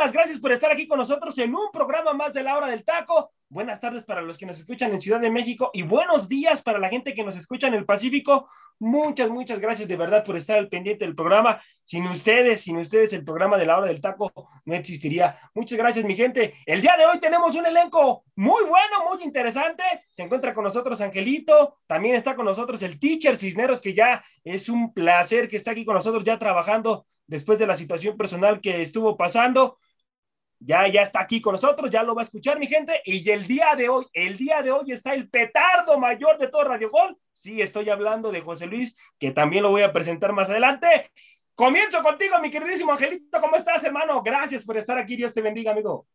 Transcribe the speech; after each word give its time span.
Muchísimas 0.00 0.24
gracias 0.24 0.40
por 0.40 0.52
estar 0.52 0.72
aquí 0.72 0.86
con 0.86 0.98
nosotros 0.98 1.36
en 1.36 1.54
un 1.54 1.70
programa 1.70 2.14
más 2.14 2.32
de 2.32 2.42
la 2.42 2.56
hora 2.56 2.68
del 2.68 2.84
taco. 2.84 3.28
Buenas 3.50 3.80
tardes 3.80 4.02
para 4.06 4.22
los 4.22 4.38
que 4.38 4.46
nos 4.46 4.58
escuchan 4.58 4.90
en 4.92 4.98
Ciudad 4.98 5.20
de 5.20 5.30
México 5.30 5.70
y 5.74 5.82
buenos 5.82 6.26
días 6.26 6.62
para 6.62 6.78
la 6.78 6.88
gente 6.88 7.12
que 7.12 7.22
nos 7.22 7.36
escucha 7.36 7.66
en 7.66 7.74
el 7.74 7.84
Pacífico. 7.84 8.48
Muchas, 8.78 9.28
muchas 9.28 9.60
gracias 9.60 9.86
de 9.86 9.96
verdad 9.96 10.24
por 10.24 10.38
estar 10.38 10.56
al 10.56 10.68
pendiente 10.70 11.04
del 11.04 11.14
programa. 11.14 11.60
Sin 11.84 12.06
ustedes, 12.06 12.62
sin 12.62 12.78
ustedes 12.78 13.12
el 13.12 13.26
programa 13.26 13.58
de 13.58 13.66
la 13.66 13.76
hora 13.76 13.88
del 13.88 14.00
taco 14.00 14.32
no 14.64 14.74
existiría. 14.74 15.38
Muchas 15.54 15.76
gracias 15.76 16.02
mi 16.06 16.16
gente. 16.16 16.54
El 16.64 16.80
día 16.80 16.96
de 16.96 17.04
hoy 17.04 17.20
tenemos 17.20 17.54
un 17.54 17.66
elenco 17.66 18.24
muy 18.36 18.62
bueno, 18.62 19.04
muy 19.06 19.22
interesante. 19.22 19.82
Se 20.08 20.22
encuentra 20.22 20.54
con 20.54 20.64
nosotros 20.64 20.98
Angelito, 21.02 21.76
también 21.86 22.14
está 22.14 22.34
con 22.34 22.46
nosotros 22.46 22.80
el 22.80 22.98
teacher 22.98 23.36
Cisneros 23.36 23.82
que 23.82 23.92
ya 23.92 24.24
es 24.44 24.70
un 24.70 24.94
placer 24.94 25.46
que 25.46 25.56
está 25.56 25.72
aquí 25.72 25.84
con 25.84 25.94
nosotros 25.94 26.24
ya 26.24 26.38
trabajando 26.38 27.04
después 27.26 27.58
de 27.58 27.66
la 27.66 27.76
situación 27.76 28.16
personal 28.16 28.62
que 28.62 28.80
estuvo 28.80 29.14
pasando. 29.18 29.76
Ya, 30.62 30.86
ya 30.88 31.00
está 31.00 31.20
aquí 31.20 31.40
con 31.40 31.52
nosotros, 31.52 31.90
ya 31.90 32.02
lo 32.02 32.14
va 32.14 32.20
a 32.20 32.24
escuchar 32.24 32.58
mi 32.58 32.66
gente. 32.66 33.00
Y 33.04 33.28
el 33.30 33.46
día 33.46 33.74
de 33.74 33.88
hoy, 33.88 34.06
el 34.12 34.36
día 34.36 34.62
de 34.62 34.70
hoy 34.70 34.92
está 34.92 35.14
el 35.14 35.28
petardo 35.30 35.98
mayor 35.98 36.36
de 36.38 36.48
todo 36.48 36.64
Radio 36.64 36.90
Gol. 36.90 37.16
Sí, 37.32 37.62
estoy 37.62 37.88
hablando 37.88 38.30
de 38.30 38.42
José 38.42 38.66
Luis, 38.66 38.94
que 39.18 39.30
también 39.30 39.62
lo 39.62 39.70
voy 39.70 39.82
a 39.82 39.92
presentar 39.92 40.32
más 40.32 40.50
adelante. 40.50 41.10
Comienzo 41.54 42.02
contigo, 42.02 42.38
mi 42.40 42.50
queridísimo 42.50 42.92
Angelito. 42.92 43.40
¿Cómo 43.40 43.56
estás, 43.56 43.82
hermano? 43.84 44.22
Gracias 44.22 44.64
por 44.64 44.76
estar 44.76 44.98
aquí. 44.98 45.16
Dios 45.16 45.32
te 45.32 45.40
bendiga, 45.40 45.72
amigo. 45.72 46.06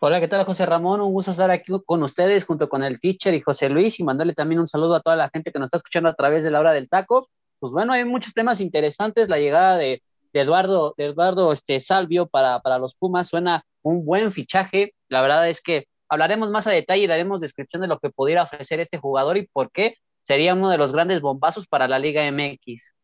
Hola, 0.00 0.20
¿qué 0.20 0.28
tal, 0.28 0.46
José 0.46 0.64
Ramón? 0.64 1.00
Un 1.02 1.12
gusto 1.12 1.32
estar 1.32 1.50
aquí 1.50 1.72
con 1.84 2.02
ustedes 2.02 2.44
junto 2.44 2.68
con 2.68 2.82
el 2.82 2.98
teacher 2.98 3.34
y 3.34 3.40
José 3.40 3.68
Luis 3.68 4.00
y 4.00 4.04
mandarle 4.04 4.32
también 4.32 4.60
un 4.60 4.68
saludo 4.68 4.94
a 4.94 5.00
toda 5.00 5.16
la 5.16 5.28
gente 5.28 5.52
que 5.52 5.58
nos 5.58 5.66
está 5.66 5.76
escuchando 5.76 6.08
a 6.08 6.14
través 6.14 6.44
de 6.44 6.50
la 6.50 6.60
hora 6.60 6.72
del 6.72 6.88
taco 6.88 7.28
pues 7.58 7.72
bueno, 7.72 7.92
hay 7.92 8.04
muchos 8.04 8.32
temas 8.34 8.60
interesantes. 8.60 9.28
La 9.28 9.38
llegada 9.38 9.76
de, 9.76 10.02
Eduardo, 10.32 10.94
de 10.96 11.06
Eduardo 11.06 11.52
este, 11.52 11.80
Salvio 11.80 12.26
para, 12.26 12.60
para 12.60 12.78
los 12.78 12.94
Pumas 12.94 13.28
suena 13.28 13.64
un 13.82 14.04
buen 14.04 14.32
fichaje. 14.32 14.94
La 15.08 15.22
verdad 15.22 15.48
es 15.48 15.60
que 15.60 15.86
hablaremos 16.08 16.50
más 16.50 16.66
a 16.66 16.70
detalle 16.70 17.04
y 17.04 17.06
daremos 17.06 17.40
descripción 17.40 17.82
de 17.82 17.88
lo 17.88 17.98
que 17.98 18.10
pudiera 18.10 18.42
ofrecer 18.42 18.80
este 18.80 18.98
jugador 18.98 19.36
y 19.36 19.46
por 19.46 19.70
qué 19.70 19.96
sería 20.22 20.54
uno 20.54 20.70
de 20.70 20.78
los 20.78 20.92
grandes 20.92 21.20
bombazos 21.20 21.66
para 21.66 21.88
la 21.88 21.98
Liga 21.98 22.22
MX. 22.30 22.94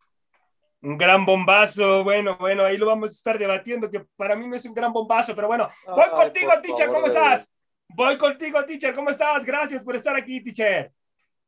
Un 0.83 0.99
gran 0.99 1.25
bombazo, 1.25 2.05
bueno, 2.05 2.37
bueno, 2.39 2.65
ahí 2.65 2.77
lo 2.77 2.87
vamos 2.87 3.11
a 3.11 3.15
estar 3.15 3.39
debatiendo, 3.39 3.91
que 3.91 4.05
para 4.17 4.37
mí 4.37 4.47
no 4.47 4.57
es 4.57 4.67
un 4.67 4.75
gran 4.75 4.93
bombazo, 4.93 5.35
pero 5.35 5.47
bueno, 5.47 5.67
voy 5.87 6.11
contigo, 6.15 6.53
teacher, 6.61 6.89
¿cómo 6.89 7.07
estás? 7.07 7.51
Voy 7.89 8.19
contigo, 8.19 8.63
teacher, 8.67 8.95
¿cómo 8.95 9.09
estás? 9.09 9.45
Gracias 9.47 9.83
por 9.83 9.97
estar 9.97 10.15
aquí, 10.15 10.43
teacher. 10.43 10.93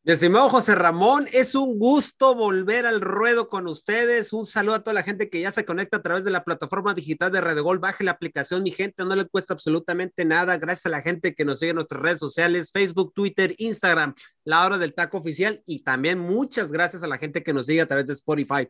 Mi 0.06 0.12
estimado 0.12 0.48
José 0.48 0.76
Ramón, 0.76 1.26
es 1.32 1.56
un 1.56 1.80
gusto 1.80 2.36
volver 2.36 2.86
al 2.86 3.00
ruedo 3.00 3.48
con 3.48 3.66
ustedes. 3.66 4.32
Un 4.32 4.46
saludo 4.46 4.76
a 4.76 4.82
toda 4.84 4.94
la 4.94 5.02
gente 5.02 5.28
que 5.28 5.40
ya 5.40 5.50
se 5.50 5.64
conecta 5.64 5.96
a 5.96 6.02
través 6.02 6.22
de 6.22 6.30
la 6.30 6.44
plataforma 6.44 6.94
digital 6.94 7.32
de 7.32 7.40
Redegol. 7.40 7.80
Baje 7.80 8.04
la 8.04 8.12
aplicación, 8.12 8.62
mi 8.62 8.70
gente, 8.70 9.04
no 9.04 9.16
le 9.16 9.24
cuesta 9.24 9.54
absolutamente 9.54 10.24
nada. 10.24 10.58
Gracias 10.58 10.86
a 10.86 10.90
la 10.90 11.02
gente 11.02 11.34
que 11.34 11.44
nos 11.44 11.58
sigue 11.58 11.70
en 11.70 11.74
nuestras 11.74 12.00
redes 12.00 12.20
sociales, 12.20 12.70
Facebook, 12.70 13.14
Twitter, 13.16 13.56
Instagram, 13.58 14.14
la 14.44 14.64
hora 14.64 14.78
del 14.78 14.94
taco 14.94 15.18
oficial. 15.18 15.60
Y 15.66 15.82
también 15.82 16.20
muchas 16.20 16.70
gracias 16.70 17.02
a 17.02 17.08
la 17.08 17.18
gente 17.18 17.42
que 17.42 17.52
nos 17.52 17.66
sigue 17.66 17.80
a 17.80 17.88
través 17.88 18.06
de 18.06 18.12
Spotify. 18.12 18.68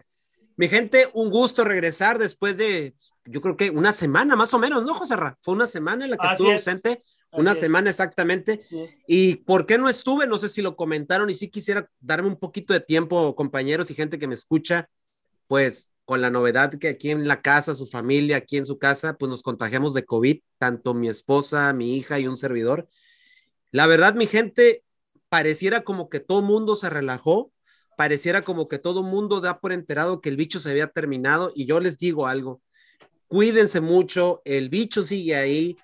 Mi 0.56 0.68
gente, 0.68 1.06
un 1.12 1.28
gusto 1.28 1.64
regresar 1.64 2.18
después 2.18 2.56
de, 2.56 2.94
yo 3.26 3.42
creo 3.42 3.58
que 3.58 3.68
una 3.68 3.92
semana 3.92 4.36
más 4.36 4.54
o 4.54 4.58
menos, 4.58 4.86
¿no, 4.86 4.94
José 4.94 5.16
Ramón? 5.16 5.36
Fue 5.42 5.52
una 5.52 5.66
semana 5.66 6.06
en 6.06 6.12
la 6.12 6.16
que 6.16 6.28
estuvo 6.28 6.50
ausente 6.50 7.02
una 7.36 7.54
semana 7.54 7.90
exactamente. 7.90 8.60
¿Y 9.06 9.36
por 9.36 9.66
qué 9.66 9.78
no 9.78 9.88
estuve? 9.88 10.26
No 10.26 10.38
sé 10.38 10.48
si 10.48 10.62
lo 10.62 10.76
comentaron 10.76 11.30
y 11.30 11.34
sí 11.34 11.48
quisiera 11.48 11.90
darme 12.00 12.28
un 12.28 12.36
poquito 12.36 12.72
de 12.72 12.80
tiempo, 12.80 13.34
compañeros 13.36 13.90
y 13.90 13.94
gente 13.94 14.18
que 14.18 14.26
me 14.26 14.34
escucha, 14.34 14.88
pues 15.46 15.90
con 16.04 16.20
la 16.20 16.30
novedad 16.30 16.72
que 16.74 16.88
aquí 16.88 17.10
en 17.10 17.26
la 17.26 17.42
casa, 17.42 17.74
su 17.74 17.86
familia, 17.86 18.36
aquí 18.36 18.56
en 18.56 18.64
su 18.64 18.78
casa, 18.78 19.16
pues 19.18 19.28
nos 19.28 19.42
contagiamos 19.42 19.92
de 19.92 20.04
COVID, 20.04 20.40
tanto 20.58 20.94
mi 20.94 21.08
esposa, 21.08 21.72
mi 21.72 21.96
hija 21.96 22.20
y 22.20 22.28
un 22.28 22.36
servidor. 22.36 22.88
La 23.72 23.86
verdad, 23.88 24.14
mi 24.14 24.26
gente, 24.26 24.84
pareciera 25.28 25.82
como 25.82 26.08
que 26.08 26.20
todo 26.20 26.42
mundo 26.42 26.76
se 26.76 26.88
relajó, 26.90 27.52
pareciera 27.96 28.42
como 28.42 28.68
que 28.68 28.78
todo 28.78 29.02
mundo 29.02 29.40
da 29.40 29.58
por 29.60 29.72
enterado 29.72 30.20
que 30.20 30.28
el 30.28 30.36
bicho 30.36 30.60
se 30.60 30.70
había 30.70 30.86
terminado 30.86 31.50
y 31.54 31.66
yo 31.66 31.80
les 31.80 31.98
digo 31.98 32.28
algo, 32.28 32.62
cuídense 33.26 33.80
mucho, 33.80 34.42
el 34.44 34.68
bicho 34.68 35.02
sigue 35.02 35.34
ahí, 35.34 35.76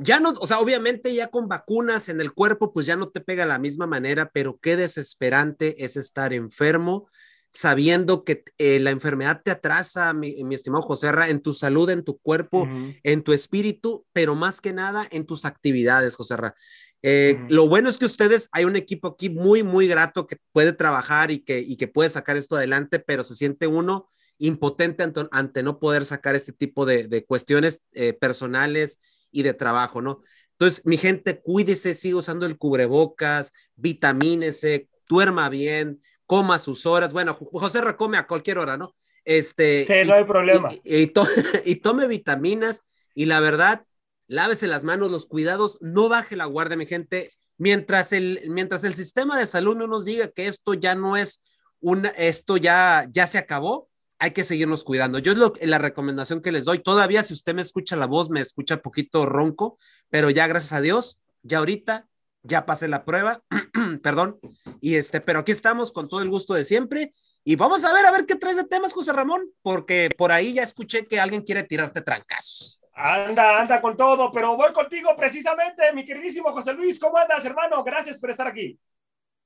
ya 0.00 0.20
no, 0.20 0.30
o 0.30 0.46
sea, 0.46 0.58
obviamente 0.58 1.14
ya 1.14 1.28
con 1.28 1.48
vacunas 1.48 2.08
en 2.08 2.20
el 2.20 2.32
cuerpo, 2.32 2.72
pues 2.72 2.86
ya 2.86 2.96
no 2.96 3.08
te 3.08 3.20
pega 3.20 3.44
de 3.44 3.48
la 3.48 3.58
misma 3.58 3.86
manera, 3.86 4.30
pero 4.32 4.58
qué 4.60 4.76
desesperante 4.76 5.84
es 5.84 5.96
estar 5.96 6.32
enfermo 6.32 7.06
sabiendo 7.50 8.24
que 8.24 8.44
eh, 8.58 8.78
la 8.78 8.90
enfermedad 8.90 9.40
te 9.42 9.50
atrasa, 9.50 10.12
mi, 10.12 10.36
estimado 10.52 10.82
José 10.82 11.08
en 11.28 11.40
tu 11.40 11.54
salud, 11.54 11.88
en 11.90 12.04
tu 12.04 12.18
cuerpo, 12.18 12.68
en 13.02 13.22
tu 13.22 13.32
espíritu, 13.32 14.06
pero 14.12 14.34
más 14.34 14.60
que 14.60 14.72
nada 14.72 15.06
en 15.10 15.24
tus 15.24 15.44
actividades, 15.44 16.14
José 16.14 16.36
eh, 17.02 17.40
Lo 17.48 17.66
bueno 17.66 17.88
es 17.88 17.96
que 17.96 18.04
ustedes, 18.04 18.48
hay 18.52 18.64
un 18.64 18.76
equipo 18.76 19.08
aquí 19.08 19.30
muy, 19.30 19.62
muy 19.62 19.88
grato 19.88 20.26
que 20.26 20.36
puede 20.52 20.72
trabajar 20.72 21.30
y 21.30 21.40
que, 21.40 21.60
y 21.60 21.76
que 21.76 21.88
puede 21.88 22.10
sacar 22.10 22.36
esto 22.36 22.56
adelante, 22.56 22.98
pero 22.98 23.22
se 23.22 23.34
siente 23.34 23.66
uno 23.66 24.06
impotente 24.38 25.04
ante, 25.32 25.62
no 25.62 25.78
poder 25.80 26.04
sacar 26.04 26.36
este 26.36 26.52
tipo 26.52 26.86
de, 26.86 27.24
cuestiones 27.26 27.82
eh, 27.92 28.12
personales 28.12 29.00
y 29.30 29.42
de 29.42 29.54
trabajo, 29.54 30.00
¿no? 30.02 30.20
Entonces, 30.52 30.84
mi 30.84 30.96
gente, 30.96 31.40
cuídese, 31.40 31.94
siga 31.94 32.18
usando 32.18 32.44
el 32.44 32.58
cubrebocas, 32.58 33.52
vitamínese, 33.76 34.88
duerma 35.08 35.48
bien, 35.48 36.02
coma 36.26 36.58
sus 36.58 36.84
horas. 36.84 37.12
Bueno, 37.12 37.34
José 37.34 37.80
recome 37.80 38.18
a 38.18 38.26
cualquier 38.26 38.58
hora, 38.58 38.76
¿no? 38.76 38.92
Este, 39.24 39.84
sí, 39.86 40.08
no 40.08 40.14
hay 40.14 40.24
problema. 40.24 40.72
Y, 40.84 41.12
y, 41.64 41.76
tome 41.76 42.06
vitaminas 42.06 42.82
y 43.14 43.26
la 43.26 43.40
verdad, 43.40 43.84
lávese 44.26 44.66
las 44.66 44.84
manos, 44.84 45.10
los 45.10 45.26
cuidados, 45.26 45.78
no 45.80 46.08
baje 46.08 46.34
la 46.34 46.46
guardia, 46.46 46.76
mi 46.76 46.86
gente. 46.86 47.30
Mientras 47.56 48.12
el, 48.12 48.42
mientras 48.48 48.84
el 48.84 48.94
sistema 48.94 49.38
de 49.38 49.46
salud 49.46 49.76
no 49.76 49.86
nos 49.86 50.04
diga 50.04 50.28
que 50.28 50.46
esto 50.46 50.74
ya 50.74 50.94
no 50.94 51.16
es 51.16 51.42
una, 51.80 52.10
esto 52.10 52.56
ya, 52.56 53.06
ya 53.10 53.26
se 53.26 53.38
acabó, 53.38 53.87
hay 54.18 54.32
que 54.32 54.44
seguirnos 54.44 54.84
cuidando. 54.84 55.18
Yo 55.18 55.32
es 55.32 55.68
la 55.68 55.78
recomendación 55.78 56.42
que 56.42 56.52
les 56.52 56.64
doy. 56.64 56.80
Todavía, 56.80 57.22
si 57.22 57.34
usted 57.34 57.54
me 57.54 57.62
escucha 57.62 57.96
la 57.96 58.06
voz, 58.06 58.30
me 58.30 58.40
escucha 58.40 58.82
poquito 58.82 59.26
ronco, 59.26 59.76
pero 60.10 60.30
ya 60.30 60.46
gracias 60.46 60.72
a 60.72 60.80
Dios, 60.80 61.20
ya 61.42 61.58
ahorita, 61.58 62.06
ya 62.42 62.66
pasé 62.66 62.88
la 62.88 63.04
prueba, 63.04 63.42
perdón, 64.02 64.38
y 64.80 64.96
este, 64.96 65.20
pero 65.20 65.40
aquí 65.40 65.52
estamos 65.52 65.92
con 65.92 66.08
todo 66.08 66.22
el 66.22 66.30
gusto 66.30 66.54
de 66.54 66.64
siempre. 66.64 67.12
Y 67.44 67.56
vamos 67.56 67.84
a 67.84 67.92
ver, 67.92 68.04
a 68.04 68.10
ver 68.10 68.26
qué 68.26 68.34
traes 68.34 68.56
de 68.56 68.64
temas, 68.64 68.92
José 68.92 69.12
Ramón, 69.12 69.50
porque 69.62 70.10
por 70.16 70.32
ahí 70.32 70.52
ya 70.54 70.62
escuché 70.62 71.06
que 71.06 71.20
alguien 71.20 71.42
quiere 71.42 71.62
tirarte 71.62 72.02
trancazos. 72.02 72.80
Anda, 72.94 73.60
anda 73.60 73.80
con 73.80 73.96
todo, 73.96 74.30
pero 74.32 74.56
voy 74.56 74.72
contigo 74.72 75.14
precisamente, 75.16 75.92
mi 75.92 76.04
queridísimo 76.04 76.52
José 76.52 76.72
Luis. 76.72 76.98
¿Cómo 76.98 77.16
andas, 77.16 77.44
hermano? 77.44 77.82
Gracias 77.84 78.18
por 78.18 78.30
estar 78.30 78.48
aquí. 78.48 78.78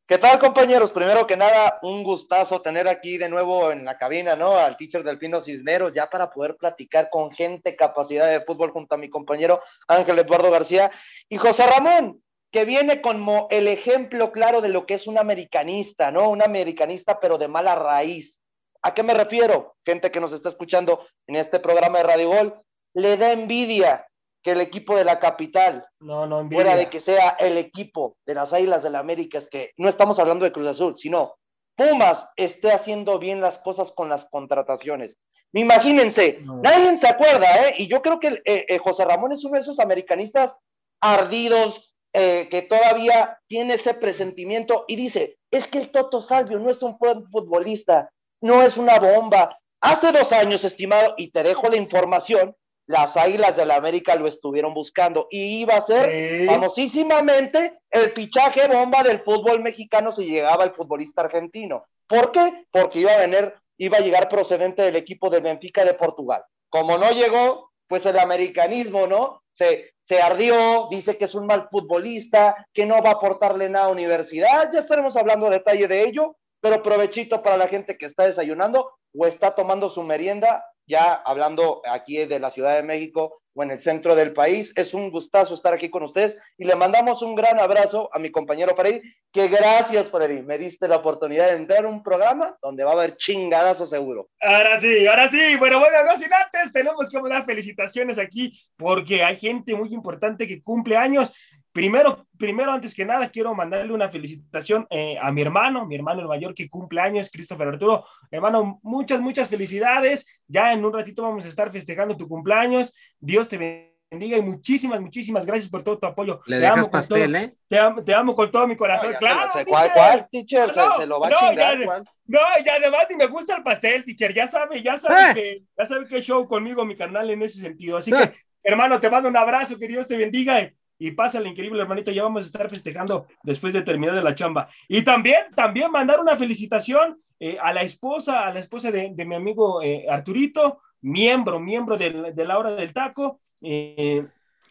¿Qué 0.04 0.18
tal, 0.18 0.40
compañeros? 0.40 0.90
Primero 0.90 1.28
que 1.28 1.36
nada, 1.36 1.78
un 1.80 2.02
gustazo 2.02 2.60
tener 2.60 2.88
aquí 2.88 3.18
de 3.18 3.28
nuevo 3.28 3.70
en 3.70 3.84
la 3.84 3.96
cabina, 3.96 4.34
¿no? 4.34 4.56
Al 4.56 4.76
teacher 4.76 5.04
Delfino 5.04 5.40
Cisneros, 5.40 5.92
ya 5.92 6.10
para 6.10 6.28
poder 6.28 6.56
platicar 6.56 7.08
con 7.08 7.30
gente 7.30 7.76
capacidad 7.76 8.26
de 8.26 8.40
fútbol 8.44 8.72
junto 8.72 8.96
a 8.96 8.98
mi 8.98 9.08
compañero 9.08 9.60
Ángel 9.86 10.18
Eduardo 10.18 10.50
García 10.50 10.90
y 11.28 11.36
José 11.36 11.68
Ramón, 11.68 12.20
que 12.50 12.64
viene 12.64 13.00
como 13.00 13.46
el 13.52 13.68
ejemplo 13.68 14.32
claro 14.32 14.60
de 14.60 14.70
lo 14.70 14.86
que 14.86 14.94
es 14.94 15.06
un 15.06 15.18
americanista, 15.18 16.10
¿no? 16.10 16.28
Un 16.30 16.42
americanista, 16.42 17.20
pero 17.20 17.38
de 17.38 17.46
mala 17.46 17.76
raíz. 17.76 18.40
¿A 18.82 18.94
qué 18.94 19.04
me 19.04 19.14
refiero? 19.14 19.76
Gente 19.86 20.10
que 20.10 20.20
nos 20.20 20.32
está 20.32 20.48
escuchando 20.48 21.06
en 21.28 21.36
este 21.36 21.60
programa 21.60 21.98
de 21.98 22.04
Radio 22.04 22.28
Gol, 22.28 22.60
le 22.94 23.16
da 23.16 23.30
envidia 23.30 24.04
que 24.42 24.52
el 24.52 24.60
equipo 24.60 24.96
de 24.96 25.04
la 25.04 25.20
capital, 25.20 25.86
no, 26.00 26.26
no 26.26 26.48
fuera 26.50 26.76
de 26.76 26.88
que 26.88 27.00
sea 27.00 27.36
el 27.38 27.56
equipo 27.58 28.16
de 28.26 28.34
las 28.34 28.52
Águilas 28.52 28.82
del 28.82 28.92
la 28.92 28.98
América, 28.98 29.38
es 29.38 29.48
que 29.48 29.72
no 29.76 29.88
estamos 29.88 30.18
hablando 30.18 30.44
de 30.44 30.52
Cruz 30.52 30.66
Azul, 30.66 30.98
sino 30.98 31.36
Pumas 31.76 32.28
esté 32.36 32.72
haciendo 32.72 33.18
bien 33.18 33.40
las 33.40 33.58
cosas 33.58 33.92
con 33.92 34.08
las 34.08 34.26
contrataciones. 34.26 35.18
Imagínense, 35.54 36.40
nadie 36.62 36.96
se 36.96 37.08
acuerda, 37.08 37.46
¿eh? 37.68 37.74
Y 37.78 37.86
yo 37.86 38.00
creo 38.02 38.18
que 38.18 38.42
eh, 38.44 38.66
eh, 38.68 38.78
José 38.78 39.04
Ramón 39.04 39.32
es 39.32 39.44
uno 39.44 39.54
de 39.54 39.60
esos 39.60 39.78
americanistas 39.78 40.56
ardidos, 41.00 41.92
eh, 42.14 42.48
que 42.50 42.60
todavía 42.60 43.38
tiene 43.48 43.74
ese 43.74 43.94
presentimiento 43.94 44.84
y 44.86 44.96
dice, 44.96 45.38
es 45.50 45.66
que 45.66 45.78
el 45.78 45.90
Toto 45.90 46.20
Salvio 46.20 46.58
no 46.58 46.68
es 46.68 46.82
un 46.82 46.98
buen 46.98 47.26
futbolista, 47.30 48.10
no 48.42 48.62
es 48.62 48.76
una 48.76 48.98
bomba. 48.98 49.58
Hace 49.80 50.12
dos 50.12 50.30
años, 50.32 50.62
estimado, 50.64 51.14
y 51.16 51.30
te 51.30 51.42
dejo 51.42 51.68
la 51.68 51.76
información, 51.76 52.54
las 52.86 53.16
Águilas 53.16 53.56
de 53.56 53.66
la 53.66 53.76
América 53.76 54.14
lo 54.16 54.26
estuvieron 54.26 54.74
buscando 54.74 55.28
y 55.30 55.60
iba 55.60 55.74
a 55.74 55.80
ser 55.80 56.46
famosísimamente 56.46 57.80
el 57.90 58.12
fichaje 58.12 58.66
bomba 58.68 59.02
del 59.02 59.20
fútbol 59.20 59.62
mexicano 59.62 60.12
si 60.12 60.24
llegaba 60.24 60.64
el 60.64 60.72
futbolista 60.72 61.22
argentino. 61.22 61.86
¿Por 62.06 62.32
qué? 62.32 62.66
Porque 62.70 63.00
iba 63.00 63.12
a 63.12 63.18
venir, 63.18 63.54
iba 63.78 63.98
a 63.98 64.00
llegar 64.00 64.28
procedente 64.28 64.82
del 64.82 64.96
equipo 64.96 65.30
de 65.30 65.40
Benfica 65.40 65.84
de 65.84 65.94
Portugal. 65.94 66.44
Como 66.68 66.98
no 66.98 67.10
llegó, 67.10 67.70
pues 67.86 68.04
el 68.06 68.18
americanismo, 68.18 69.06
¿no? 69.06 69.42
Se, 69.52 69.92
se 70.04 70.20
ardió, 70.20 70.88
dice 70.90 71.16
que 71.16 71.26
es 71.26 71.34
un 71.34 71.46
mal 71.46 71.68
futbolista, 71.70 72.66
que 72.72 72.86
no 72.86 73.02
va 73.02 73.10
a 73.10 73.14
aportarle 73.14 73.68
nada 73.68 73.86
a 73.86 73.90
universidad. 73.90 74.72
Ya 74.72 74.80
estaremos 74.80 75.16
hablando 75.16 75.48
detalle 75.48 75.86
de 75.88 76.02
ello, 76.04 76.36
pero 76.60 76.82
provechito 76.82 77.42
para 77.42 77.56
la 77.56 77.68
gente 77.68 77.96
que 77.96 78.06
está 78.06 78.26
desayunando 78.26 78.90
o 79.14 79.26
está 79.26 79.54
tomando 79.54 79.88
su 79.88 80.02
merienda 80.02 80.64
ya 80.86 81.12
hablando 81.12 81.82
aquí 81.90 82.24
de 82.26 82.38
la 82.38 82.50
Ciudad 82.50 82.76
de 82.76 82.82
México 82.82 83.42
o 83.54 83.62
en 83.62 83.70
el 83.70 83.80
centro 83.80 84.14
del 84.14 84.32
país. 84.32 84.72
Es 84.76 84.94
un 84.94 85.10
gustazo 85.10 85.54
estar 85.54 85.74
aquí 85.74 85.90
con 85.90 86.02
ustedes 86.02 86.36
y 86.56 86.64
le 86.64 86.74
mandamos 86.74 87.22
un 87.22 87.34
gran 87.34 87.60
abrazo 87.60 88.08
a 88.12 88.18
mi 88.18 88.30
compañero 88.30 88.74
Freddy, 88.74 89.02
que 89.32 89.48
gracias 89.48 90.10
Freddy, 90.10 90.42
me 90.42 90.58
diste 90.58 90.88
la 90.88 90.96
oportunidad 90.96 91.50
de 91.50 91.56
entrar 91.56 91.84
a 91.84 91.88
un 91.88 92.02
programa 92.02 92.56
donde 92.62 92.84
va 92.84 92.90
a 92.92 92.94
haber 92.94 93.16
chingadas 93.16 93.88
seguro. 93.88 94.28
Ahora 94.40 94.80
sí, 94.80 95.06
ahora 95.06 95.28
sí, 95.28 95.56
bueno, 95.56 95.78
bueno, 95.78 96.04
no 96.04 96.16
sin 96.16 96.32
antes 96.32 96.72
tenemos 96.72 97.08
que 97.10 97.20
dar 97.28 97.44
felicitaciones 97.44 98.18
aquí 98.18 98.52
porque 98.76 99.22
hay 99.22 99.36
gente 99.36 99.74
muy 99.74 99.92
importante 99.92 100.46
que 100.46 100.62
cumple 100.62 100.96
años 100.96 101.32
Primero, 101.72 102.26
primero, 102.38 102.70
antes 102.70 102.94
que 102.94 103.04
nada, 103.04 103.30
quiero 103.30 103.54
mandarle 103.54 103.94
una 103.94 104.10
felicitación 104.10 104.86
eh, 104.90 105.16
a 105.20 105.32
mi 105.32 105.40
hermano, 105.40 105.86
mi 105.86 105.94
hermano 105.94 106.20
el 106.20 106.28
mayor 106.28 106.54
que 106.54 106.68
cumple 106.68 107.00
años, 107.00 107.30
Christopher 107.32 107.68
Arturo. 107.68 108.04
Hermano, 108.30 108.78
muchas, 108.82 109.20
muchas 109.20 109.48
felicidades. 109.48 110.26
Ya 110.46 110.72
en 110.72 110.84
un 110.84 110.92
ratito 110.92 111.22
vamos 111.22 111.46
a 111.46 111.48
estar 111.48 111.70
festejando 111.72 112.14
tu 112.14 112.28
cumpleaños. 112.28 112.94
Dios 113.18 113.48
te 113.48 113.90
bendiga 114.10 114.36
y 114.36 114.42
muchísimas, 114.42 115.00
muchísimas 115.00 115.46
gracias 115.46 115.70
por 115.70 115.82
todo 115.82 115.98
tu 115.98 116.06
apoyo. 116.06 116.42
Le 116.44 116.58
dejas 116.58 116.88
pastel, 116.90 117.34
¿eh? 117.36 117.54
Te 117.66 117.78
amo, 117.78 118.34
con 118.34 118.50
todo 118.50 118.66
mi 118.66 118.76
corazón. 118.76 119.14
claro, 119.18 119.50
¿Cuál, 119.66 119.92
cuál, 119.94 120.28
teacher? 120.30 120.70
se, 120.98 121.06
lo 121.06 121.20
va 121.20 121.28
a 121.28 121.30
chingar, 121.30 121.78
ya, 121.78 122.02
No, 122.26 122.40
y 122.62 122.68
además 122.68 123.06
ni 123.08 123.16
me 123.16 123.26
gusta 123.28 123.56
el 123.56 123.62
pastel, 123.62 124.04
teacher. 124.04 124.34
Ya 124.34 124.46
sabe, 124.46 124.82
ya 124.82 124.98
sabe 124.98 125.14
ah. 125.18 125.32
que, 125.32 125.62
ya 125.78 125.86
sabe 125.86 126.06
que 126.06 126.20
show 126.20 126.46
conmigo, 126.46 126.84
mi 126.84 126.96
canal 126.96 127.30
en 127.30 127.40
ese 127.40 127.60
sentido. 127.60 127.96
Así 127.96 128.12
ah. 128.12 128.30
que, 128.30 128.36
hermano, 128.62 129.00
te 129.00 129.08
mando 129.08 129.30
un 129.30 129.36
abrazo, 129.38 129.78
que 129.78 129.88
Dios 129.88 130.06
te 130.06 130.18
bendiga 130.18 130.60
y 130.60 130.70
pásale 131.10 131.48
increíble, 131.48 131.82
hermanito. 131.82 132.10
Ya 132.10 132.22
vamos 132.22 132.44
a 132.44 132.46
estar 132.46 132.70
festejando 132.70 133.26
después 133.42 133.74
de 133.74 133.82
terminar 133.82 134.14
de 134.14 134.22
la 134.22 134.34
chamba. 134.34 134.68
Y 134.88 135.02
también, 135.02 135.46
también 135.54 135.90
mandar 135.90 136.20
una 136.20 136.36
felicitación 136.36 137.20
eh, 137.40 137.58
a 137.60 137.72
la 137.72 137.82
esposa, 137.82 138.46
a 138.46 138.52
la 138.52 138.60
esposa 138.60 138.92
de, 138.92 139.12
mi 139.26 139.34
amigo 139.34 139.82
eh, 139.82 140.06
Arturito, 140.08 140.80
miembro, 141.00 141.58
miembro 141.58 141.96
de, 141.96 142.32
la 142.36 142.58
hora 142.58 142.76
del 142.76 142.92
taco. 142.92 143.40
Eh, 143.60 144.24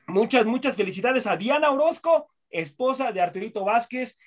muchas, 0.07 0.45
muchas 0.45 0.75
felicidades 0.75 1.27
a 1.27 1.35
Diana 1.35 1.69
Orozco, 1.69 2.29
esposa 2.49 3.11
de 3.11 3.19
Arturito 3.19 3.65
Vázquez. 3.65 4.17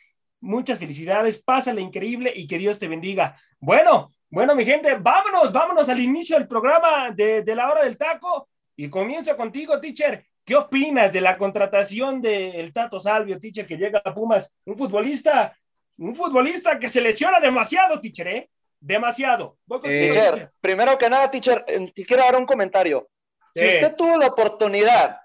Muchas 0.41 0.79
felicidades, 0.79 1.43
pásale 1.43 1.81
increíble 1.81 2.31
y 2.37 2.47
que 2.47 2.59
Dios 2.59 2.79
te 2.79 2.87
bendiga. 2.87 3.35
Bueno, 3.59 4.09
bueno, 4.29 4.55
mi 4.55 4.67
gente, 4.67 4.95
vámonos, 4.97 5.51
vámonos 5.51 5.89
al 5.89 6.01
inicio 6.01 6.37
del 6.37 6.47
programa 6.47 7.13
de, 7.13 7.43
de 7.43 7.55
la 7.55 7.71
hora 7.71 7.83
del 7.83 7.97
taco. 7.97 8.51
Y 8.77 8.91
comienzo 8.91 9.35
contigo, 9.39 9.81
teacher. 9.81 10.27
¿Qué 10.45 10.55
opinas 10.55 11.13
de 11.13 11.23
la 11.23 11.39
contratación 11.39 12.21
del 12.21 12.73
Tato 12.73 13.01
Salvio, 13.01 13.39
teacher, 13.39 13.67
que 13.67 13.79
llega 13.79 14.03
a 14.05 14.13
Pumas? 14.13 14.55
Un 14.67 14.77
futbolista, 14.77 15.57
un 15.97 16.15
futbolista 16.15 16.79
que 16.79 16.91
se 16.91 17.01
lesiona 17.01 17.41
demasiado, 17.41 17.99
teacher, 17.99 18.29
¿eh? 18.29 18.51
Demasiado. 18.79 19.57
Eh, 19.85 20.49
primero 20.61 20.99
que 20.99 21.09
nada, 21.09 21.31
teacher, 21.31 21.65
eh, 21.67 21.91
quiero 21.95 22.23
dar 22.23 22.37
un 22.37 22.45
comentario. 22.45 23.09
Si 23.55 23.65
usted 23.65 23.95
tuvo 23.97 24.19
la 24.19 24.27
oportunidad 24.27 25.21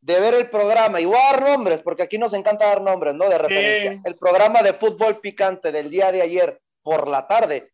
de 0.00 0.20
ver 0.20 0.34
el 0.34 0.50
programa, 0.50 1.00
y 1.00 1.04
voy 1.04 1.16
a 1.16 1.32
dar 1.32 1.42
nombres, 1.42 1.80
porque 1.82 2.02
aquí 2.02 2.18
nos 2.18 2.32
encanta 2.32 2.66
dar 2.66 2.80
nombres, 2.80 3.14
¿no? 3.14 3.28
De 3.28 3.38
referencia. 3.38 4.00
El 4.04 4.16
programa 4.16 4.62
de 4.62 4.72
fútbol 4.72 5.20
picante 5.20 5.70
del 5.70 5.90
día 5.90 6.10
de 6.10 6.22
ayer 6.22 6.60
por 6.82 7.06
la 7.06 7.28
tarde. 7.28 7.70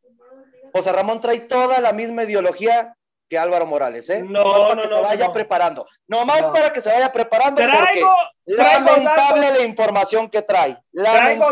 José 0.75 0.93
Ramón 0.93 1.21
trae 1.21 1.41
toda 1.41 1.81
la 1.81 1.93
misma 1.93 2.25
ideología 2.25 2.95
que 3.29 3.39
Álvaro 3.39 3.67
Morales, 3.67 4.09
¿eh? 4.11 4.23
No, 4.23 4.43
para 4.43 4.75
no, 4.75 4.83
que 4.83 4.89
no, 4.89 4.97
se 4.97 5.03
vaya 5.03 5.33
preparando. 5.33 5.87
Nomás 6.07 6.43
para 6.43 6.73
que 6.73 6.81
se 6.81 6.91
vaya 6.91 7.11
preparando. 7.13 7.61
Traigo, 7.61 8.15
lamentable 8.45 9.51
la 9.51 9.63
información 9.63 10.29
que 10.29 10.43
trae. 10.43 10.77
Traigo, 10.93 11.47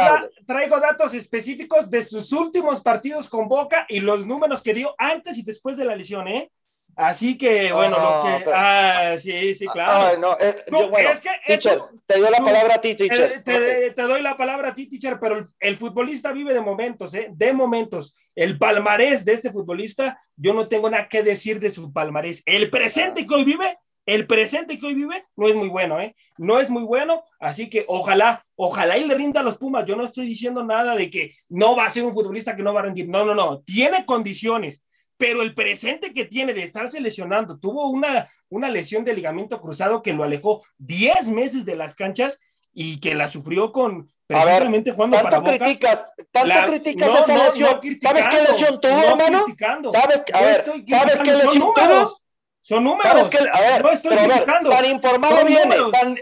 traigo, 0.46 0.80
datos 0.80 1.14
específicos 1.14 1.90
de 1.90 2.02
sus 2.02 2.32
últimos 2.32 2.80
partidos 2.80 3.28
con 3.28 3.48
Boca 3.48 3.86
y 3.88 4.00
los 4.00 4.26
números 4.26 4.62
que 4.62 4.74
dio 4.74 4.94
antes 4.98 5.38
y 5.38 5.42
después 5.42 5.76
de 5.76 5.84
la 5.84 5.96
lesión, 5.96 6.28
¿eh? 6.28 6.50
Así 6.94 7.38
que, 7.38 7.72
bueno, 7.72 7.96
lo 7.96 8.44
que. 8.44 8.50
Ah, 8.54 9.14
sí, 9.16 9.54
sí, 9.54 9.66
claro. 9.66 9.92
Ah, 9.92 10.12
no, 10.18 10.36
eh, 10.38 10.64
bueno, 10.70 11.10
es 11.10 11.20
que 11.20 11.30
teacher, 11.46 11.80
te 12.06 12.18
doy 12.18 12.30
la 12.30 12.38
palabra 12.38 12.74
a 12.74 12.80
ti, 12.80 12.94
teacher. 12.94 13.42
Te, 13.42 13.90
te, 13.92 14.02
doy 14.02 14.20
la 14.20 14.36
palabra 14.36 14.68
a 14.68 14.74
ti, 14.74 14.86
teacher, 14.86 15.18
pero 15.18 15.46
el, 15.58 15.76
futbolista 15.76 16.32
vive 16.32 16.52
de 16.52 16.60
momentos, 16.60 17.14
¿eh? 17.14 17.28
De 17.32 17.52
momentos. 17.52 18.14
El 18.34 18.58
palmarés 18.58 19.24
de 19.24 19.32
este 19.32 19.50
futbolista, 19.50 20.20
yo 20.36 20.52
no 20.52 20.68
tengo 20.68 20.90
nada 20.90 21.08
que 21.08 21.22
decir 21.22 21.60
de 21.60 21.70
su 21.70 21.92
palmarés. 21.92 22.42
El 22.44 22.68
presente 22.68 23.26
que 23.26 23.34
hoy 23.34 23.44
vive, 23.44 23.78
el 24.04 24.26
presente 24.26 24.78
que 24.78 24.86
hoy 24.86 24.94
vive 24.94 25.24
no 25.34 25.48
es 25.48 25.54
muy 25.54 25.68
bueno, 25.68 25.98
¿eh? 25.98 26.14
No 26.36 26.60
es 26.60 26.68
muy 26.68 26.82
bueno, 26.82 27.24
así 27.40 27.70
que 27.70 27.86
ojalá, 27.88 28.44
ojalá 28.54 28.98
y 28.98 29.06
le 29.06 29.14
rinda 29.14 29.40
a 29.40 29.44
los 29.44 29.56
Pumas. 29.56 29.86
Yo 29.86 29.96
no 29.96 30.04
estoy 30.04 30.26
diciendo 30.26 30.62
nada 30.62 30.94
de 30.94 31.08
que 31.08 31.34
no 31.48 31.74
va 31.74 31.86
a 31.86 31.90
ser 31.90 32.04
un 32.04 32.12
futbolista 32.12 32.54
que 32.54 32.62
no 32.62 32.74
va 32.74 32.80
a 32.80 32.84
rendir. 32.84 33.08
No, 33.08 33.24
no, 33.24 33.34
no. 33.34 33.60
Tiene 33.62 34.04
condiciones 34.04 34.82
pero 35.22 35.42
el 35.42 35.54
presente 35.54 36.12
que 36.12 36.24
tiene 36.24 36.52
de 36.52 36.64
estarse 36.64 37.00
lesionando, 37.00 37.56
tuvo 37.56 37.88
una, 37.90 38.28
una 38.48 38.68
lesión 38.68 39.04
de 39.04 39.14
ligamento 39.14 39.60
cruzado 39.60 40.02
que 40.02 40.12
lo 40.12 40.24
alejó 40.24 40.64
10 40.78 41.28
meses 41.28 41.64
de 41.64 41.76
las 41.76 41.94
canchas 41.94 42.40
y 42.72 42.98
que 42.98 43.14
la 43.14 43.28
sufrió 43.28 43.70
con 43.70 44.10
precisamente 44.26 44.90
ver, 44.90 44.96
jugando 44.96 45.22
para 45.22 45.38
Boca. 45.38 45.58
Criticas, 45.58 46.04
tanto 46.32 46.72
criticas 46.72 47.20
esa 47.20 47.38
lesión. 47.38 47.80
¿Sabes 48.00 48.26
qué 48.30 48.40
lesión 48.40 48.80
tuvo, 48.80 49.00
hermano? 49.00 49.44
¿Sabes, 49.92 50.24
a 50.32 50.40
ver, 50.40 50.64
¿sabes 50.88 51.20
qué 51.22 51.32
lesión 51.32 51.72
tuvo? 51.72 52.21
Son 52.62 52.84
números. 52.84 53.28
Que, 53.28 53.38
a 53.38 53.60
ver, 53.60 53.82
no 53.82 53.90
estoy 53.90 54.10
pero 54.10 54.22
a 54.22 54.26
ver, 54.28 54.44
tan 54.44 54.84
informado 54.86 55.44
viene, 55.44 55.76
tan, 55.90 56.16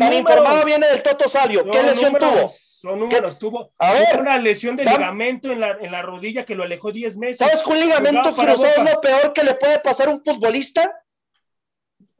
tan 0.00 0.12
informado 0.12 0.64
viene 0.64 0.86
del 0.88 1.02
Toto 1.02 1.28
Salvio. 1.28 1.68
¿Qué 1.70 1.82
lesión 1.82 2.14
tuvo? 2.14 2.48
Son 2.48 3.00
números. 3.00 3.38
Tuvo, 3.38 3.72
a 3.78 3.92
ver, 3.92 4.20
una 4.20 4.38
lesión 4.38 4.76
de 4.76 4.84
ligamento 4.84 5.50
en 5.50 5.60
la, 5.60 5.78
en 5.80 5.90
la 5.90 6.02
rodilla 6.02 6.44
que 6.44 6.54
lo 6.54 6.64
alejó 6.64 6.92
10 6.92 7.16
meses. 7.16 7.38
¿Sabes 7.38 7.62
que 7.62 7.70
un 7.70 7.80
ligamento 7.80 8.34
cruzado 8.34 8.66
es 8.66 8.92
lo 8.94 9.00
peor 9.00 9.32
que 9.32 9.42
le 9.42 9.54
puede 9.54 9.78
pasar 9.78 10.08
a 10.08 10.10
un 10.10 10.22
futbolista? 10.22 10.94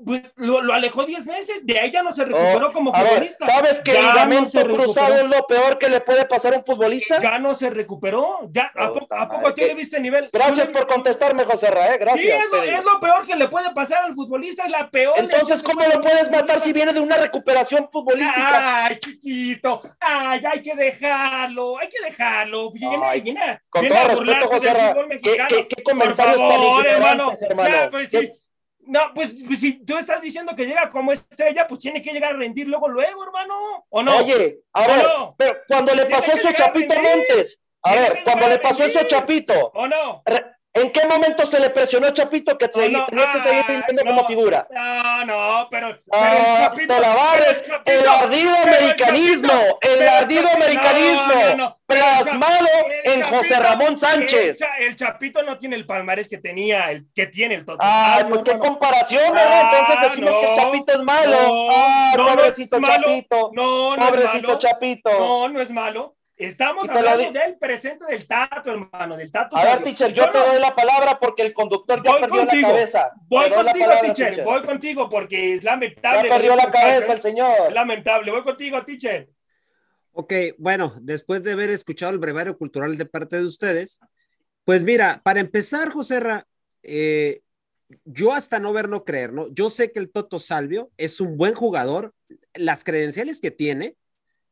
Pues, 0.05 0.23
lo, 0.37 0.61
lo, 0.61 0.75
alejó 0.75 1.05
10 1.05 1.27
meses, 1.27 1.65
de 1.65 1.81
ahí 1.81 1.91
ya 1.91 2.03
no 2.03 2.13
se 2.13 2.27
recuperó 2.27 2.69
oh, 2.69 2.73
como 2.73 2.93
futbolista. 2.93 3.47
¿Sabes 3.47 3.81
que 3.81 3.97
el 3.97 4.05
ligamento 4.05 4.63
cruzado 4.65 5.15
es 5.15 5.25
lo 5.25 5.47
peor 5.47 5.79
que 5.79 5.89
le 5.89 6.03
puede 6.03 6.27
pasar 6.27 6.53
a 6.53 6.59
un 6.59 6.65
futbolista? 6.67 7.19
Ya 7.23 7.39
no 7.39 7.55
se 7.55 7.71
recuperó, 7.71 8.41
ya, 8.51 8.71
¿a, 8.75 8.93
poco, 8.93 9.15
¿a 9.15 9.27
poco 9.27 9.55
tiene 9.55 9.75
viste 9.75 9.99
nivel? 9.99 10.29
Gracias 10.31 10.69
por 10.69 10.87
contestarme, 10.87 11.45
José 11.47 11.71
Ra, 11.71 11.95
¿eh? 11.95 11.99
gracias. 11.99 12.21
Sí, 12.21 12.69
es 12.69 12.85
lo, 12.85 13.01
peor 13.01 13.27
que 13.27 13.37
le 13.37 13.49
puede 13.49 13.73
pasar 13.73 14.05
al 14.05 14.15
futbolista, 14.15 14.65
es 14.65 14.71
la 14.71 14.91
peor. 14.91 15.15
Entonces, 15.17 15.63
¿cómo 15.63 15.81
lo 15.81 16.03
puedes 16.03 16.31
matar 16.31 16.61
si 16.61 16.75
viene 16.75 16.93
de 16.93 17.01
una 17.01 17.17
recuperación 17.17 17.89
futbolística? 17.91 18.85
Ay, 18.85 18.99
chiquito, 18.99 19.81
ay, 19.99 20.43
hay 20.45 20.61
que 20.61 20.75
dejarlo, 20.75 21.79
hay 21.79 21.89
que 21.89 22.05
dejarlo. 22.05 22.71
Viene, 22.71 22.99
ay, 23.03 23.23
viene, 23.23 23.61
con 23.71 23.89
todo 23.89 24.09
respeto, 24.09 24.49
José 24.49 24.75
Ra, 24.75 24.95
¿qué, 25.23 25.47
qué, 25.49 25.69
qué 25.69 25.83
comentarios 25.83 26.37
favor, 26.37 26.87
hermano, 26.87 27.33
hermano? 27.41 27.75
Ya, 27.75 27.91
pues, 27.91 28.11
sí. 28.11 28.31
No, 28.87 29.13
pues, 29.15 29.43
pues, 29.47 29.61
si 29.61 29.85
tú 29.85 29.99
estás 29.99 30.21
diciendo 30.21 30.55
que 30.55 30.65
llega 30.65 30.91
como 30.91 31.13
estrella, 31.13 31.67
pues 31.67 31.81
tiene 31.81 32.01
que 32.01 32.13
llegar 32.13 32.35
a 32.35 32.39
rendir 32.39 32.69
luego, 32.69 32.89
luego, 32.89 33.25
hermano, 33.25 33.85
¿o 33.89 34.03
no? 34.03 34.19
Oye, 34.19 34.61
a 34.73 34.87
ver, 34.87 35.07
pero 35.37 35.57
cuando 35.67 35.95
le 35.95 36.07
pasó 36.07 36.33
eso 36.33 36.49
a 36.49 36.53
Chapito 36.53 36.95
Montes, 36.95 37.61
a 37.83 37.95
ver, 37.95 38.23
cuando 38.25 38.49
le 38.49 38.59
pasó 38.59 38.85
eso 38.85 39.01
a 39.01 39.07
Chapito, 39.07 39.73
¿o 39.75 39.87
no? 39.89 40.23
¿En 40.77 40.93
qué 40.93 41.07
momento 41.07 41.47
se 41.47 41.59
le 41.59 41.71
presionó 41.71 42.09
a 42.09 42.13
Chapito 42.13 42.59
que 42.59 42.69
se, 42.71 42.91
no, 42.91 43.07
tenía 43.07 43.33
que 43.33 43.41
seguir 43.41 43.65
teniendo 43.87 44.05
como 44.05 44.27
figura? 44.27 44.69
No, 44.71 45.25
no, 45.25 45.69
pero. 45.71 45.99
Ah, 46.13 46.71
pero 46.75 46.87
Chapito, 46.87 46.95
te 47.85 47.95
el 47.95 48.07
ardido 48.07 48.55
americanismo, 48.57 49.79
el 49.81 50.07
ardido 50.07 50.49
americanismo 50.51 51.79
José 53.29 53.61
Ramón 53.61 53.97
Sánchez. 53.99 54.59
El, 54.81 54.97
Chapito 54.97 55.43
no 55.43 55.59
tiene 55.59 55.77
el 55.77 55.87
palmarés 55.87 56.29
que 56.29 56.39
tenía, 56.39 56.91
el 56.91 57.07
que 57.15 57.27
tiene 57.27 57.55
el 57.55 57.65
Toto. 57.65 57.79
Ah, 57.81 58.25
pues 58.29 58.43
qué 58.43 58.59
comparación, 58.59 59.35
¿verdad? 59.35 59.63
Entonces 59.65 59.97
ah, 59.99 60.09
decimos 60.09 60.31
que 60.41 60.53
el 60.53 60.57
Chapito 60.57 60.93
es 60.95 61.03
malo. 61.03 61.37
ah, 61.71 62.13
pobrecito 62.17 62.81
Chapito. 62.81 63.51
No, 63.53 63.97
no 63.97 64.07
pobrecito 64.07 64.37
es 64.37 64.43
malo. 64.43 64.59
Chapito. 64.59 65.11
No, 65.19 65.49
no 65.49 65.61
es 65.61 65.71
malo 65.71 66.17
Estamos 66.37 66.87
hablando 66.91 67.33
del 67.33 67.57
presente 67.57 68.05
del 68.05 68.27
Tato, 68.27 68.71
hermano, 68.71 69.17
del 69.17 69.33
Tato. 69.33 69.57
A 69.57 69.65
ver, 69.65 69.83
teacher, 69.83 70.13
yo, 70.13 70.31
te 70.31 70.39
doy 70.39 70.61
la 70.61 70.75
palabra 70.75 71.19
porque 71.19 71.41
el 71.43 71.55
conductor 71.55 72.03
ya 72.05 72.19
perdió 72.19 72.45
la 72.45 72.61
cabeza. 72.61 73.11
Voy 73.27 73.49
contigo, 73.49 73.91
teacher, 74.03 74.45
voy 74.45 74.63
contigo 74.63 75.09
porque 75.09 75.55
es 75.55 75.65
lamentable. 75.65 76.29
Ya 76.29 76.35
perdió 76.35 76.55
la 76.55 76.71
cabeza 76.71 77.15
el 77.15 77.23
señor. 77.23 77.73
lamentable, 77.73 78.31
voy 78.31 78.43
contigo, 78.43 78.85
teacher. 78.85 79.31
Ok, 80.19 80.33
bueno, 80.57 80.95
después 81.03 81.43
de 81.43 81.53
haber 81.53 81.69
escuchado 81.69 82.11
el 82.11 82.19
brevario 82.19 82.57
cultural 82.57 82.97
de 82.97 83.05
parte 83.05 83.37
de 83.37 83.45
ustedes, 83.45 84.01
pues 84.65 84.83
mira, 84.83 85.21
para 85.23 85.41
empezar, 85.41 85.91
José 85.91 86.21
Ra, 86.21 86.47
eh, 86.83 87.43
yo 88.07 88.33
hasta 88.33 88.59
no 88.59 88.73
ver, 88.73 88.89
no 88.89 89.05
creer, 89.05 89.35
¿no? 89.35 89.53
Yo 89.53 89.69
sé 89.69 89.93
que 89.93 89.99
el 89.99 90.11
Toto 90.11 90.39
Salvio 90.39 90.91
es 90.97 91.21
un 91.21 91.37
buen 91.37 91.55
jugador, 91.55 92.15
las 92.55 92.83
credenciales 92.83 93.43
que 93.43 93.51
tiene 93.51 93.95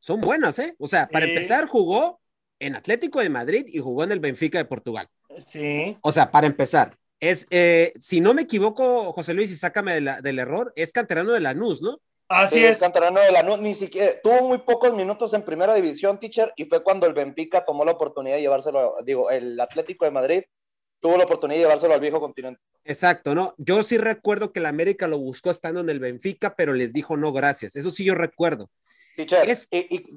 son 0.00 0.20
buenas, 0.20 0.58
¿eh? 0.58 0.74
O 0.78 0.86
sea, 0.86 1.08
para 1.08 1.24
empezar, 1.24 1.66
jugó 1.66 2.20
en 2.58 2.76
Atlético 2.76 3.20
de 3.20 3.30
Madrid 3.30 3.64
y 3.66 3.78
jugó 3.78 4.04
en 4.04 4.12
el 4.12 4.20
Benfica 4.20 4.58
de 4.58 4.66
Portugal. 4.66 5.08
Sí. 5.38 5.96
O 6.02 6.12
sea, 6.12 6.30
para 6.30 6.46
empezar, 6.46 6.98
es, 7.20 7.46
eh, 7.48 7.94
si 7.98 8.20
no 8.20 8.34
me 8.34 8.42
equivoco, 8.42 9.14
José 9.14 9.32
Luis, 9.32 9.50
y 9.50 9.56
sácame 9.56 9.94
del 9.94 10.38
error, 10.38 10.74
es 10.76 10.92
canterano 10.92 11.32
de 11.32 11.40
Lanús, 11.40 11.80
¿no? 11.80 12.02
Así 12.34 12.64
es. 12.64 12.80
Canterano 12.80 13.20
de 13.20 13.30
Lanús, 13.30 13.60
ni 13.60 13.74
siquiera, 13.74 14.20
tuvo 14.22 14.48
muy 14.48 14.58
pocos 14.58 14.92
minutos 14.94 15.32
en 15.34 15.42
primera 15.42 15.74
división, 15.74 16.18
teacher, 16.18 16.52
y 16.56 16.64
fue 16.64 16.82
cuando 16.82 17.06
el 17.06 17.14
Benfica 17.14 17.64
tomó 17.64 17.84
la 17.84 17.92
oportunidad 17.92 18.36
de 18.36 18.42
llevárselo, 18.42 18.96
digo, 19.04 19.30
el 19.30 19.58
Atlético 19.60 20.04
de 20.04 20.10
Madrid 20.10 20.42
tuvo 21.00 21.16
la 21.16 21.24
oportunidad 21.24 21.58
de 21.58 21.64
llevárselo 21.64 21.94
al 21.94 22.00
viejo 22.00 22.18
continente. 22.18 22.60
Exacto, 22.84 23.34
¿no? 23.34 23.54
Yo 23.58 23.82
sí 23.82 23.98
recuerdo 23.98 24.52
que 24.52 24.60
la 24.60 24.70
América 24.70 25.06
lo 25.06 25.18
buscó 25.18 25.50
estando 25.50 25.80
en 25.80 25.90
el 25.90 26.00
Benfica, 26.00 26.54
pero 26.56 26.72
les 26.72 26.92
dijo 26.92 27.16
no, 27.16 27.32
gracias. 27.32 27.76
Eso 27.76 27.90
sí 27.90 28.04
yo 28.04 28.14
recuerdo. 28.14 28.70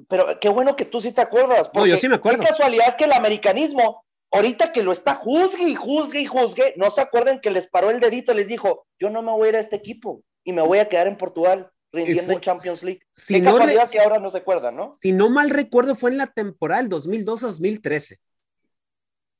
pero 0.08 0.40
qué 0.40 0.48
bueno 0.48 0.76
que 0.76 0.86
tú 0.86 1.00
sí 1.00 1.12
te 1.12 1.20
acuerdas. 1.20 1.70
No, 1.74 1.86
yo 1.86 1.96
sí 1.96 2.08
me 2.08 2.16
acuerdo. 2.16 2.40
Qué 2.40 2.48
casualidad 2.48 2.96
que 2.96 3.04
el 3.04 3.12
americanismo, 3.12 4.04
ahorita 4.30 4.72
que 4.72 4.82
lo 4.82 4.92
está 4.92 5.14
juzgue 5.14 5.68
y 5.68 5.74
juzgue 5.74 6.20
y 6.20 6.26
juzgue, 6.26 6.74
no 6.76 6.90
se 6.90 7.00
acuerden 7.00 7.40
que 7.40 7.50
les 7.50 7.68
paró 7.68 7.90
el 7.90 8.00
dedito, 8.00 8.34
les 8.34 8.48
dijo, 8.48 8.86
yo 8.98 9.10
no 9.10 9.22
me 9.22 9.32
voy 9.32 9.46
a 9.46 9.50
ir 9.50 9.56
a 9.56 9.60
este 9.60 9.76
equipo 9.76 10.22
y 10.42 10.52
me 10.52 10.62
voy 10.62 10.78
a 10.78 10.88
quedar 10.88 11.06
en 11.06 11.18
Portugal 11.18 11.70
rindiendo 11.92 12.32
en 12.32 12.40
Champions 12.40 12.82
League. 12.82 13.00
Si 13.12 13.34
qué 13.34 13.40
no 13.40 13.52
casualidad 13.52 13.90
que 13.90 14.00
ahora 14.00 14.18
no 14.18 14.30
se 14.30 14.38
acuerdan, 14.38 14.76
¿no? 14.76 14.96
Si 15.00 15.12
no 15.12 15.30
mal 15.30 15.50
recuerdo, 15.50 15.94
fue 15.94 16.10
en 16.10 16.18
la 16.18 16.26
temporada 16.26 16.82
2012-2013. 16.82 18.18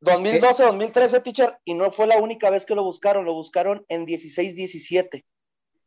2012-2013, 0.01 1.23
teacher, 1.23 1.59
y 1.65 1.75
no 1.75 1.91
fue 1.91 2.07
la 2.07 2.19
única 2.19 2.51
vez 2.51 2.65
que 2.65 2.75
lo 2.75 2.85
buscaron, 2.85 3.25
lo 3.25 3.35
buscaron 3.35 3.85
en 3.89 4.07
16-17. 4.07 5.25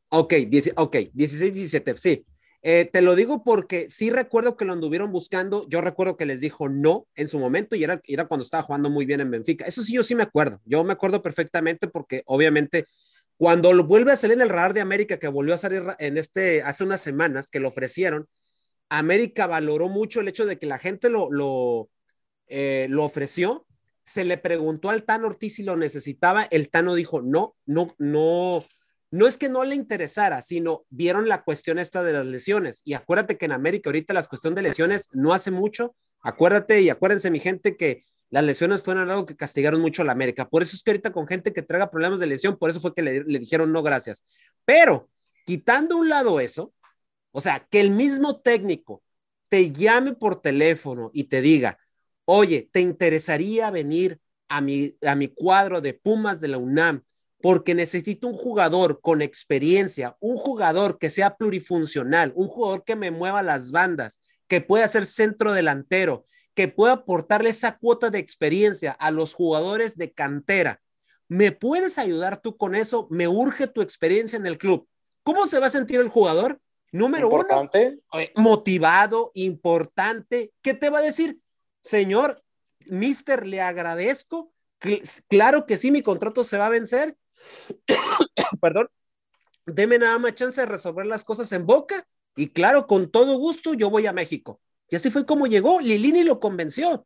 Ok, 0.10 0.34
ok, 0.75 0.96
16-17, 1.13 1.96
sí. 1.96 2.25
Eh, 2.63 2.88
te 2.91 3.01
lo 3.01 3.15
digo 3.15 3.44
porque 3.44 3.89
sí 3.89 4.12
recuerdo 4.12 4.56
que 4.56 4.65
lo 4.65 4.74
anduvieron 4.74 5.12
buscando. 5.12 5.68
Yo 5.68 5.82
recuerdo 5.82 6.15
que 6.15 6.25
les 6.25 6.41
dijo 6.41 6.70
no 6.70 7.08
en 7.15 7.27
su 7.27 7.39
momento 7.39 7.75
y 7.75 7.84
era, 7.84 8.01
era 8.06 8.25
cuando 8.25 8.44
estaba 8.44 8.62
jugando 8.62 8.89
muy 8.89 9.06
bien 9.06 9.22
en 9.22 9.32
Benfica. 9.32 9.65
Eso 9.65 9.84
sí, 9.84 9.94
yo 9.94 10.03
sí 10.03 10.13
me 10.13 10.24
acuerdo. 10.24 10.62
Yo 10.65 10.84
me 10.84 10.94
acuerdo 10.94 11.24
perfectamente 11.24 11.88
porque 11.88 12.22
obviamente 12.25 12.86
cuando 13.41 13.74
lo 13.74 13.86
vuelve 13.86 14.12
a 14.12 14.15
salir 14.15 14.36
en 14.36 14.43
el 14.43 14.50
radar 14.50 14.75
de 14.75 14.81
América, 14.81 15.17
que 15.17 15.27
volvió 15.27 15.55
a 15.55 15.57
salir 15.57 15.81
en 15.98 16.19
este 16.19 16.62
hace 16.62 16.83
unas 16.83 17.01
semanas 17.01 17.50
que 17.50 17.60
lo 17.60 17.69
ofrecieron, 17.69 18.29
América 18.88 19.48
valoró 19.48 19.89
mucho 19.89 20.19
el 20.19 20.27
hecho 20.27 20.45
de 20.45 20.60
que 20.60 20.67
la 20.67 20.77
gente 20.77 21.10
lo, 21.10 21.31
lo, 21.31 21.89
eh, 22.45 22.86
lo 22.88 23.03
ofreció 23.03 23.65
se 24.03 24.25
le 24.25 24.38
preguntó 24.38 24.91
al 24.91 25.05
Tano 25.05 25.25
Ortiz 25.25 25.55
si 25.55 25.63
lo 25.63 25.75
necesitaba, 25.75 26.43
el 26.51 26.69
Tano 26.69 26.93
dijo, 26.93 27.24
no, 27.24 27.55
no, 27.65 27.95
no, 27.98 28.63
no 29.10 29.27
es 29.27 29.39
que 29.39 29.50
no 29.50 29.63
le 29.63 29.74
interesara, 29.74 30.43
sino 30.43 30.86
vieron 30.91 31.27
la 31.27 31.43
cuestión 31.43 31.79
esta 31.79 32.03
de 32.03 32.13
las 32.13 32.27
lesiones. 32.27 32.83
Y 32.86 32.93
acuérdate 32.93 33.39
que 33.39 33.45
en 33.45 33.53
América 33.53 33.89
ahorita 33.89 34.13
la 34.13 34.21
cuestión 34.21 34.53
de 34.53 34.62
lesiones 34.62 35.10
no 35.13 35.33
hace 35.33 35.50
mucho. 35.50 35.95
Acuérdate 36.22 36.82
y 36.82 36.90
acuérdense, 36.90 37.32
mi 37.32 37.40
gente, 37.40 37.75
que 37.75 38.01
las 38.32 38.44
lesiones 38.46 38.82
fueron 38.82 39.10
algo 39.10 39.25
que 39.25 39.36
castigaron 39.36 39.82
mucho 39.82 40.01
a 40.01 40.06
la 40.06 40.13
América. 40.13 40.50
Por 40.50 40.63
eso 40.63 40.75
es 40.75 40.84
que 40.84 40.92
ahorita 40.92 41.12
con 41.12 41.28
gente 41.28 41.51
que 41.54 41.62
traiga 41.62 41.92
problemas 41.92 42.20
de 42.20 42.28
lesión, 42.28 42.58
por 42.58 42.70
eso 42.70 42.80
fue 42.80 42.96
que 42.96 43.01
le, 43.01 43.24
dijeron 43.24 43.72
no, 43.74 43.84
gracias. 43.84 44.24
Pero 44.63 45.10
quitando 45.46 45.98
un 45.98 46.08
lado 46.08 46.40
eso, 46.40 46.74
o 47.32 47.42
sea, 47.42 47.68
que 47.70 47.82
el 47.82 47.92
mismo 47.92 48.40
técnico 48.40 49.04
te 49.50 49.72
llame 49.72 50.13
por 50.13 50.42
teléfono 50.42 51.12
y 51.13 51.25
te 51.25 51.42
diga, 51.42 51.78
oye, 52.24 52.70
¿te 52.72 52.80
interesaría 52.80 53.70
venir 53.70 54.20
a 54.48 54.62
mi, 54.62 54.96
a 55.06 55.16
mi 55.16 55.28
cuadro 55.28 55.82
de 55.82 55.94
Pumas 55.94 56.40
de 56.40 56.48
la 56.48 56.58
UNAM? 56.58 57.04
Porque 57.42 57.75
necesito 57.75 58.28
un 58.30 58.36
jugador 58.36 59.01
con 59.01 59.22
experiencia, 59.22 60.16
un 60.22 60.38
jugador 60.38 61.00
que 61.00 61.10
sea 61.10 61.36
plurifuncional, 61.36 62.32
un 62.36 62.48
jugador 62.48 62.86
que 62.86 62.96
me 62.96 63.12
mueva 63.12 63.44
las 63.44 63.72
bandas, 63.72 64.22
que 64.51 64.60
pueda 64.60 64.86
ser 64.89 65.05
centro 65.05 65.53
delantero, 65.53 66.25
que 66.53 66.67
pueda 66.67 66.91
aportarle 66.91 67.51
esa 67.51 67.77
cuota 67.77 68.10
de 68.10 68.20
experiencia 68.20 68.91
a 68.91 69.10
los 69.10 69.34
jugadores 69.34 69.96
de 69.96 70.12
cantera. 70.12 70.81
¿Me 71.29 71.53
puedes 71.53 71.98
ayudar 71.98 72.41
tú 72.41 72.58
con 72.58 72.75
eso? 72.75 73.08
Me 73.10 73.29
urge 73.29 73.67
tu 73.67 73.81
experiencia 73.81 74.36
en 74.36 74.46
el 74.46 74.58
club. 74.58 74.89
¿Cómo 75.24 75.48
se 75.48 75.58
va 75.62 75.67
a 75.67 75.70
sentir 75.70 76.01
el 76.01 76.10
jugador? 76.10 76.60
Número 76.91 77.29
uno, 77.29 77.72
eh, 77.74 78.34
motivado, 78.36 79.31
importante. 79.36 80.51
¿Qué 80.62 80.74
te 80.74 80.89
va 80.89 81.00
a 81.00 81.03
decir? 81.03 81.39
señor, 81.79 82.43
mister, 82.88 83.48
le 83.48 83.62
agradezco. 83.62 84.51
Claro 85.29 85.65
que 85.65 85.77
sí, 85.77 85.91
mi 85.91 86.01
contrato 86.01 86.43
se 86.43 86.58
va 86.58 86.65
a 86.65 86.70
vencer. 86.70 87.15
Perdón. 88.62 88.89
Deme 89.65 89.98
nada 89.98 90.20
más 90.20 90.36
chance 90.36 90.60
de 90.60 90.67
resolver 90.67 91.05
las 91.05 91.24
cosas 91.24 91.50
en 91.53 91.65
boca. 91.65 92.05
Y 92.35 92.47
claro, 92.50 92.88
con 92.88 93.11
todo 93.11 93.38
gusto, 93.38 93.73
yo 93.73 93.89
voy 93.89 94.05
a 94.05 94.13
México. 94.13 94.61
Y 94.89 94.95
así 94.95 95.09
fue 95.09 95.25
como 95.25 95.47
llegó. 95.47 95.79
Lilini 95.79 96.23
lo 96.23 96.39
convenció. 96.39 97.05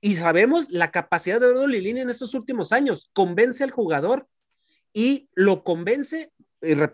Y 0.00 0.16
sabemos 0.16 0.70
la 0.70 0.90
capacidad 0.90 1.40
de 1.40 1.66
Lilini 1.66 2.00
en 2.00 2.10
estos 2.10 2.34
últimos 2.34 2.72
años. 2.72 3.10
Convence 3.12 3.62
al 3.62 3.70
jugador 3.70 4.26
y 4.92 5.28
lo 5.34 5.62
convence, 5.62 6.32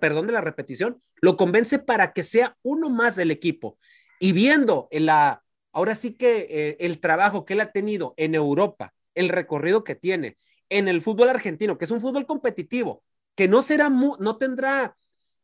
perdón 0.00 0.26
de 0.26 0.32
la 0.32 0.40
repetición, 0.40 0.98
lo 1.20 1.36
convence 1.36 1.78
para 1.78 2.12
que 2.12 2.22
sea 2.22 2.56
uno 2.62 2.90
más 2.90 3.16
del 3.16 3.30
equipo. 3.30 3.76
Y 4.20 4.32
viendo 4.32 4.88
en 4.90 5.06
la 5.06 5.42
ahora 5.76 5.94
sí 5.94 6.14
que 6.14 6.46
eh, 6.48 6.76
el 6.80 7.00
trabajo 7.00 7.44
que 7.44 7.52
él 7.52 7.60
ha 7.60 7.70
tenido 7.70 8.14
en 8.16 8.34
Europa, 8.34 8.94
el 9.14 9.28
recorrido 9.28 9.84
que 9.84 9.94
tiene 9.94 10.36
en 10.70 10.88
el 10.88 11.02
fútbol 11.02 11.28
argentino, 11.28 11.76
que 11.76 11.84
es 11.84 11.90
un 11.90 12.00
fútbol 12.00 12.24
competitivo, 12.24 13.02
que 13.34 13.46
no 13.46 13.60
será, 13.60 13.90
no 13.90 14.38
tendrá 14.38 14.96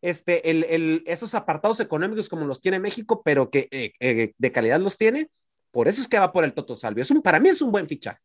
este, 0.03 0.51
el, 0.51 1.03
esos 1.07 1.35
apartados 1.35 1.81
económicos 1.81 2.29
como 2.29 2.45
los 2.45 2.61
tiene 2.61 2.79
México, 2.79 3.23
pero 3.25 3.51
que 3.51 3.69
eh, 3.71 3.93
eh, 4.01 4.33
de 4.37 4.53
calidad 4.53 4.81
los 4.81 4.99
tiene, 4.99 5.31
por 5.71 5.89
eso 5.89 6.03
es 6.03 6.09
que 6.09 6.19
va 6.19 6.33
por 6.33 6.45
el 6.45 6.53
Toto 6.53 6.77
Salvio. 6.77 7.03
Es 7.03 7.11
un, 7.11 7.23
para 7.23 7.41
mí 7.41 7.49
es 7.49 7.63
un 7.63 7.73
buen 7.73 7.89
fichaje. 7.89 8.21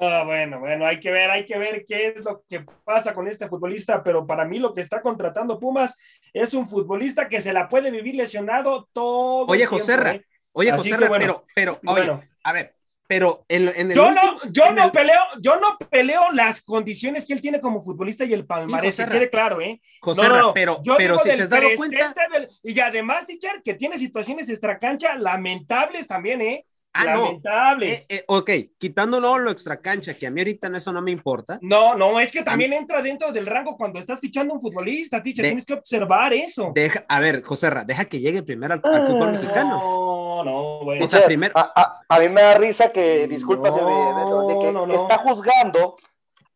Ah, 0.00 0.22
bueno, 0.24 0.60
bueno, 0.60 0.86
hay 0.86 1.00
que 1.00 1.10
ver, 1.10 1.28
hay 1.28 1.44
que 1.44 1.58
ver 1.58 1.84
qué 1.84 2.08
es 2.08 2.24
lo 2.24 2.44
que 2.48 2.64
pasa 2.84 3.12
con 3.12 3.26
este 3.26 3.48
futbolista, 3.48 4.00
pero 4.04 4.24
para 4.24 4.44
mí 4.44 4.60
lo 4.60 4.72
que 4.72 4.80
está 4.80 5.02
contratando 5.02 5.58
Pumas 5.58 5.96
es 6.32 6.54
un 6.54 6.68
futbolista 6.68 7.28
que 7.28 7.40
se 7.40 7.52
la 7.52 7.68
puede 7.68 7.90
vivir 7.90 8.14
lesionado 8.14 8.88
todo. 8.92 9.46
Oye, 9.46 9.66
José, 9.66 10.24
Oye, 10.52 10.70
José, 10.72 10.96
pero, 10.98 11.44
pero, 11.54 11.80
oye, 11.86 12.12
a 12.44 12.52
ver, 12.52 12.77
pero 13.08 13.46
en, 13.48 13.68
en 13.74 13.90
el 13.90 13.96
yo 13.96 14.10
no, 14.12 14.38
yo 14.50 14.70
no 14.74 14.92
peleo, 14.92 15.20
yo 15.40 15.58
no 15.58 15.78
peleo 15.90 16.30
las 16.30 16.60
condiciones 16.60 17.24
que 17.24 17.32
él 17.32 17.40
tiene 17.40 17.58
como 17.58 17.82
futbolista 17.82 18.26
y 18.26 18.34
el 18.34 18.44
palmarés, 18.44 18.96
que 18.96 19.06
quede 19.06 19.30
claro, 19.30 19.62
¿eh? 19.62 19.80
José, 20.02 20.28
pero, 20.52 20.82
pero 20.98 21.18
si 21.18 21.30
te 21.30 21.42
has 21.42 21.48
dado 21.48 21.68
cuenta. 21.76 22.14
y 22.62 22.78
además, 22.78 23.26
teacher, 23.26 23.62
que 23.64 23.72
tiene 23.72 23.96
situaciones 23.96 24.50
extracancha 24.50 25.16
lamentables 25.16 26.06
también, 26.06 26.42
¿eh? 26.42 26.66
Ah, 26.92 27.04
lamentables. 27.04 28.00
Eh, 28.00 28.06
eh, 28.08 28.24
ok, 28.26 28.50
quitándolo 28.78 29.38
lo 29.38 29.50
extracancha, 29.50 30.14
que 30.14 30.26
a 30.26 30.30
mí 30.30 30.40
ahorita 30.40 30.68
eso 30.76 30.92
no 30.92 31.02
me 31.02 31.10
importa. 31.10 31.58
No, 31.62 31.94
no, 31.94 32.18
es 32.18 32.32
que 32.32 32.42
también 32.42 32.72
entra 32.72 33.02
dentro 33.02 33.30
del 33.30 33.46
rango 33.46 33.76
cuando 33.76 34.00
estás 34.00 34.18
fichando 34.20 34.54
un 34.54 34.60
futbolista, 34.60 35.22
teacher, 35.22 35.44
tienes 35.44 35.64
que 35.64 35.74
observar 35.74 36.32
eso. 36.32 36.72
Deja, 36.74 37.04
a 37.08 37.20
ver, 37.20 37.42
José, 37.42 37.70
deja 37.86 38.06
que 38.06 38.20
llegue 38.20 38.42
primero 38.42 38.74
al, 38.74 38.80
fútbol 38.80 39.32
mexicano. 39.32 39.78
No, 39.78 40.44
no, 40.44 40.84
güey. 40.84 41.02
O 41.02 41.06
sea, 41.06 41.24
primero. 41.24 41.54
A, 41.56 42.18
mí 42.18 42.28
me 42.28 42.42
da 42.42 42.54
risa 42.54 42.90
que, 42.90 43.28
disculpa, 43.28 43.70
de 43.70 43.80
que 43.80 44.94
está 44.94 45.18
juzgando 45.18 45.96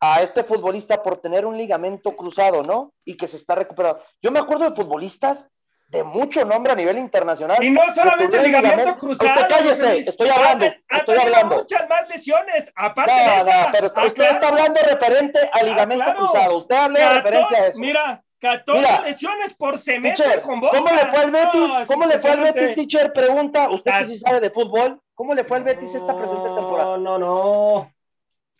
a 0.01 0.21
este 0.23 0.43
futbolista 0.43 1.01
por 1.01 1.19
tener 1.19 1.47
un 1.47 1.57
ligamento 1.57 2.17
cruzado, 2.17 2.65
¿no? 2.65 2.93
Y 3.05 3.17
que 3.17 3.29
se 3.29 3.37
está 3.37 3.55
recuperando. 3.55 4.03
Yo 4.21 4.33
me 4.33 4.41
acuerdo 4.41 4.69
de 4.69 4.75
futbolistas 4.75 5.49
de 5.93 6.03
mucho 6.03 6.43
nombre 6.47 6.73
a 6.73 6.75
nivel 6.75 6.97
internacional. 6.97 7.63
Y 7.63 7.71
no 7.71 7.83
solamente 7.95 8.39
el 8.39 8.45
ligamento 8.45 8.97
cruzado. 8.97 9.31
Usted 9.31 9.49
cállese, 9.49 9.99
estoy 9.99 10.31
hablando, 10.31 10.65
ha, 10.89 10.97
estoy 10.97 11.19
hablando. 11.19 11.57
muchas 11.59 11.87
más 11.89 12.09
lesiones, 12.09 12.73
aparte 12.75 13.13
de 13.13 13.41
esa. 13.41 13.69
pero 13.71 13.87
usted 13.87 14.31
está 14.31 14.49
hablando 14.49 14.81
referente 14.91 15.39
al 15.53 15.67
ligamento 15.67 16.15
cruzado. 16.17 16.59
Usted 16.59 16.75
habla 16.77 16.99
de 16.99 17.09
referencia 17.21 17.59
a 17.59 17.67
eso. 17.67 17.79
Mira, 17.79 18.25
14 18.39 19.03
lesiones 19.03 19.55
por 19.55 19.79
semestre 19.79 20.41
con 20.41 20.61
Boca. 20.61 20.79
¿Cómo 20.79 20.95
le 20.95 21.07
fue 21.11 21.19
al 21.19 21.31
Betis? 21.31 21.87
¿Cómo 21.87 22.07
le 22.07 22.19
fue 22.19 22.31
al 22.31 22.41
Betis, 22.41 22.75
teacher? 22.75 23.13
Pregunta, 23.13 23.69
usted 23.69 23.93
que 23.99 24.05
sí 24.07 24.19
sabe 24.19 24.41
de 24.41 24.51
fútbol, 24.51 24.99
¿cómo 25.15 25.35
le 25.35 25.45
fue 25.45 25.59
al 25.59 25.65
Betis 25.65 25.95
esta 25.95 26.17
presente 26.17 26.49
temporada? 26.49 26.97
No, 26.97 27.19
no, 27.19 27.19
no. 27.19 27.93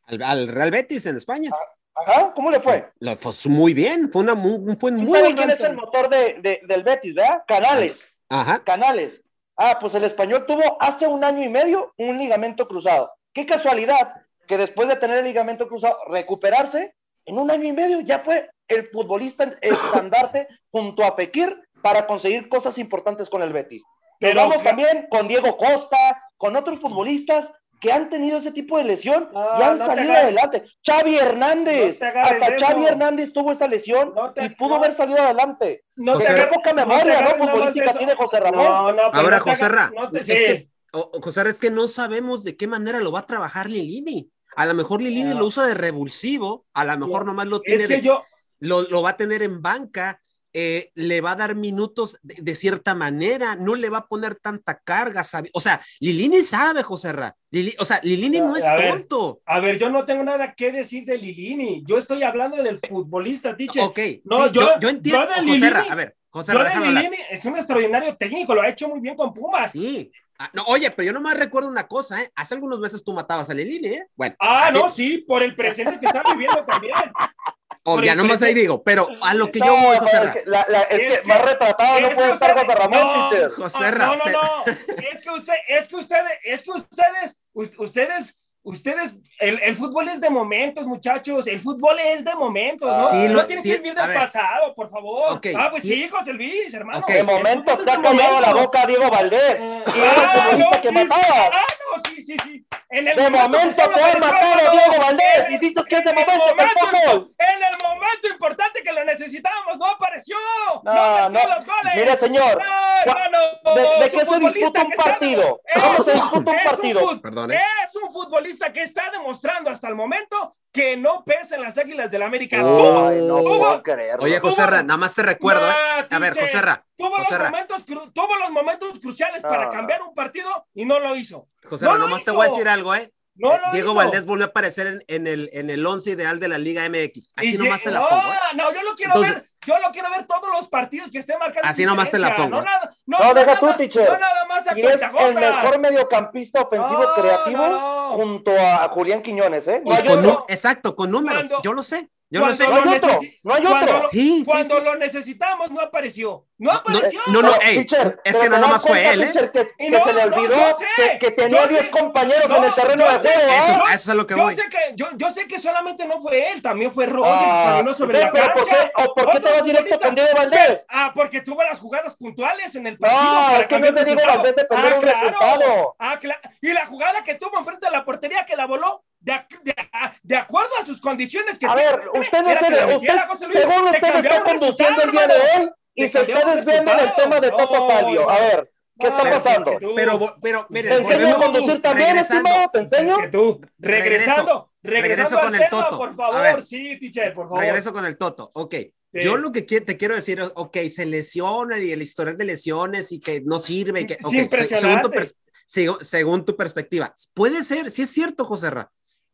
Al, 0.07 0.23
al 0.23 0.49
Real 0.49 0.71
Betis 0.71 1.07
en 1.07 1.17
España. 1.17 1.51
Ah, 1.51 1.73
Ajá, 1.95 2.33
¿cómo 2.35 2.51
le 2.51 2.61
fue? 2.61 2.91
Lo, 3.01 3.17
pues 3.17 3.47
muy 3.47 3.75
bien, 3.75 4.11
fue 4.11 4.23
una 4.23 4.35
muy, 4.35 4.77
fue 4.77 4.93
muy 4.93 5.35
quién 5.35 5.51
es 5.51 5.61
el 5.61 5.75
motor 5.75 6.09
de, 6.09 6.61
del 6.67 6.83
Betis, 6.83 7.15
verdad? 7.15 7.45
Canales. 7.47 8.11
Ajá. 8.29 8.63
Canales. 8.65 9.23
Ah, 9.57 9.79
pues 9.81 9.95
el 9.95 10.05
español 10.05 10.47
tuvo 10.47 10.77
hace 10.81 11.07
un 11.07 11.23
año 11.23 11.43
y 11.43 11.49
medio 11.49 11.93
un 11.99 12.19
ligamento 12.19 12.67
cruzado. 12.67 13.13
Qué 13.35 13.45
casualidad 13.45 14.15
que 14.49 14.57
después 14.57 14.89
de 14.89 14.97
tener 14.97 15.19
el 15.19 15.25
ligamento 15.25 15.69
cruzado, 15.69 15.99
recuperarse, 16.09 16.95
en 17.27 17.39
un 17.39 17.51
año 17.51 17.65
y 17.65 17.73
medio 17.73 18.01
ya 18.01 18.21
fue 18.21 18.51
el 18.69 18.89
futbolista 18.89 19.45
estandarte 19.61 20.49
junto 20.71 21.05
a 21.05 21.15
Fekir 21.15 21.57
para 21.83 22.07
conseguir 22.07 22.49
cosas 22.49 22.79
importantes 22.79 23.29
con 23.29 23.43
el 23.43 23.53
Betis. 23.53 23.85
Pero 24.19 24.41
vamos 24.41 24.63
también 24.63 25.09
con 25.11 25.27
Diego 25.27 25.57
Costa, 25.57 26.23
con 26.37 26.55
otros 26.57 26.79
futbolistas 26.79 27.53
que 27.83 27.91
han 27.91 28.09
tenido 28.09 28.39
ese 28.39 28.53
tipo 28.53 28.79
de 28.79 28.85
lesión 28.85 29.29
y 29.35 29.63
han 29.63 29.77
salido 29.77 30.13
adelante. 30.13 30.63
Xavi 30.87 31.19
Hernández, 31.19 32.01
hasta 32.01 32.57
Xavi 32.57 32.87
Hernández 32.87 33.33
tuvo 33.33 33.51
esa 33.51 33.67
lesión 33.67 34.15
y 34.37 34.49
pudo 34.51 34.77
haber 34.77 34.93
salido 34.93 35.19
adelante. 35.19 35.85
No 35.97 36.17
Qué 36.17 36.49
poca 36.55 36.73
memoria, 36.73 37.21
¿no? 37.23 37.31
Futbolística 37.45 37.93
tiene 37.93 38.15
José 38.15 38.39
Ramón. 38.39 38.97
Ahora, 39.13 39.41
José 39.41 39.69
Ramón, 39.69 40.17
es 40.17 40.27
que, 40.27 40.69
José 40.93 41.49
es 41.49 41.59
que 41.59 41.73
no 41.73 41.89
sabemos 41.89 42.45
de 42.45 42.57
qué 42.57 42.69
manera 42.69 43.01
lo 43.01 43.11
va 43.11 43.21
a 43.21 43.27
trabajar 43.27 43.69
Lilini. 43.69 44.31
A 44.55 44.65
lo 44.65 44.75
mejor 44.75 45.03
Lilini 45.03 45.35
lo 45.35 45.47
usa 45.47 45.67
de 45.67 45.75
revulsivo, 45.75 46.67
a 46.75 46.85
lo 46.85 46.97
mejor 46.99 47.27
nomás 47.27 47.49
lo 47.49 47.61
tiene 47.61 47.89
de, 47.89 48.01
yo... 48.01 48.23
lo, 48.61 48.83
lo 48.83 49.03
va 49.03 49.11
a 49.11 49.17
tener 49.17 49.43
en 49.43 49.61
banca 49.61 50.23
eh, 50.55 50.91
le 50.95 51.21
va 51.21 51.33
a 51.33 51.37
dar 51.37 51.55
minutos 51.55 52.19
de, 52.23 52.55
cierta 52.55 52.95
manera, 52.95 53.57
no 53.57 53.75
le 53.75 53.89
va 53.89 53.99
a 53.99 54.07
poner 54.07 54.35
tanta 54.35 54.79
carga, 54.79 55.23
o 55.53 55.61
sea, 55.61 55.81
Lilini 56.01 56.43
sabe, 56.43 56.83
José 56.83 57.13
Ra. 57.13 57.35
o 57.79 57.85
sea, 57.85 58.01
Lilini 58.03 58.41
no, 58.41 58.55
es 58.57 58.65
tonto. 58.65 59.41
a 59.47 59.61
ver, 59.61 59.79
yo 59.79 59.89
no 59.89 60.05
tengo 60.05 60.23
nada 60.25 60.55
que 60.55 60.71
decir 60.71 61.05
de 61.05 61.17
Lilini, 61.17 61.83
yo 61.87 61.99
estoy 61.99 62.23
hablando 62.23 62.63
del 62.63 62.79
futbolista, 62.79 63.57
teacher. 63.57 63.83
Ok, 63.83 63.99
no, 64.25 64.51
yo, 64.53 64.79
yo, 64.79 64.89
entiendo, 64.91 65.27
José 65.47 65.71
Ra, 65.71 65.87
a 65.89 65.95
ver, 65.95 66.17
José 66.29 66.53
Ra, 66.53 66.81
Lilini 66.81 67.17
es 67.31 67.45
un 67.45 67.57
extraordinario 67.57 68.17
técnico, 68.17 68.55
lo 68.55 68.63
ha 68.63 68.69
hecho 68.69 68.89
muy 68.89 69.01
bien 69.01 69.17
con 69.17 69.33
Pumas. 69.33 69.73
Sí, 69.73 70.13
ah, 70.39 70.51
no, 70.53 70.65
oye, 70.65 70.91
pero 70.91 71.07
yo 71.07 71.13
nomás 71.13 71.39
recuerdo 71.39 71.69
una 71.69 71.87
cosa, 71.87 72.23
¿eh? 72.23 72.31
Hace 72.35 72.55
algunos 72.55 72.79
meses 72.79 73.03
tú 73.03 73.15
matabas 73.15 73.49
a 73.49 73.55
Lilini, 73.55 73.89
¿eh? 73.89 74.07
Bueno. 74.15 74.37
Ah, 74.39 74.71
no, 74.73 74.89
sí, 74.89 75.25
por 75.27 75.43
el 75.43 75.57
presente 75.57 75.99
que 75.99 76.07
está 76.07 76.23
viviendo 76.31 76.63
también. 76.67 76.95
O 77.85 78.01
ya 78.01 78.15
nomás 78.15 78.41
ahí 78.43 78.55
digo, 78.55 78.83
pero 78.83 79.09
a 79.23 79.35
lo 79.35 79.51
que 79.51 79.59
yo 79.59 79.75
voy, 79.77 79.97
José 79.99 80.21
Ra. 80.21 80.35
La, 80.47 80.67
la, 80.69 80.83
es, 80.83 81.21
que, 81.21 81.29
más 81.29 81.43
retratado 81.45 82.01
no 82.01 82.11
puede 82.11 82.33
estar 82.33 82.53
José 82.57 82.75
Ramón, 82.75 83.01
no, 83.01 83.51
José 83.57 83.91
Ra. 83.91 84.07
No, 84.07 84.17
no, 84.17 84.25
no. 84.31 84.65
es 84.67 85.23
que 85.23 85.31
usted, 85.31 85.55
es 85.69 85.89
que 85.89 85.97
ustedes, 85.97 86.33
es 86.45 86.63
que 86.63 86.71
ustedes, 86.71 87.39
ustedes 87.79 88.42
Ustedes, 88.65 89.17
el, 89.41 89.61
el, 89.61 89.75
fútbol 89.75 90.09
es 90.09 90.21
de 90.21 90.31
momentos, 90.31 90.87
muchachos. 90.87 91.49
El 91.49 91.61
fútbol 91.61 91.99
es 91.99 92.25
de 92.25 92.33
momentos, 92.33 92.97
¿no? 92.97 93.11
Sí, 93.11 93.29
no 93.29 93.45
tienen 93.45 93.65
que 93.65 93.77
vivir 93.79 93.95
del 93.95 94.15
pasado, 94.15 94.73
por 94.77 94.89
favor. 94.89 95.41
ah, 95.57 95.69
pues 95.69 95.83
sí, 95.83 96.09
José 96.09 96.33
Luis, 96.33 96.73
hermano. 96.73 97.05
De 97.05 97.25
momentos 97.25 97.85
te 97.85 97.91
ha 97.91 98.01
cambiado 98.01 98.41
la 98.41 98.55
boca 98.55 98.87
Diego 98.87 99.11
Valdés. 99.11 99.61
Eh, 99.61 99.85
y 99.97 99.99
era 99.99 100.13
el 100.13 100.29
ah, 100.29 100.45
futbolista 100.45 100.81
que 100.81 100.93
mataba. 100.93 101.51
Ah, 101.53 101.67
no, 101.81 102.03
sí, 102.09 102.23
sí, 102.23 102.37
sí. 102.45 102.65
En 102.91 103.09
el 103.09 103.17
de 103.17 103.31
momento 103.31 103.75
te 103.75 103.83
ha 103.83 104.19
matado 104.21 104.71
Diego 104.71 105.03
Valdés 105.07 105.51
y 105.51 105.59
dices 105.59 105.85
que 105.89 105.97
es 105.97 106.05
de 106.05 106.13
momento, 106.13 106.47
momento 106.47 107.31
En 107.39 107.63
el 107.65 107.83
momento 107.83 108.29
importante 108.29 108.81
que 108.85 108.93
lo 108.93 109.05
necesitábamos, 109.05 109.77
no 109.77 109.87
apareció. 109.87 110.37
No, 110.85 111.29
no. 111.31 111.41
Los 111.49 111.67
goles. 111.67 111.95
Mire, 111.97 112.17
señor. 112.17 112.63
No, 113.05 113.75
¿De, 113.75 114.11
qué 114.11 114.25
se 114.25 114.39
disputa 114.39 114.83
un 114.83 114.91
partido? 114.93 115.61
¿Cómo 115.75 116.05
se 116.05 116.13
disputa 116.13 116.51
un 116.51 116.65
partido? 116.65 117.21
Perdón. 117.21 117.51
Es 117.51 117.97
un 117.97 118.13
futbolista 118.13 118.52
que 118.73 118.83
está 118.83 119.11
demostrando 119.11 119.71
hasta 119.71 119.89
el 119.89 119.95
momento 119.95 120.53
que 120.73 120.97
no 120.97 121.25
pesa 121.25 121.57
en 121.57 121.63
las 121.63 121.77
Águilas 121.79 122.11
del 122.11 122.23
América. 122.23 122.59
no 122.59 122.75
puedo 122.75 123.83
Oye, 124.21 124.41
José 124.41 124.67
Ra, 124.67 124.83
nada 124.83 124.97
más 124.97 125.15
te 125.15 125.23
recuerdo, 125.23 125.69
¿eh? 125.69 126.07
A 126.11 126.19
ver, 126.19 126.39
José 126.39 126.61
Ra. 126.61 126.85
Tuvo, 126.97 127.19
los 127.19 127.31
momentos, 127.31 127.85
tuvo 127.85 128.37
los 128.37 128.51
momentos 128.51 128.99
cruciales 129.01 129.43
para 129.43 129.67
ah. 129.67 129.71
cambiar 129.71 130.03
un 130.03 130.15
partido 130.15 130.67
y 130.75 130.85
no 130.85 130.99
lo 130.99 131.17
hizo. 131.17 131.49
José 131.65 131.87
Ra, 131.87 131.99
nomás 131.99 132.25
te 132.25 132.31
voy 132.31 132.47
a 132.47 132.51
decir 132.51 132.69
algo, 132.69 132.95
¿eh? 132.95 133.13
No 133.35 133.53
Diego 133.73 133.95
Valdés 133.95 134.27
volvió 134.27 134.45
a 134.45 134.49
aparecer 134.49 134.87
en, 134.87 135.05
en, 135.07 135.27
el, 135.27 135.49
en 135.53 135.71
el 135.71 135.85
once 135.87 136.11
ideal 136.11 136.39
de 136.39 136.49
la 136.49 136.59
Liga 136.59 136.87
MX. 136.89 137.31
Así 137.35 137.57
nomás 137.57 137.83
te 137.83 137.91
la 137.91 138.07
pongo. 138.07 138.33
¿eh? 138.33 138.37
No, 138.57 138.73
yo 138.75 138.83
lo 138.83 138.95
quiero 138.95 139.21
ver. 139.21 139.43
Yo 139.65 139.79
lo 139.79 139.91
quiero 139.93 140.11
ver 140.11 140.27
todos 140.27 140.49
los 140.53 140.69
partidos 140.69 141.11
que 141.11 141.19
estén 141.19 141.39
marcando. 141.39 141.69
Así 141.69 141.87
nomás 141.87 142.11
te 142.11 142.19
la 142.19 142.37
pongo. 142.37 142.57
No, 142.57 142.63
nada, 142.63 142.95
no, 143.07 143.19
no 143.19 143.35
deja 143.35 143.59
tú, 143.59 143.73
teacher. 143.77 144.11
No 144.11 144.19
nada 144.19 144.45
más 144.47 144.67
a 144.67 144.79
y 144.79 144.83
es 144.83 145.01
el 145.01 145.35
mejor 145.35 145.79
mediocampista 145.79 146.63
ofensivo 146.63 147.15
creativo 147.15 148.13
junto 148.13 148.53
a 148.59 148.89
Julián 148.89 149.23
Quiñones, 149.23 149.67
¿eh? 149.69 149.83
No 149.85 150.05
con 150.05 150.45
exacto, 150.49 150.95
con 150.95 151.11
números. 151.11 151.47
yo 151.63 151.73
lo 151.73 151.83
sé. 151.83 152.11
Yo 152.33 152.47
no 152.47 152.55
sé. 152.55 152.67
No 152.67 152.75
hay 152.75 152.97
otro. 152.97 153.21
No 153.43 153.55
hay 153.55 153.67
otro. 153.67 154.11
Cuando, 154.47 154.81
lo, 154.81 154.97
necesitamos, 154.97 155.71
no 155.71 155.83
apareció. 155.83 156.47
No 156.57 156.71
apareció. 156.71 157.21
No, 157.27 157.43
no, 157.43 157.51
es 157.61 158.39
que 158.39 158.49
no 158.49 158.59
nomás 158.59 158.83
fue 158.83 159.13
él, 159.13 159.23
¿eh? 159.25 159.33
que, 159.53 159.67
se 159.67 160.13
le 160.13 160.25
olvidó 160.25 160.77
que, 161.21 161.31
tenía 161.33 161.67
10 161.67 161.89
compañeros 161.91 162.47
en 162.47 162.65
el 162.65 162.75
terreno 162.75 163.05
de 163.05 163.19
juego. 163.19 163.29
Eso, 163.29 163.89
eso, 163.93 164.11
es 164.13 164.17
lo 164.17 164.27
que 164.27 164.35
voy. 164.35 164.55
Yo 164.55 164.63
sé 164.63 164.69
que, 164.71 164.79
yo, 164.95 165.09
yo 165.17 165.31
sé 165.31 165.47
que 165.47 165.59
solamente 165.59 166.07
no 166.07 166.21
fue 166.23 166.53
él, 166.53 166.63
también 166.63 166.91
fue 166.91 167.05
Roger, 167.05 167.33
ah, 167.33 167.83
no 167.85 167.93
sobre 167.93 168.21
la 168.21 168.31
pero 168.31 168.53
¿por 168.55 168.65
qué, 168.65 168.93
o 168.97 169.15
¿por 169.15 169.31
qué 169.31 169.41
te 169.41 169.53
vas 169.53 169.65
directo 169.65 170.01
con 170.01 170.15
Diego 170.15 170.31
Valdés? 170.35 170.87
Ah, 170.89 171.13
porque 171.15 171.43
tuvo 171.43 171.63
las 171.63 171.81
jugadas 171.81 172.15
puntuales 172.15 172.75
en 172.77 172.87
el 172.87 172.99
partido. 172.99 173.23
No, 173.23 173.57
es 173.61 173.67
que 173.67 173.79
no 173.79 173.87
es 173.87 173.95
de 173.95 174.05
Diego 174.05 174.21
Valdés 174.27 174.55
ah, 174.71 174.93
un 174.97 175.03
resultado. 175.03 175.97
Ah, 175.99 176.19
claro. 176.19 176.41
Y 176.63 176.73
la 176.73 176.87
jugada 176.87 177.23
que 177.23 177.35
tuvo 177.35 177.59
enfrente 177.59 177.87
de 177.87 177.93
la 177.93 178.05
portería 178.05 178.47
que 178.47 178.57
la 178.57 178.67
voló, 178.67 179.05
de, 179.23 179.33
de, 179.63 179.75
de, 180.23 180.37
acuerdo 180.37 180.71
a 180.81 180.87
sus 180.87 181.01
condiciones 181.01 181.59
que 181.59 181.67
a 181.67 181.75
ver, 181.75 182.03
usted 182.13 182.43
no 182.43 182.51
se 182.51 182.97
usted, 182.97 183.61
según 183.61 183.85
usted 183.85 184.15
está 184.17 184.43
conduciendo 184.43 185.03
el 185.03 185.11
día 185.13 185.27
de 185.27 185.35
hoy 185.35 185.71
y 185.95 186.09
se 186.09 186.21
está 186.21 186.55
desviando 186.55 186.93
en 186.93 186.99
el 186.99 187.15
tema 187.15 187.41
de 187.41 187.51
Toto 187.51 187.89
Salvio. 187.89 188.29
A 188.29 188.41
ver, 188.41 188.73
¿Qué 188.99 189.09
está 189.09 189.23
pasando? 189.23 189.73
Pero, 189.97 190.37
pero, 190.41 190.67
mire, 190.69 190.89
¿te 190.89 190.97
enseño 190.97 191.29
a 191.29 191.35
conducir 191.35 191.83
también, 191.83 192.19
estimado? 192.19 192.71
¿Te 192.73 192.79
enseño? 192.81 193.17
tú, 193.31 193.61
regresando, 193.79 194.73
regreso 194.83 195.41
con 195.41 195.55
el 195.55 195.69
Toto. 195.71 195.99
Por 195.99 196.15
favor, 196.15 196.63
sí, 196.63 196.99
teacher, 196.99 197.35
por 197.35 197.47
favor. 197.47 197.61
Regreso 197.61 197.93
con 197.93 198.05
el 198.05 198.17
Toto, 198.19 198.51
ok. 198.55 198.75
Yo 199.13 199.37
lo 199.37 199.53
que 199.53 199.63
te 199.63 199.97
quiero 199.97 200.15
decir 200.15 200.41
es, 200.41 200.51
ok, 200.55 200.77
se 200.89 201.05
lesiona 201.05 201.79
y 201.79 201.93
el 201.93 202.01
historial 202.01 202.37
de 202.37 202.45
lesiones 202.45 203.13
y 203.13 203.21
que 203.21 203.43
no 203.43 203.59
sirve. 203.59 204.07
Que, 204.07 204.19
okay, 204.23 204.49
según, 204.65 205.03
tu 205.03 206.05
según 206.05 206.45
tu 206.45 206.57
perspectiva, 206.57 207.15
puede 207.35 207.63
ser, 207.63 207.91
sí 207.91 208.03
es 208.03 208.11
cierto, 208.11 208.45
José 208.45 208.71
Ra, 208.71 208.91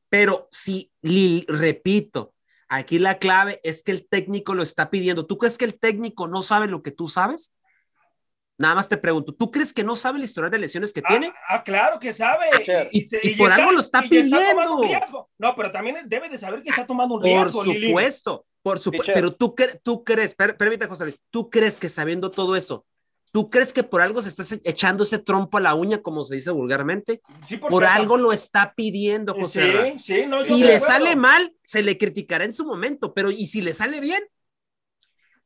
pero 0.09 0.49
si, 0.51 0.92
repito, 1.49 2.35
aquí 2.68 2.99
la 2.99 3.18
clave 3.18 3.61
es 3.62 3.83
que 3.83 3.92
el 3.92 4.09
técnico 4.09 4.55
lo 4.55 4.62
está 4.62 4.90
pidiendo. 4.90 5.27
¿Tú 5.27 5.38
crees 5.38 5.59
que 5.59 5.64
el 5.64 5.79
técnico 5.79 6.29
no 6.29 6.42
sabe 6.42 6.66
lo 6.66 6.83
que 6.83 6.90
tú 6.90 7.09
sabes? 7.09 7.55
Nada 8.61 8.75
más 8.75 8.88
te 8.88 8.97
pregunto, 8.97 9.33
¿tú 9.33 9.53
crees 9.53 9.73
que 9.73 9.85
no 9.85 9.94
sabe 9.94 10.18
la 10.18 10.25
historia 10.25 10.51
de 10.51 10.59
lesiones 10.59 10.92
que 10.92 11.01
ah, 11.05 11.09
tiene? 11.09 11.33
Ah, 11.49 11.62
claro 11.62 12.01
que 12.01 12.12
sabe. 12.12 12.47
Y, 12.90 13.37
por 13.37 13.53
algo 13.53 13.71
lo 13.71 13.81
está 13.81 14.03
pidiendo. 14.03 14.38
no, 15.38 15.55
pero 15.55 15.71
también 15.71 15.97
debe 16.07 16.29
de 16.29 16.38
saber 16.38 16.62
que 16.62 16.71
está 16.71 16.85
tomando 16.85 17.14
un 17.14 17.23
riesgo. 17.23 17.62
Por 17.62 17.73
supuesto, 17.73 18.47
por 18.62 18.81
supuesto. 18.81 19.12
Pero 19.14 19.33
tú, 19.33 19.55
tú 19.85 20.03
crees, 20.03 20.35
permítame, 20.35 20.88
José 20.88 21.05
Luis, 21.05 21.21
¿tú 21.31 21.49
crees 21.49 21.79
que 21.79 21.88
sabiendo 21.88 22.33
todo 22.33 22.57
eso, 22.57 22.85
¿Tú 23.30 23.50
crees 23.50 23.72
que 23.72 23.82
por 23.82 24.00
algo 24.00 24.22
se 24.22 24.30
está 24.30 24.42
echando 24.64 25.02
ese 25.02 25.18
trompo 25.18 25.58
a 25.58 25.60
la 25.60 25.74
uña, 25.74 25.98
como 25.98 26.24
se 26.24 26.36
dice 26.36 26.50
vulgarmente? 26.50 27.20
Sí, 27.44 27.58
por 27.58 27.84
algo 27.84 28.16
lo 28.16 28.32
está 28.32 28.74
pidiendo, 28.74 29.34
José. 29.34 29.94
Sí, 29.98 30.22
sí, 30.22 30.26
no, 30.26 30.40
si 30.40 30.64
le 30.64 30.80
sale 30.80 31.14
mal, 31.14 31.54
se 31.62 31.82
le 31.82 31.98
criticará 31.98 32.44
en 32.44 32.54
su 32.54 32.64
momento, 32.64 33.12
pero 33.12 33.30
¿y 33.30 33.46
si 33.46 33.60
le 33.60 33.74
sale 33.74 34.00
bien? 34.00 34.22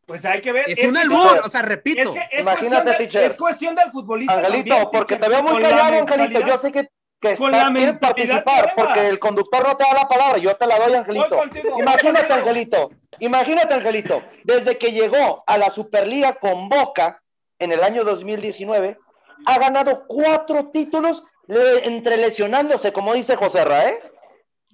Pues 0.06 0.24
hay 0.24 0.40
que 0.40 0.52
ver. 0.52 0.64
Es, 0.68 0.84
un 0.84 0.96
albur, 0.96 1.40
o 1.44 1.48
sea, 1.48 1.62
repito. 1.62 2.14
Imagínate, 2.38 2.94
teacher. 2.94 3.24
Es 3.24 3.34
cuestión 3.34 3.74
del 3.74 3.90
futbolista. 3.90 4.34
Angelito, 4.34 4.90
porque 4.90 5.16
te 5.16 5.28
veo 5.28 5.42
muy 5.42 5.62
callado, 5.62 6.00
Angelito. 6.00 6.46
Yo 6.46 6.58
sé 6.58 6.72
que, 6.72 6.88
que 7.20 7.34
quieres 7.36 7.98
participar, 7.98 8.74
porque 8.76 9.08
el 9.08 9.18
conductor 9.18 9.66
no 9.66 9.76
te 9.76 9.84
da 9.84 9.94
la 9.94 10.08
palabra, 10.08 10.38
yo 10.38 10.54
te 10.56 10.66
la 10.66 10.78
doy, 10.78 10.94
Angelito. 10.94 11.42
Imagínate, 11.78 12.32
Angelito. 12.32 12.90
Imagínate, 13.18 13.74
Angelito. 13.74 14.22
Desde 14.44 14.76
que 14.76 14.92
llegó 14.92 15.44
a 15.46 15.56
la 15.56 15.70
Superliga 15.70 16.34
con 16.34 16.68
Boca 16.68 17.21
en 17.62 17.72
el 17.72 17.82
año 17.82 18.04
2019, 18.04 18.98
ha 19.46 19.58
ganado 19.58 20.04
cuatro 20.06 20.70
títulos 20.70 21.24
entre 21.48 22.16
lesionándose, 22.16 22.92
como 22.92 23.14
dice 23.14 23.36
José 23.36 23.64
Ra, 23.64 23.88
¿eh? 23.88 24.00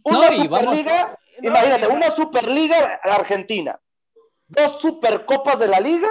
Una 0.04 0.28
Superliga, 0.28 1.18
imagínate, 1.42 1.86
una 1.88 2.10
Superliga 2.10 3.00
Argentina, 3.02 3.78
dos 4.46 4.80
Supercopas 4.80 5.58
de 5.58 5.68
la 5.68 5.80
Liga 5.80 6.08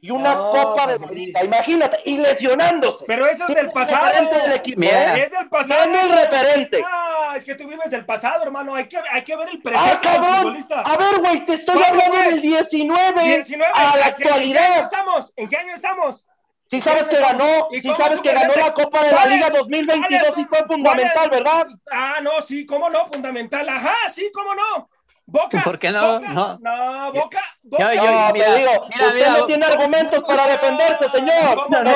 y 0.00 0.10
una 0.10 0.36
Copa 0.36 0.86
de 0.86 0.98
la 0.98 1.10
Liga, 1.10 1.44
imagínate, 1.44 2.00
y 2.04 2.18
lesionándose. 2.18 3.04
Pero 3.06 3.26
eso 3.26 3.44
es 3.48 3.54
del 3.54 3.72
pasado. 3.72 4.06
Del 4.06 4.52
equipo, 4.52 4.82
¿eh? 4.82 5.24
Es 5.24 5.30
del 5.30 5.48
pasado. 5.48 5.86
No 5.88 5.98
es 5.98 6.10
referente. 6.10 6.82
Ah, 6.86 7.34
es 7.36 7.44
que 7.44 7.54
tú 7.54 7.66
vives 7.66 7.90
del 7.90 8.04
pasado, 8.04 8.42
hermano. 8.42 8.74
Hay 8.74 8.86
que, 8.86 8.98
hay 9.10 9.22
que 9.22 9.36
ver 9.36 9.48
el 9.48 9.60
presente. 9.60 9.90
¡Ah, 9.92 10.00
cabrón! 10.00 10.58
A 10.84 10.96
ver, 10.96 11.18
güey, 11.18 11.44
te 11.44 11.54
estoy 11.54 11.82
hablando 11.82 12.16
del 12.16 12.40
19, 12.40 13.22
19 13.22 13.72
a 13.74 13.96
la 13.96 14.06
actualidad. 14.06 14.62
¿En 14.62 14.68
qué 14.68 14.74
año 14.74 14.82
estamos? 14.82 15.32
¿En 15.36 15.48
qué 15.48 15.56
año 15.56 15.74
estamos? 15.74 16.26
Si 16.70 16.82
sabes 16.82 17.04
que 17.04 17.16
ganó, 17.16 17.68
si 17.70 17.94
sabes 17.94 18.20
que 18.20 18.32
ganó 18.32 18.54
la 18.54 18.74
Copa 18.74 19.02
de 19.02 19.12
la 19.12 19.26
Liga 19.26 19.48
2022 19.50 20.36
y 20.36 20.44
fue 20.44 20.58
fundamental, 20.66 21.30
¿verdad? 21.30 21.66
Ah, 21.90 22.18
no, 22.22 22.42
sí, 22.42 22.66
cómo 22.66 22.90
no, 22.90 23.06
fundamental. 23.06 23.66
Ajá, 23.68 23.94
sí, 24.12 24.30
cómo 24.34 24.54
no. 24.54 24.90
Boca. 25.30 25.60
¿Por 25.62 25.78
qué 25.78 25.90
no? 25.90 26.14
Boca, 26.14 26.28
No. 26.32 26.58
no, 26.58 27.12
Boca. 27.12 27.38
Boca. 27.62 27.94
Yo- 27.94 28.02
yo- 28.02 28.10
No, 28.10 28.32
mira, 28.32 28.46
te 28.46 28.58
digo, 28.60 28.70
mira, 28.88 29.06
usted 29.08 29.14
mira, 29.14 29.30
no 29.30 29.44
tiene 29.46 29.66
argumentos 29.66 30.22
para 30.26 30.46
defenderse, 30.46 31.08
señor. 31.10 31.54
¿Cómo 31.64 31.78
no? 31.82 31.90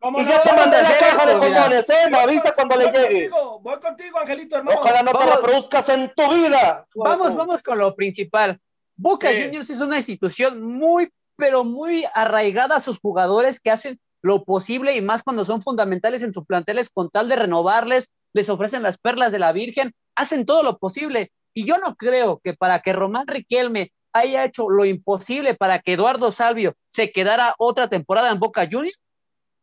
¿Cómo 0.00 0.20
Y 0.20 0.24
no? 0.24 0.30
ya 0.30 0.42
te 0.42 0.52
mandé 0.54 0.82
la 0.82 0.98
caja 0.98 1.26
de 1.26 1.38
condones, 1.38 1.88
¿eh? 1.88 2.10
Me 2.10 2.18
avisa 2.18 2.52
cuando 2.54 2.76
le 2.76 2.84
Voy 2.86 2.92
llegue. 2.94 3.08
contigo, 3.30 3.60
voy 3.62 3.80
contigo, 3.80 4.18
Angelito, 4.18 4.56
hermano. 4.56 4.80
Ojalá 4.80 5.02
no 5.02 5.12
te 5.12 5.16
Vamos. 5.18 5.36
reproduzcas 5.36 5.88
en 5.88 6.12
tu 6.14 6.28
vida. 6.34 6.86
Vamos, 6.94 7.34
vamos 7.34 7.62
con 7.62 7.78
lo 7.78 7.94
principal. 7.94 8.60
Boca 8.96 9.30
Sí. 9.30 9.42
Juniors 9.44 9.70
es 9.70 9.80
una 9.80 9.96
institución 9.96 10.62
muy, 10.62 11.10
pero 11.36 11.64
muy 11.64 12.04
arraigada 12.14 12.76
a 12.76 12.80
sus 12.80 12.98
jugadores 13.00 13.60
que 13.60 13.70
hacen 13.70 13.98
lo 14.22 14.44
posible 14.44 14.94
y 14.94 15.00
más 15.00 15.22
cuando 15.22 15.44
son 15.44 15.62
fundamentales 15.62 16.22
en 16.22 16.32
sus 16.32 16.44
planteles 16.46 16.90
con 16.90 17.10
tal 17.10 17.28
de 17.28 17.36
renovarles, 17.36 18.10
les 18.34 18.48
ofrecen 18.48 18.82
las 18.82 18.98
perlas 18.98 19.32
de 19.32 19.38
la 19.38 19.52
Virgen, 19.52 19.94
hacen 20.16 20.46
todo 20.46 20.62
lo 20.62 20.78
posible. 20.78 21.30
Y 21.54 21.64
yo 21.64 21.78
no 21.78 21.94
creo 21.94 22.40
que 22.42 22.54
para 22.54 22.80
que 22.80 22.92
Román 22.92 23.26
Riquelme 23.26 23.92
haya 24.12 24.44
hecho 24.44 24.68
lo 24.68 24.84
imposible 24.84 25.54
para 25.54 25.80
que 25.80 25.94
Eduardo 25.94 26.30
Salvio 26.30 26.76
se 26.88 27.10
quedara 27.12 27.54
otra 27.58 27.88
temporada 27.88 28.30
en 28.30 28.38
Boca 28.38 28.68
Juniors, 28.70 29.00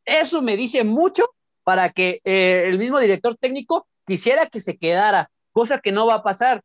eso 0.06 0.42
me 0.42 0.58
dice 0.58 0.84
mucho 0.84 1.26
para 1.64 1.92
que 1.92 2.22
eh, 2.24 2.64
el 2.68 2.80
mismo 2.80 3.00
director 3.00 3.38
técnico 3.38 3.88
quisiera 4.06 4.48
que 4.48 4.60
se 4.60 4.78
quedara, 4.78 5.30
cosa 5.52 5.80
que 5.80 5.92
no 5.92 6.08
va 6.08 6.16
a 6.16 6.24
pasar. 6.24 6.64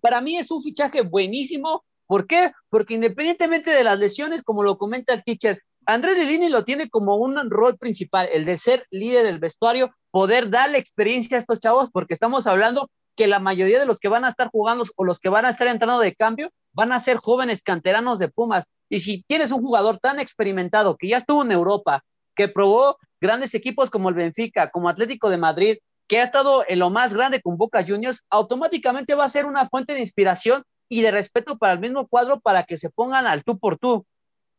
Para 0.00 0.20
mí 0.20 0.36
es 0.36 0.50
un 0.50 0.62
fichaje 0.62 1.02
buenísimo. 1.02 1.84
¿Por 2.06 2.26
qué? 2.26 2.52
Porque 2.68 2.94
independientemente 2.94 3.70
de 3.70 3.84
las 3.84 3.98
lesiones, 3.98 4.42
como 4.42 4.62
lo 4.62 4.78
comenta 4.78 5.12
el 5.12 5.24
teacher, 5.24 5.62
Andrés 5.86 6.18
Lilini 6.18 6.48
lo 6.48 6.64
tiene 6.64 6.90
como 6.90 7.16
un 7.16 7.50
rol 7.50 7.78
principal, 7.78 8.28
el 8.32 8.44
de 8.44 8.56
ser 8.56 8.86
líder 8.90 9.24
del 9.24 9.38
vestuario, 9.38 9.94
poder 10.10 10.50
darle 10.50 10.78
experiencia 10.78 11.36
a 11.36 11.40
estos 11.40 11.60
chavos, 11.60 11.90
porque 11.92 12.14
estamos 12.14 12.46
hablando 12.46 12.90
que 13.16 13.26
la 13.26 13.38
mayoría 13.38 13.80
de 13.80 13.86
los 13.86 13.98
que 13.98 14.08
van 14.08 14.24
a 14.24 14.28
estar 14.28 14.48
jugando 14.50 14.84
o 14.96 15.04
los 15.04 15.18
que 15.18 15.28
van 15.28 15.44
a 15.44 15.50
estar 15.50 15.66
entrando 15.66 16.00
de 16.00 16.14
cambio 16.14 16.50
van 16.72 16.92
a 16.92 17.00
ser 17.00 17.16
jóvenes 17.16 17.62
canteranos 17.62 18.18
de 18.18 18.28
Pumas. 18.28 18.64
Y 18.88 19.00
si 19.00 19.22
tienes 19.26 19.50
un 19.50 19.62
jugador 19.62 19.98
tan 19.98 20.20
experimentado 20.20 20.96
que 20.96 21.08
ya 21.08 21.16
estuvo 21.16 21.42
en 21.42 21.50
Europa, 21.50 22.04
que 22.34 22.48
probó 22.48 22.98
grandes 23.20 23.54
equipos 23.54 23.90
como 23.90 24.10
el 24.10 24.14
Benfica, 24.14 24.70
como 24.70 24.88
Atlético 24.88 25.30
de 25.30 25.38
Madrid, 25.38 25.78
que 26.06 26.20
ha 26.20 26.24
estado 26.24 26.64
en 26.68 26.78
lo 26.78 26.90
más 26.90 27.14
grande 27.14 27.40
con 27.40 27.56
Boca 27.56 27.84
Juniors, 27.84 28.22
automáticamente 28.30 29.14
va 29.14 29.24
a 29.24 29.28
ser 29.28 29.46
una 29.46 29.68
fuente 29.68 29.94
de 29.94 30.00
inspiración 30.00 30.62
y 30.88 31.02
de 31.02 31.10
respeto 31.10 31.58
para 31.58 31.72
el 31.72 31.80
mismo 31.80 32.06
cuadro 32.06 32.38
para 32.40 32.64
que 32.64 32.78
se 32.78 32.90
pongan 32.90 33.26
al 33.26 33.42
tú 33.42 33.58
por 33.58 33.78
tú. 33.78 34.06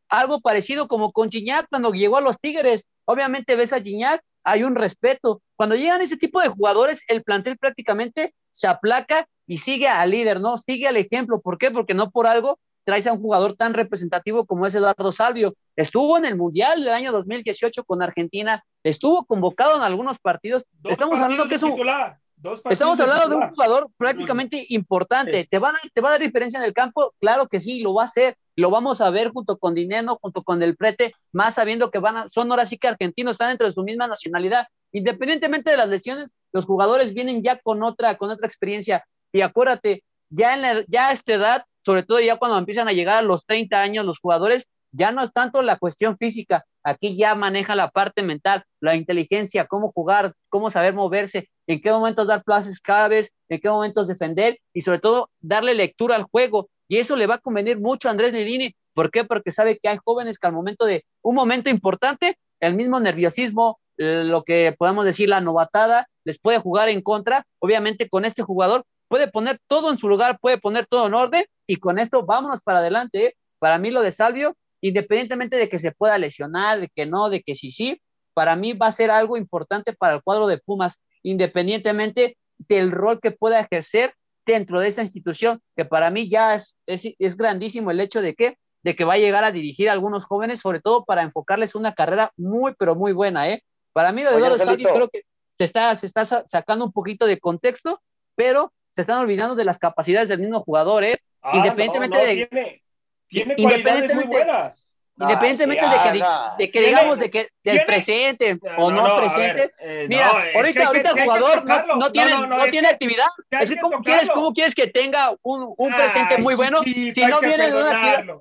Algo 0.09 0.41
parecido 0.41 0.87
como 0.87 1.11
con 1.11 1.29
Gignac 1.29 1.67
cuando 1.69 1.91
llegó 1.91 2.17
a 2.17 2.21
los 2.21 2.39
Tigres. 2.39 2.85
Obviamente 3.05 3.55
ves 3.55 3.71
a 3.71 3.81
Gignac, 3.81 4.21
hay 4.43 4.63
un 4.63 4.75
respeto. 4.75 5.41
Cuando 5.55 5.75
llegan 5.75 6.01
ese 6.01 6.17
tipo 6.17 6.41
de 6.41 6.47
jugadores, 6.49 7.01
el 7.07 7.23
plantel 7.23 7.57
prácticamente 7.57 8.33
se 8.57 8.67
aplaca 8.67 9.27
y 9.45 9.59
sigue 9.59 9.87
al 9.87 10.09
líder, 10.09 10.41
¿no? 10.41 10.57
Sigue 10.57 10.87
al 10.87 10.97
ejemplo. 10.97 11.41
¿Por 11.41 11.59
qué? 11.59 11.69
Porque 11.69 11.93
no 11.93 12.09
por 12.09 12.25
algo 12.25 12.57
traes 12.83 13.05
a 13.05 13.13
un 13.13 13.21
jugador 13.21 13.55
tan 13.55 13.75
representativo 13.75 14.47
como 14.47 14.65
es 14.65 14.73
Eduardo 14.73 15.11
Salvio. 15.11 15.53
Estuvo 15.75 16.17
en 16.17 16.25
el 16.25 16.35
Mundial 16.35 16.79
del 16.79 16.93
año 16.93 17.11
2018 17.11 17.83
con 17.83 18.01
Argentina, 18.01 18.63
estuvo 18.83 19.25
convocado 19.25 19.75
en 19.75 19.83
algunos 19.83 20.17
partidos. 20.17 20.65
Dos 20.71 20.93
Estamos 20.93 21.19
hablando 21.19 21.47
que 21.47 21.55
es 21.55 21.63
un, 21.63 21.71
titular, 21.71 22.17
dos 22.35 22.61
partidos 22.61 22.73
Estamos 22.73 22.99
hablando 22.99 23.29
de 23.29 23.35
un 23.35 23.49
jugador 23.49 23.91
prácticamente 23.95 24.65
importante. 24.69 25.41
Sí. 25.41 25.47
¿Te, 25.51 25.59
va 25.59 25.69
a 25.69 25.71
dar, 25.73 25.81
¿Te 25.93 26.01
va 26.01 26.09
a 26.09 26.11
dar 26.13 26.21
diferencia 26.21 26.57
en 26.57 26.65
el 26.65 26.73
campo? 26.73 27.13
Claro 27.19 27.47
que 27.47 27.59
sí, 27.59 27.81
lo 27.81 27.93
va 27.93 28.03
a 28.03 28.05
hacer. 28.05 28.37
Lo 28.55 28.71
vamos 28.71 29.01
a 29.01 29.11
ver 29.11 29.29
junto 29.29 29.59
con 29.59 29.75
Dineno, 29.75 30.17
junto 30.19 30.41
con 30.41 30.63
el 30.63 30.75
Prete, 30.75 31.13
más 31.31 31.55
sabiendo 31.55 31.91
que 31.91 31.99
van 31.99 32.17
a, 32.17 32.29
son 32.29 32.49
ahora 32.49 32.65
sí 32.65 32.79
que 32.79 32.87
argentinos, 32.87 33.33
están 33.33 33.49
dentro 33.49 33.67
de 33.67 33.73
su 33.73 33.83
misma 33.83 34.07
nacionalidad. 34.07 34.65
Independientemente 34.93 35.69
de 35.69 35.77
las 35.77 35.89
lesiones, 35.89 36.31
los 36.53 36.65
jugadores 36.65 37.13
vienen 37.13 37.43
ya 37.43 37.59
con 37.59 37.83
otra, 37.83 38.17
con 38.17 38.29
otra 38.29 38.47
experiencia. 38.47 39.05
Y 39.31 39.41
acuérdate, 39.41 40.03
ya, 40.29 40.53
en 40.53 40.61
la- 40.61 40.85
ya 40.87 41.09
a 41.09 41.11
esta 41.11 41.33
edad, 41.33 41.63
sobre 41.85 42.03
todo 42.03 42.19
ya 42.19 42.37
cuando 42.37 42.57
empiezan 42.57 42.87
a 42.87 42.93
llegar 42.93 43.17
a 43.17 43.21
los 43.21 43.45
30 43.45 43.81
años, 43.81 44.05
los 44.05 44.19
jugadores 44.19 44.67
ya 44.91 45.11
no 45.11 45.21
es 45.21 45.31
tanto 45.33 45.61
la 45.61 45.77
cuestión 45.77 46.17
física, 46.17 46.65
aquí 46.83 47.15
ya 47.15 47.35
maneja 47.35 47.75
la 47.75 47.89
parte 47.91 48.23
mental, 48.23 48.63
la 48.79 48.95
inteligencia, 48.95 49.65
cómo 49.67 49.91
jugar, 49.91 50.33
cómo 50.49 50.69
saber 50.69 50.93
moverse, 50.93 51.49
en 51.67 51.81
qué 51.81 51.91
momentos 51.91 52.27
dar 52.27 52.43
plazas 52.43 52.79
claves, 52.79 53.29
en 53.49 53.59
qué 53.59 53.69
momentos 53.69 54.07
defender 54.07 54.57
y 54.73 54.81
sobre 54.81 54.99
todo 54.99 55.29
darle 55.41 55.73
lectura 55.75 56.15
al 56.15 56.23
juego. 56.23 56.69
Y 56.87 56.97
eso 56.97 57.15
le 57.15 57.27
va 57.27 57.35
a 57.35 57.39
convenir 57.39 57.79
mucho 57.79 58.07
a 58.07 58.11
Andrés 58.11 58.33
Lilini. 58.33 58.73
¿Por 58.93 59.11
qué? 59.11 59.25
Porque 59.25 59.51
sabe 59.51 59.77
que 59.77 59.89
hay 59.89 59.97
jóvenes 60.03 60.39
que 60.39 60.47
al 60.47 60.53
momento 60.53 60.85
de 60.85 61.03
un 61.21 61.35
momento 61.35 61.69
importante, 61.69 62.37
el 62.61 62.73
mismo 62.73 62.99
nerviosismo, 62.99 63.79
lo 63.97 64.43
que 64.43 64.75
podemos 64.77 65.05
decir 65.05 65.29
la 65.29 65.41
novatada, 65.41 66.07
les 66.23 66.39
puede 66.39 66.59
jugar 66.59 66.89
en 66.89 67.01
contra. 67.01 67.45
Obviamente 67.59 68.09
con 68.09 68.25
este 68.25 68.43
jugador 68.43 68.85
puede 69.07 69.27
poner 69.27 69.59
todo 69.67 69.91
en 69.91 69.97
su 69.97 70.07
lugar, 70.07 70.39
puede 70.39 70.57
poner 70.57 70.85
todo 70.85 71.07
en 71.07 71.13
orden 71.13 71.45
y 71.65 71.77
con 71.77 71.99
esto 71.99 72.25
vámonos 72.25 72.61
para 72.61 72.79
adelante. 72.79 73.25
¿eh? 73.25 73.35
Para 73.59 73.77
mí 73.77 73.91
lo 73.91 74.01
de 74.01 74.11
Salvio, 74.11 74.55
independientemente 74.81 75.57
de 75.57 75.69
que 75.69 75.79
se 75.79 75.91
pueda 75.91 76.17
lesionar, 76.17 76.79
de 76.79 76.89
que 76.89 77.05
no, 77.05 77.29
de 77.29 77.41
que 77.41 77.55
sí, 77.55 77.71
sí, 77.71 78.01
para 78.33 78.55
mí 78.55 78.73
va 78.73 78.87
a 78.87 78.91
ser 78.91 79.09
algo 79.09 79.37
importante 79.37 79.93
para 79.93 80.15
el 80.15 80.21
cuadro 80.21 80.47
de 80.47 80.59
Pumas, 80.59 80.99
independientemente 81.23 82.37
del 82.59 82.91
rol 82.91 83.19
que 83.19 83.31
pueda 83.31 83.59
ejercer 83.59 84.13
dentro 84.45 84.79
de 84.79 84.87
esa 84.87 85.01
institución, 85.01 85.61
que 85.75 85.85
para 85.85 86.09
mí 86.09 86.29
ya 86.29 86.55
es, 86.55 86.77
es, 86.85 87.03
es 87.17 87.35
grandísimo 87.35 87.91
el 87.91 87.99
hecho 87.99 88.21
de 88.21 88.35
que, 88.35 88.57
de 88.83 88.95
que 88.95 89.03
va 89.03 89.13
a 89.13 89.17
llegar 89.17 89.43
a 89.43 89.51
dirigir 89.51 89.89
a 89.89 89.93
algunos 89.93 90.25
jóvenes, 90.25 90.61
sobre 90.61 90.79
todo 90.79 91.03
para 91.03 91.23
enfocarles 91.23 91.75
una 91.75 91.93
carrera 91.93 92.31
muy, 92.37 92.73
pero 92.77 92.95
muy 92.95 93.11
buena, 93.11 93.49
¿eh? 93.49 93.63
Para 93.97 94.11
mí 94.11 94.21
lo 94.21 94.29
de 94.29 94.37
Eduardo 94.37 94.61
Angelito. 94.61 94.93
creo 94.93 95.09
que 95.09 95.21
se 95.53 95.63
está, 95.63 95.95
se 95.95 96.05
está 96.05 96.23
sa- 96.23 96.43
sacando 96.47 96.85
un 96.85 96.91
poquito 96.91 97.25
de 97.25 97.39
contexto, 97.39 97.99
pero 98.35 98.71
se 98.91 99.01
están 99.01 99.17
olvidando 99.17 99.55
de 99.55 99.65
las 99.65 99.79
capacidades 99.79 100.29
del 100.29 100.37
mismo 100.39 100.61
jugador, 100.61 101.03
¿eh? 101.03 101.17
Ah, 101.41 101.53
Independientemente 101.57 102.15
no, 102.15 102.23
no, 102.23 102.29
de- 102.29 102.45
Tiene, 102.47 102.83
tiene 103.27 103.55
cualidades 103.55 104.13
muy 104.13 104.23
Independientemente- 104.25 104.37
buenas. 104.37 104.87
Independientemente 105.19 105.83
Ah, 105.83 105.89
de 105.89 106.11
que, 106.11 106.19
ya, 106.19 106.55
de 106.59 106.71
que 106.71 106.79
digamos 106.81 107.17
de 107.17 107.31
que 107.31 107.49
del 107.63 107.85
presente 107.85 108.59
o 108.77 108.91
no, 108.91 109.07
no, 109.07 109.17
presente, 109.17 109.61
ver, 109.61 109.73
eh, 109.79 110.05
Mira, 110.07 110.29
ahorita, 110.53 110.85
ahorita 110.85 111.09
sí 111.13 111.17
el 111.17 111.25
jugador 111.25 111.65
no, 111.97 112.11
tiene, 112.11 112.47
no, 112.47 112.65
tiene 112.65 112.87
actividad. 112.89 113.25
Es 113.49 113.67
que 113.71 113.77
¿cómo, 113.77 113.99
quieres. 114.01 114.29
¿Cómo 114.29 114.53
quieres 114.53 114.75
que 114.75 114.85
tenga 114.85 115.33
un, 115.41 115.73
un 115.75 115.91
presente 115.91 116.35
Ay, 116.35 116.43
muy 116.43 116.53
bueno 116.53 116.83
chiquito, 116.83 117.15
si 117.19 117.25
no 117.25 117.39
viene 117.39 117.71
de 117.71 117.75
una 117.81 117.89
actividad? 117.89 118.35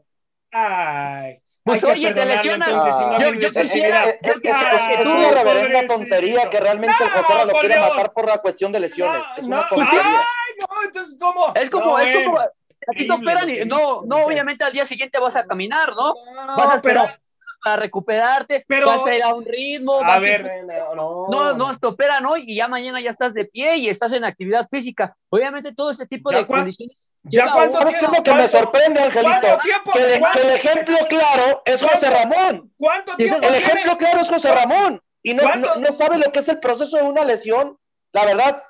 Ay. 0.52 1.40
Pues 1.66 1.82
oye, 1.82 2.14
te 2.14 2.24
lesionas. 2.24 2.70
no 2.70 3.18
Yo- 3.18 3.32
yo 3.34 3.50
quisiera- 3.50 4.04
Es, 4.22 4.34
quisiera 4.34 4.92
es- 4.92 4.98
es 5.00 5.02
tú- 5.04 5.10
una 5.12 5.30
reverenda 5.32 5.86
tontería 5.94 6.48
que 6.48 6.60
realmente 6.60 6.94
el 7.02 7.10
José 7.10 7.44
lo 7.44 7.52
quiere 7.54 7.80
matar 7.80 8.12
por 8.12 8.24
una 8.24 8.38
cuestión 8.38 8.70
de 8.70 8.78
lesiones. 8.80 9.22
Es 9.36 9.46
una 9.46 9.68
tontería. 9.68 10.00
ay, 10.00 10.54
no, 10.60 10.82
entonces, 10.84 11.18
¿cómo? 11.20 11.52
Es 11.56 11.68
como, 11.68 11.98
es 11.98 12.24
como, 12.24 12.38
a 12.38 12.48
ti 12.96 13.04
te 13.06 13.12
operan 13.12 13.50
y 13.50 13.64
no, 13.64 14.02
no, 14.06 14.24
obviamente 14.24 14.62
al 14.62 14.72
día 14.72 14.84
siguiente 14.84 15.18
vas 15.18 15.34
a 15.34 15.44
caminar, 15.44 15.88
¿no? 15.90 16.14
No, 16.46 16.56
Vas 16.56 16.66
a 16.76 16.80
pero, 16.80 17.00
esperar 17.02 17.20
para 17.64 17.76
recuperarte, 17.82 18.64
Pero- 18.68 18.86
vas 18.86 19.04
a 19.04 19.16
ir 19.16 19.24
a 19.24 19.34
un 19.34 19.44
ritmo, 19.44 19.94
a 19.94 20.06
vas 20.06 20.20
ver, 20.22 20.48
a 20.48 20.94
no, 20.94 21.26
no. 21.28 21.52
no, 21.54 21.76
te 21.76 21.86
operan 21.88 22.24
hoy 22.26 22.44
y 22.46 22.54
ya 22.54 22.68
mañana 22.68 23.00
ya 23.00 23.10
estás 23.10 23.34
de 23.34 23.44
pie 23.44 23.78
y 23.78 23.88
estás 23.88 24.12
en 24.12 24.24
actividad 24.24 24.68
física. 24.70 25.16
Obviamente 25.30 25.74
todo 25.74 25.90
este 25.90 26.06
tipo 26.06 26.30
¿Ya 26.30 26.38
de 26.38 26.46
cuán- 26.46 26.60
condiciones 26.60 26.96
¿Ya 27.30 27.50
cuánto 27.50 27.72
un- 27.74 27.78
¿Sabes 27.80 27.96
qué 27.98 28.04
es 28.04 28.10
lo 28.12 28.22
que 28.22 28.30
me 28.32 28.36
¿Cuánto- 28.48 28.58
sorprende, 28.58 29.00
Angelito? 29.02 29.30
¿Cuánto 29.40 29.58
tiempo? 29.62 29.92
Que, 29.92 30.14
el- 30.14 30.20
¿Cuánto- 30.20 30.40
que 30.40 30.46
el 30.48 30.54
ejemplo 30.56 30.96
claro 31.08 31.62
es 31.64 31.82
José 31.82 32.10
Ramón. 32.10 32.72
¿Cuánto 32.78 33.16
tiempo 33.16 33.34
El 33.36 33.40
tiene? 33.42 33.58
ejemplo 33.58 33.98
claro 33.98 34.20
es 34.20 34.28
José 34.28 34.52
Ramón. 34.52 35.00
Y 35.22 35.34
no, 35.34 35.56
no, 35.56 35.76
no 35.76 35.92
sabe 35.92 36.18
lo 36.18 36.30
que 36.32 36.38
es 36.40 36.48
el 36.48 36.60
proceso 36.60 36.96
de 36.96 37.02
una 37.02 37.24
lesión. 37.24 37.76
La 38.12 38.24
verdad, 38.24 38.62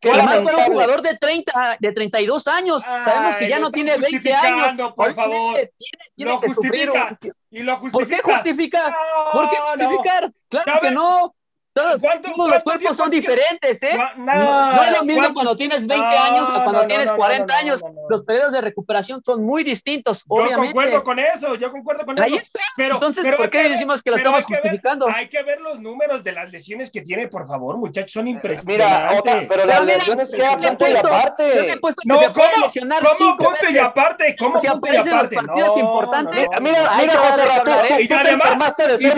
que 0.00 0.10
Además, 0.10 0.40
para 0.40 0.56
un 0.56 0.64
jugador 0.64 1.02
de 1.02 1.16
30, 1.16 1.76
de 1.78 1.92
32 1.92 2.48
años, 2.48 2.82
sabemos 2.82 3.36
que 3.36 3.44
Ay, 3.44 3.50
ya 3.50 3.58
no 3.60 3.70
tiene 3.70 3.96
20 3.98 4.34
años. 4.34 4.92
por 4.96 5.14
favor. 5.14 5.54
Tiene, 5.54 5.70
tiene 6.16 6.32
Lo 6.32 6.40
que 6.40 6.48
sufrir. 6.48 6.88
justifica. 6.88 7.18
un- 7.22 7.32
Y 7.50 7.62
lo 7.62 7.72
¿Por 7.80 7.90
justifica. 7.92 8.16
qué 8.16 8.32
justifica? 8.32 8.96
¿Por 9.32 9.50
qué 9.50 9.56
No, 9.58 9.76
no. 9.76 9.88
justificar? 9.90 10.32
Claro 10.48 10.64
¿Sabe? 10.72 10.80
que 10.80 10.90
no. 10.92 11.34
Todos, 11.74 12.00
¿Cuánto- 12.00 12.30
todos 12.36 12.50
los 12.50 12.62
cuerpos 12.64 12.96
son 12.96 13.08
diferentes, 13.10 13.82
¿eh? 13.82 13.96
No, 14.16 14.74
no 14.76 14.82
es 14.82 14.90
lo 14.92 15.04
mismo 15.04 15.22
¿cuánto- 15.22 15.34
cuando 15.34 15.56
tienes 15.56 15.86
20 15.86 16.06
No, 16.06 16.22
años 16.22 16.48
a 16.50 16.52
cuando 16.64 16.72
no, 16.72 16.82
no, 16.82 16.86
tienes 16.86 17.06
no, 17.06 17.12
no, 17.12 17.18
40 17.18 17.54
no, 17.54 17.58
años. 17.60 17.82
no, 17.82 17.88
no. 17.88 18.00
Los 18.10 18.22
periodos 18.24 18.52
de 18.52 18.60
recuperación 18.60 19.22
son 19.24 19.42
muy 19.44 19.64
distintos, 19.64 20.18
Yo 20.18 20.24
obviamente. 20.28 20.66
concuerdo 20.66 21.02
con 21.02 21.18
eso, 21.18 21.54
yo 21.54 21.70
concuerdo 21.72 22.04
con 22.04 22.20
Ahí 22.20 22.34
eso. 22.34 22.42
está. 22.42 22.60
Pero, 22.76 22.94
Entonces, 22.96 23.24
pero 23.24 23.36
¿por 23.38 23.48
qué 23.50 23.62
que 23.62 23.68
decimos 23.70 24.02
que 24.02 24.10
lo 24.10 24.16
estamos 24.18 24.38
hay 24.40 24.44
que 24.44 24.54
ver- 24.68 24.80
hay 25.14 25.28
que 25.28 25.42
ver 25.42 25.60
los 25.62 25.80
números 25.80 26.22
de 26.22 26.32
las 26.32 26.50
lesiones 26.50 26.90
que 26.90 27.00
tiene, 27.00 27.28
por 27.28 27.46
favor, 27.48 27.78
muchachos, 27.78 28.12
son 28.12 28.24
Mira, 28.26 28.36
impresionantes. 28.36 29.18
otra, 29.18 29.46
pero 29.48 29.64
las 29.64 29.80
mira, 29.82 29.96
lesiones 29.96 30.30
quedan 30.30 30.60
punto 30.60 30.88
y 30.88 30.96
aparte. 30.96 31.80
No, 32.04 32.32
¿cómo? 32.32 32.46
lesionar 32.64 33.02
¿Cómo 33.02 33.36
punto 33.36 33.70
y 33.70 33.78
aparte? 33.78 34.36
¿Cómo 34.38 34.58
punto 34.58 34.88
y 34.92 34.96
aparte? 34.96 35.36
partidos 35.36 35.78
importantes, 35.78 36.46
Mira, 36.60 36.90
mira, 37.00 37.16
José 37.16 37.42
tú, 37.64 37.70
¿eh? 37.94 38.02
Y 38.02 38.08
te 38.08 38.14
enfermaste 38.14 38.88
de 38.88 38.98
ser 38.98 39.16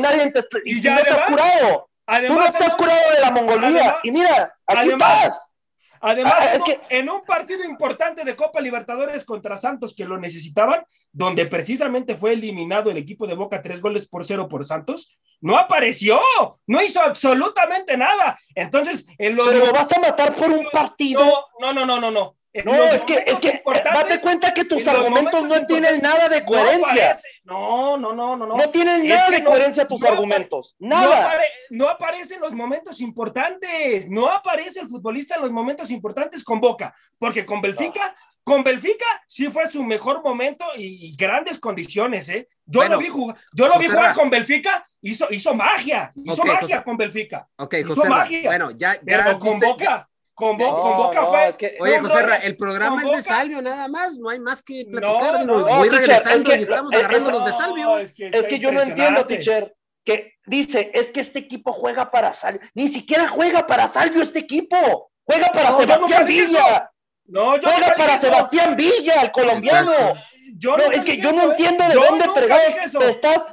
nadie 0.00 0.30
te, 0.32 0.42
y 0.64 0.80
además-. 2.06 2.52
Tú 2.52 2.58
no 2.64 2.66
un- 2.70 2.76
curado 2.76 3.10
de 3.14 3.20
la 3.20 3.30
mongolía. 3.30 3.68
además- 3.68 3.94
y 4.02 4.10
mira, 4.10 4.54
aquí 4.66 4.78
además- 4.80 5.16
estás. 5.24 5.40
Además, 6.04 6.34
Ah, 6.36 6.54
es 6.54 6.62
que- 6.64 6.80
en 6.88 7.08
un 7.08 7.20
partido 7.22 7.62
importante 7.62 8.24
de 8.24 8.34
Copa 8.34 8.60
Libertadores 8.60 9.22
contra 9.22 9.56
Santos 9.56 9.94
que 9.94 10.04
lo 10.04 10.18
necesitaban, 10.18 10.84
donde 11.12 11.46
precisamente 11.46 12.16
fue 12.16 12.32
eliminado 12.32 12.90
el 12.90 12.96
equipo 12.96 13.24
de 13.24 13.34
Boca 13.36 13.62
tres 13.62 13.80
goles 13.80 14.08
por 14.08 14.24
cero 14.24 14.48
por 14.48 14.64
Santos, 14.66 15.16
no 15.40 15.56
apareció, 15.56 16.20
no 16.66 16.82
hizo 16.82 17.00
absolutamente 17.00 17.96
nada. 17.96 18.36
Entonces, 18.52 19.06
en 19.16 19.36
los 19.36 19.48
Pero 19.48 19.66
lo 19.66 19.72
vas 19.72 19.92
a 19.92 20.00
matar 20.00 20.34
por 20.34 20.50
un 20.50 20.66
partido. 20.72 21.24
no, 21.60 21.72
no, 21.72 21.72
no, 21.72 21.86
no, 21.86 22.00
no, 22.00 22.10
no. 22.10 22.36
No, 22.64 22.84
es 22.84 23.02
que, 23.02 23.24
es 23.26 23.38
que 23.38 23.62
date 23.64 24.20
cuenta 24.20 24.52
que 24.52 24.64
tus 24.64 24.86
argumentos 24.86 25.42
no 25.44 25.66
tienen 25.66 26.00
nada 26.00 26.28
de 26.28 26.44
coherencia. 26.44 27.18
No, 27.44 27.96
no, 27.96 28.12
no, 28.12 28.36
no, 28.36 28.46
no. 28.46 28.56
No 28.56 28.70
tienen 28.70 29.08
nada 29.08 29.30
de 29.30 29.42
coherencia 29.42 29.88
tus 29.88 30.02
argumentos. 30.04 30.76
Nada. 30.78 31.32
No, 31.70 31.88
aparecen 31.88 32.40
los 32.40 32.52
momentos 32.52 33.00
importantes. 33.00 34.08
No 34.08 34.28
aparece 34.28 34.80
el 34.80 34.88
futbolista 34.88 35.36
en 35.36 35.42
los 35.42 35.50
momentos 35.50 35.90
importantes 35.90 36.44
con 36.44 36.60
Boca. 36.60 36.94
Porque 37.18 37.46
con 37.46 37.62
Belfica, 37.62 38.14
con 38.44 38.62
Belfica 38.62 39.06
sí 39.26 39.48
fue 39.48 39.70
su 39.70 39.82
mejor 39.82 40.22
momento 40.22 40.66
y, 40.76 41.16
grandes 41.16 41.58
condiciones, 41.58 42.28
¿eh? 42.28 42.48
Yo 42.66 42.86
lo 42.86 42.98
vi 42.98 43.08
jugar, 43.08 43.36
yo 43.52 43.68
lo 43.68 43.78
vi 43.78 43.86
jugar 43.86 44.14
con 44.14 44.30
Belfica, 44.30 44.86
hizo, 45.00 45.26
hizo 45.30 45.54
magia, 45.54 46.12
hizo 46.24 46.44
magia 46.44 46.82
con 46.82 46.96
Belfica. 46.96 47.48
Ok, 47.56 47.76
José. 47.86 48.08
Magia. 48.08 48.42
Bueno, 48.44 48.70
ya, 48.72 48.94
ya. 49.02 49.38
con 49.38 49.58
Boca. 49.58 50.08
Con, 50.34 50.56
Boca 50.56 51.26
fue. 51.26 51.78
Oye, 51.80 51.98
José, 52.00 52.24
el 52.44 52.56
programa 52.56 53.02
es 53.02 53.16
de 53.16 53.22
Salvio, 53.22 53.60
nada 53.60 53.86
más, 53.88 54.16
no 54.18 54.30
hay 54.30 54.40
más 54.40 54.62
que 54.62 54.86
platicar. 54.90 55.46
voy 55.46 55.88
regresando 55.88 56.50
y 56.54 56.62
estamos 56.62 56.94
agarrando 56.94 57.30
los 57.30 57.44
de 57.44 57.52
Salvio. 57.52 57.98
Es 57.98 58.12
que, 58.12 58.58
yo 58.58 58.72
no 58.72 58.80
entiendo, 58.80 59.26
teacher, 59.26 59.74
que 60.04 60.34
dice, 60.46 60.90
es 60.94 61.10
que 61.10 61.20
este 61.20 61.40
equipo 61.40 61.72
juega 61.72 62.10
para 62.10 62.32
Salvio. 62.32 62.60
Ni 62.74 62.88
siquiera 62.88 63.28
juega 63.28 63.66
para 63.66 63.88
Salvio 63.88 64.22
este 64.22 64.40
equipo. 64.40 65.10
Juega 65.24 65.48
para 65.52 65.76
Sebastián 65.76 66.26
Villa. 66.26 66.90
No, 67.26 67.56
yo 67.58 67.70
juega 67.70 67.94
para 67.94 68.18
Sebastián 68.18 68.76
Villa, 68.76 69.22
el 69.22 69.30
colombiano. 69.30 69.92
Yo 70.56 70.76
no, 70.76 70.84
es 70.90 71.04
que 71.04 71.18
yo 71.18 71.32
no 71.32 71.50
entiendo 71.52 71.84
de 71.88 71.94
dónde 71.94 72.26
te 72.34 73.10
estás 73.10 73.44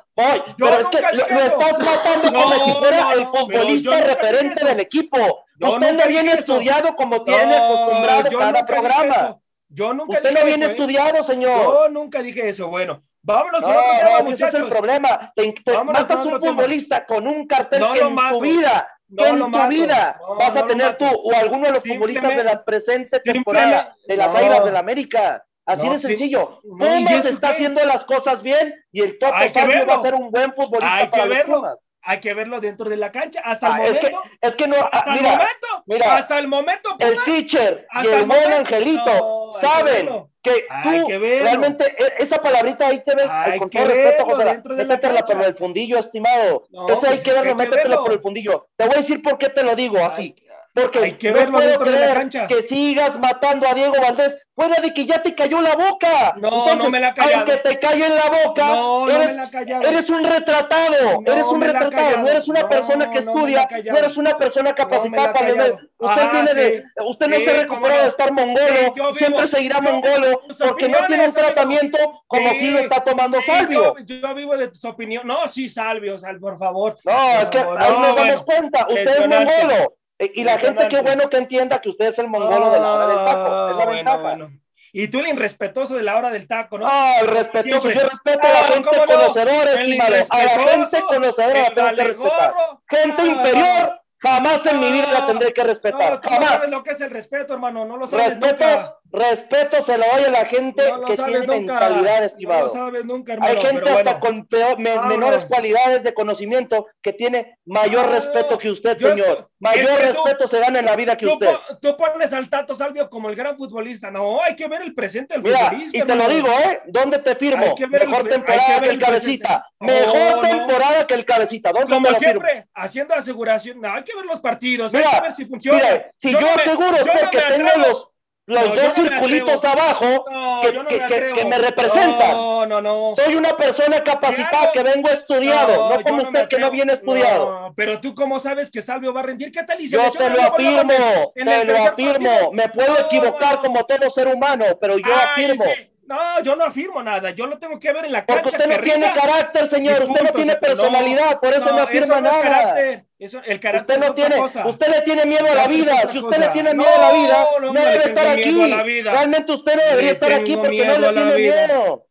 pero 0.58 0.79
es 0.79 0.88
que 0.88 1.01
lo, 1.13 1.23
estás 1.25 1.79
matando 1.79 2.34
como 2.34 2.65
si 2.65 2.71
fuera 2.73 3.13
el 3.13 3.27
futbolista 3.27 4.01
referente 4.01 4.65
del 4.65 4.79
equipo. 4.79 5.17
Usted 5.60 5.93
no 5.93 6.08
viene 6.08 6.34
estudiado 6.34 6.95
como 6.95 7.23
tiene 7.23 7.55
acostumbrado 7.55 8.38
cada 8.38 8.65
programa. 8.65 9.39
Yo 9.69 9.93
nunca 9.93 10.17
Usted 10.17 10.32
no 10.34 10.45
viene 10.45 10.65
¿eh? 10.65 10.69
estudiado, 10.71 11.23
señor. 11.23 11.62
Yo 11.62 11.89
nunca 11.89 12.23
dije 12.23 12.49
eso. 12.49 12.69
Bueno, 12.69 13.03
vámonos 13.21 13.62
con 13.62 13.71
no, 13.71 14.23
no, 14.23 14.32
ese 14.32 14.47
es 14.47 14.53
el 14.55 14.65
problema. 14.67 15.32
Te, 15.36 15.53
matas 15.84 16.25
un 16.25 16.39
futbolista 16.39 17.05
con 17.05 17.27
un 17.27 17.45
cartel 17.45 17.84
que 17.93 17.99
en 17.99 18.15
tu 18.15 18.41
vida, 18.41 18.89
en 19.15 19.51
tu 19.51 19.67
vida 19.67 20.19
vas 20.39 20.55
a 20.55 20.65
tener 20.65 20.97
tú 20.97 21.05
o 21.05 21.36
alguno 21.36 21.67
de 21.67 21.73
los 21.73 21.84
futbolistas 21.84 22.36
de 22.36 22.43
la 22.43 22.63
presente 22.63 23.19
temporada 23.19 23.95
de 24.08 24.17
las 24.17 24.36
Águilas 24.36 24.63
del 24.65 24.73
la 24.73 24.79
América. 24.79 25.45
Así 25.69 25.88
de 25.88 25.99
sencillo. 25.99 26.60
Sí, 26.62 26.69
Pumas 26.69 27.25
está 27.25 27.49
haciendo 27.49 27.84
las 27.86 28.05
cosas 28.05 28.41
bien 28.41 28.73
y 28.91 29.01
el 29.01 29.19
Toto 29.19 29.36
Salvio 29.53 29.86
va 29.86 29.95
a 29.95 30.01
ser 30.01 30.15
un 30.15 30.32
buen 30.32 30.53
futbolista 30.53 30.95
hay 30.95 31.10
que 31.10 31.27
verlo. 31.27 31.79
Hay 32.01 32.19
que 32.21 32.34
verlo 32.34 32.62
dentro 32.62 32.89
de 32.89 32.97
la 32.97 33.12
cancha. 33.12 33.41
Hasta 33.43 33.67
el 33.67 33.73
momento. 33.73 33.99
Es 33.99 34.10
que, 34.10 34.47
es 34.47 34.55
que 34.55 34.67
no. 34.67 34.77
Hasta 34.91 35.13
el 35.15 35.21
momento. 35.21 35.67
Mira, 35.86 36.17
hasta 36.17 36.39
el 36.39 36.47
momento. 36.47 36.95
el 36.97 37.23
teacher 37.25 37.86
y 38.03 38.08
el 38.08 38.25
buen 38.25 38.53
Angelito 38.53 39.51
saben 39.62 40.27
que 40.41 40.65
tú 40.84 41.08
realmente 41.19 41.86
e, 41.86 42.23
esa 42.23 42.41
palabrita 42.41 42.88
ahí 42.88 43.03
te 43.03 43.13
ves 43.15 43.27
con 43.60 43.69
todo 43.69 43.86
respeto, 43.86 44.25
José. 44.25 44.62
Métetela 44.86 45.23
por 45.23 45.43
el 45.43 45.55
fundillo, 45.55 45.99
estimado. 45.99 46.63
No, 46.69 46.88
Ese 46.88 47.08
hay 47.08 47.13
pues 47.15 47.23
que 47.23 47.34
verlo, 47.34 47.55
métetela 47.55 47.97
por 47.97 48.13
el 48.13 48.21
fundillo. 48.21 48.67
Te 48.75 48.86
voy 48.86 48.95
a 48.95 49.01
decir 49.01 49.21
por 49.21 49.38
qué 49.38 49.49
te 49.49 49.63
lo 49.63 49.75
digo 49.75 49.97
así. 49.99 50.36
Porque 50.81 50.99
Hay 50.99 51.13
que 51.13 51.31
no 51.31 51.51
puedo 51.51 51.79
creer 51.79 52.29
que 52.47 52.61
sigas 52.63 53.19
matando 53.19 53.67
a 53.67 53.73
Diego 53.73 53.95
Valdés 54.01 54.37
fuera 54.59 54.81
de 54.81 54.93
que 54.93 55.05
ya 55.05 55.23
te 55.23 55.33
cayó 55.33 55.61
la 55.61 55.73
boca. 55.75 56.33
No, 56.37 56.75
no 56.75 56.89
me 56.89 56.99
la 56.99 57.13
callado. 57.13 57.37
Aunque 57.37 57.57
te 57.57 57.79
cayó 57.79 58.05
en 58.05 58.15
la 58.15 58.43
boca, 58.43 58.67
no, 58.67 59.09
eres, 59.09 59.37
no 59.37 59.47
me 59.47 59.65
la 59.65 59.81
eres 59.89 60.09
un 60.09 60.23
retratado, 60.23 61.23
eres 61.25 61.45
un 61.45 61.61
retratado, 61.61 62.17
no 62.17 62.27
eres 62.27 62.47
una 62.47 62.67
persona 62.67 63.09
que 63.09 63.19
estudia, 63.19 63.69
no 63.85 63.97
eres 63.97 64.17
una 64.17 64.37
persona 64.37 64.75
capacitada 64.75 65.31
para 65.31 65.49
leer. 65.49 65.77
Usted 65.97 66.31
viene 66.31 66.53
de, 66.53 66.83
usted 67.05 67.27
no 67.27 67.35
se 67.37 67.53
recuperó 67.53 68.01
de 68.01 68.07
estar 68.09 68.33
mongolo, 68.33 69.13
siempre 69.15 69.47
seguirá 69.47 69.79
mongolo, 69.79 70.41
porque 70.59 70.89
no 70.89 70.97
tiene 71.07 71.27
un 71.27 71.33
tratamiento 71.33 72.23
como 72.27 72.49
si 72.51 72.69
lo 72.69 72.79
está 72.79 73.01
tomando 73.03 73.41
Salvio. 73.41 73.95
Yo, 74.05 74.35
vivo 74.35 74.57
de 74.57 74.67
tu 74.67 74.87
opinión. 74.87 75.25
No, 75.25 75.47
sí, 75.47 75.69
Salvio, 75.69 76.17
Sal, 76.17 76.37
por 76.37 76.57
favor. 76.57 76.97
No, 77.05 77.41
es 77.41 77.49
que 77.49 77.59
ahí 77.59 77.93
nos 77.93 78.15
damos 78.15 78.43
cuenta, 78.43 78.87
usted 78.89 79.07
es 79.07 79.27
mongolo. 79.27 79.98
Eh, 80.19 80.32
y 80.36 80.43
la 80.43 80.60
gente, 80.60 80.88
qué 80.89 81.01
bueno 81.01 81.29
que 81.29 81.38
entienda 81.38 81.79
que 81.79 81.89
usted 81.89 82.08
es 82.08 82.19
el 82.19 82.27
mongolo 82.27 82.71
de 82.71 82.79
la 82.79 82.91
hora 82.91 83.08
del 83.08 83.25
taco. 83.25 83.69
Es 83.69 83.77
la 83.77 83.86
ventaja. 83.86 84.49
Y 84.91 85.08
tú 85.08 85.19
el 85.19 85.27
irrespetuoso 85.27 85.95
de 85.95 86.03
la 86.03 86.17
hora 86.17 86.29
del 86.29 86.47
taco, 86.47 86.77
¿no? 86.77 86.88
Ah, 86.88 87.17
el 87.21 87.27
respetuoso. 87.27 87.89
Yo 87.89 88.01
respeto 88.01 88.47
a 88.47 88.51
la 88.51 88.67
gente 88.67 88.89
conocedora, 88.89 89.71
estimado. 89.73 90.15
A 90.29 90.43
la 90.43 90.49
gente 90.49 91.01
conocedora 91.01 91.62
la 91.62 91.73
tengo 91.73 91.95
que 91.95 92.03
respetar. 92.03 92.53
Gente 92.88 93.25
inferior 93.25 93.99
Jamás 94.21 94.65
en 94.65 94.79
mi 94.79 94.91
vida 94.91 95.12
la 95.13 95.27
tendré 95.27 95.53
que 95.53 95.63
respetar. 95.63 96.21
No, 96.21 96.29
Jamás. 96.29 96.49
sabes 96.49 96.69
lo 96.69 96.84
que 96.84 96.91
es 96.91 97.01
el 97.01 97.10
respeto, 97.10 97.53
hermano. 97.53 97.86
No 97.86 97.95
lo 97.95 98.05
sabes 98.05 98.32
respeto, 98.32 98.65
nunca. 98.65 98.98
Respeto 99.11 99.83
se 99.83 99.97
lo 99.97 100.05
doy 100.13 100.23
a 100.25 100.29
la 100.29 100.45
gente 100.45 100.83
que 101.07 101.15
tiene 101.15 101.39
mentalidad, 101.47 102.25
estimado. 102.25 102.59
No 102.59 102.65
lo 102.65 102.69
sabes 102.69 103.05
nunca, 103.05 103.33
hermano. 103.33 103.51
Hay 103.51 103.65
gente 103.65 103.89
hasta 103.89 104.19
con 104.19 104.47
menores 104.77 105.45
cualidades 105.45 106.03
de 106.03 106.13
conocimiento 106.13 106.87
que 107.01 107.13
tiene 107.13 107.57
mayor 107.65 108.09
respeto 108.09 108.57
que 108.57 108.69
usted, 108.69 108.97
señor. 108.97 109.49
mayor 109.59 109.99
respeto 109.99 110.47
se 110.47 110.59
gana 110.59 110.79
en 110.79 110.85
la 110.85 110.95
vida 110.95 111.17
que 111.17 111.27
usted. 111.27 111.49
Tú 111.81 111.95
pones 111.97 112.33
al 112.33 112.49
Tato 112.49 112.75
Salvio 112.75 113.09
como 113.09 113.29
el 113.29 113.35
gran 113.35 113.57
futbolista. 113.57 114.11
No, 114.11 114.43
hay 114.43 114.55
que 114.55 114.67
ver 114.67 114.81
el 114.83 114.93
presente 114.93 115.33
del 115.33 115.43
Mira, 115.43 115.69
futbolista. 115.69 115.97
Y 115.97 116.01
te 116.01 116.15
lo 116.15 116.29
digo, 116.29 116.47
¿eh? 116.47 116.81
¿Dónde 116.87 117.19
te 117.19 117.35
firmo? 117.35 117.75
Mejor 117.89 118.29
temporada 118.29 118.81
que 118.81 118.89
el, 118.89 118.99
cabecita. 118.99 119.65
Mejor 119.79 120.41
temporada 120.41 121.07
que 121.07 121.13
el 121.15 121.25
cabecita. 121.25 121.71
¿Dónde 121.71 121.89
como 121.89 122.13
siempre, 122.13 122.67
haciendo 122.73 123.15
aseguración. 123.15 123.81
No, 123.81 123.91
hay 123.91 124.03
que 124.03 124.15
ver 124.15 124.25
los 124.25 124.39
partidos, 124.39 124.93
hay 124.93 125.03
que 125.03 125.21
ver 125.21 125.31
si 125.31 125.45
funciona. 125.45 125.79
Mira, 125.79 126.11
si 126.17 126.31
yo, 126.31 126.39
aseguro 126.39 126.95
es 126.95 127.07
porque 127.07 127.39
tengo 127.49 127.69
los, 127.77 128.09
los 128.49 128.75
dos 128.75 128.93
circulitos 128.95 129.63
abajo 129.63 130.25
que, 130.62 131.07
que, 131.07 131.33
que, 131.35 131.45
me 131.45 131.57
representan. 131.57 132.31
No, 132.31 132.65
no, 132.65 132.81
no. 132.81 133.13
Soy 133.15 133.35
una 133.35 133.55
persona 133.55 134.03
capacitada 134.03 134.71
que 134.71 134.81
vengo 134.81 135.09
estudiado, 135.09 135.89
no, 135.89 136.03
como 136.03 136.23
usted 136.23 136.47
que 136.47 136.57
no 136.57 136.71
viene 136.71 136.93
estudiado. 136.93 137.71
pero 137.75 137.99
tú 137.99 138.15
cómo 138.15 138.39
sabes 138.39 138.71
que 138.71 138.81
Salvio 138.81 139.13
va 139.13 139.21
a 139.21 139.23
rendir, 139.23 139.51
¿qué 139.51 139.63
tal? 139.63 139.79
yo 139.79 140.12
te 140.12 140.29
lo 140.29 140.41
afirmo, 140.41 141.31
te 141.33 141.65
lo 141.65 141.77
afirmo. 141.77 142.51
Me 142.53 142.67
puedo 142.69 142.99
equivocar 142.99 143.62
como 143.62 143.83
todo 143.85 144.09
ser 144.09 144.27
humano, 144.27 144.65
pero 144.79 144.97
yo 144.97 145.13
afirmo. 145.13 145.65
No, 146.09 146.41
yo 146.41 146.55
no 146.55 146.65
afirmo 146.65 147.03
nada, 147.03 147.29
yo 147.29 147.45
lo 147.45 147.59
tengo 147.59 147.79
que 147.79 147.93
ver 147.93 148.05
en 148.05 148.11
la 148.11 148.25
cancha. 148.25 148.41
Porque 148.41 148.57
usted 148.57 148.77
no 148.77 148.83
tiene 148.83 149.13
carácter, 149.13 149.67
señor, 149.67 150.05
usted 150.09 150.23
no 150.23 150.31
tiene 150.31 150.55
personalidad, 150.55 151.39
por 151.39 151.53
eso 151.53 151.71
no, 151.71 151.83
afirma 151.83 152.19
nada. 152.19 153.03
Eso, 153.19 153.39
el 153.45 153.59
carácter 153.59 153.99
usted 153.99 154.07
no 154.07 154.15
tiene, 154.15 154.41
usted 154.41 154.87
le 154.87 155.01
tiene 155.01 155.27
miedo 155.27 155.45
a 155.51 155.53
la 155.53 155.67
vida. 155.67 155.93
Si 156.11 156.17
usted 156.17 156.39
le 156.39 156.47
tiene 156.47 156.73
miedo 156.73 156.89
a 156.95 156.99
la 156.99 157.11
vida, 157.11 157.47
no, 157.61 157.73
debe 157.73 158.05
estar 158.05 158.25
aquí. 158.25 158.73
Realmente 159.03 159.51
usted 159.51 159.75
no 159.75 159.83
debería 159.83 160.11
estar 160.13 160.33
aquí 160.33 160.57
porque 160.57 160.83
no 160.83 160.97
le 160.97 161.13
tiene 161.13 161.35
miedo. 161.35 162.08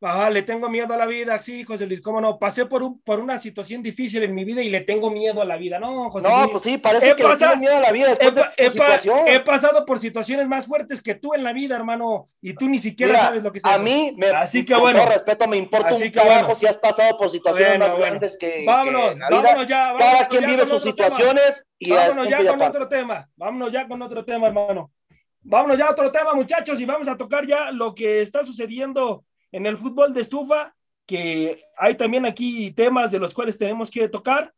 Ah, 0.00 0.30
le 0.30 0.42
tengo 0.42 0.68
miedo 0.68 0.94
a 0.94 0.96
la 0.96 1.06
vida, 1.06 1.38
sí, 1.40 1.64
José 1.64 1.84
Luis, 1.84 2.00
cómo 2.00 2.20
no. 2.20 2.38
Pasé 2.38 2.66
por, 2.66 2.84
un, 2.84 3.00
por 3.00 3.18
una 3.18 3.36
situación 3.36 3.82
difícil 3.82 4.22
en 4.22 4.32
mi 4.32 4.44
vida 4.44 4.62
y 4.62 4.68
le 4.68 4.82
tengo 4.82 5.10
miedo 5.10 5.42
a 5.42 5.44
la 5.44 5.56
vida, 5.56 5.80
¿no, 5.80 6.08
José 6.10 6.28
No, 6.28 6.48
pues 6.50 6.62
sí, 6.62 6.78
parece 6.78 7.16
que 7.16 7.26
le 7.26 7.36
tiene 7.36 7.56
miedo 7.56 7.76
a 7.76 7.80
la 7.80 7.90
vida 7.90 8.16
he, 8.20 8.30
de 8.30 8.70
situación. 8.70 9.18
he, 9.26 9.40
pasado 9.40 9.84
por 9.84 9.98
situaciones 9.98 10.46
más 10.46 10.66
fuertes 10.66 11.02
que 11.02 11.16
tú 11.16 11.34
en 11.34 11.42
la 11.42 11.52
vida, 11.52 11.74
hermano, 11.74 12.26
y 12.40 12.54
tú 12.54 12.68
ni 12.68 12.78
siquiera 12.78 13.18
sabes 13.18 13.42
lo 13.42 13.50
que 13.50 13.58
es 13.58 13.64
A 13.64 13.78
mí, 13.78 14.14
me, 14.16 14.28
Así 14.28 14.64
que 14.64 14.76
bueno. 14.76 15.04
respeto, 15.04 15.48
me 15.48 15.56
importa 15.56 15.92
un 15.92 16.10
carajo 16.10 16.54
si 16.54 16.66
has 16.66 16.76
pasado 16.76 17.18
por 17.18 17.30
situaciones 17.30 17.80
más 17.80 17.98
grandes 17.98 18.36
que, 18.36 18.64
vámonos, 18.64 19.18
la 19.18 19.28
vida. 19.28 19.42
Vámonos 19.42 19.66
ya, 19.66 19.78
vámonos, 19.92 20.12
Cada 20.12 20.28
quien 20.28 20.46
vive 20.46 20.64
sus 20.64 20.82
situaciones 20.82 21.64
y 21.76 21.90
Vámonos 21.90 22.28
ya 22.28 22.46
con 22.46 22.62
otro 22.62 22.88
tema, 22.88 23.28
vámonos 23.34 23.72
ya 23.72 23.88
con 23.88 24.00
otro 24.00 24.24
tema, 24.24 24.46
hermano. 24.46 24.92
Vámonos 25.40 25.78
ya 25.78 25.86
a 25.86 25.90
otro 25.90 26.12
tema, 26.12 26.34
muchachos, 26.34 26.80
y 26.80 26.84
vamos 26.84 27.08
a 27.08 27.16
tocar 27.16 27.46
ya 27.46 27.72
lo 27.72 27.94
que 27.94 28.20
está 28.20 28.44
sucediendo 28.44 29.24
en 29.52 29.66
el 29.66 29.76
fútbol 29.76 30.12
de 30.12 30.20
estufa, 30.20 30.74
que 31.06 31.64
hay 31.76 31.96
también 31.96 32.26
aquí 32.26 32.70
temas 32.72 33.10
de 33.10 33.18
los 33.18 33.32
cuales 33.32 33.56
tenemos 33.56 33.90
que 33.90 34.08
tocar, 34.08 34.52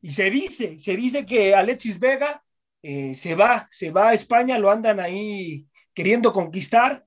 y 0.00 0.10
se 0.10 0.30
dice, 0.30 0.78
se 0.78 0.96
dice 0.96 1.26
que 1.26 1.54
Alexis 1.54 1.98
Vega 1.98 2.42
eh, 2.82 3.14
se 3.14 3.34
va, 3.34 3.66
se 3.70 3.90
va 3.90 4.10
a 4.10 4.14
España, 4.14 4.58
lo 4.58 4.70
andan 4.70 5.00
ahí 5.00 5.66
queriendo 5.92 6.32
conquistar. 6.32 7.04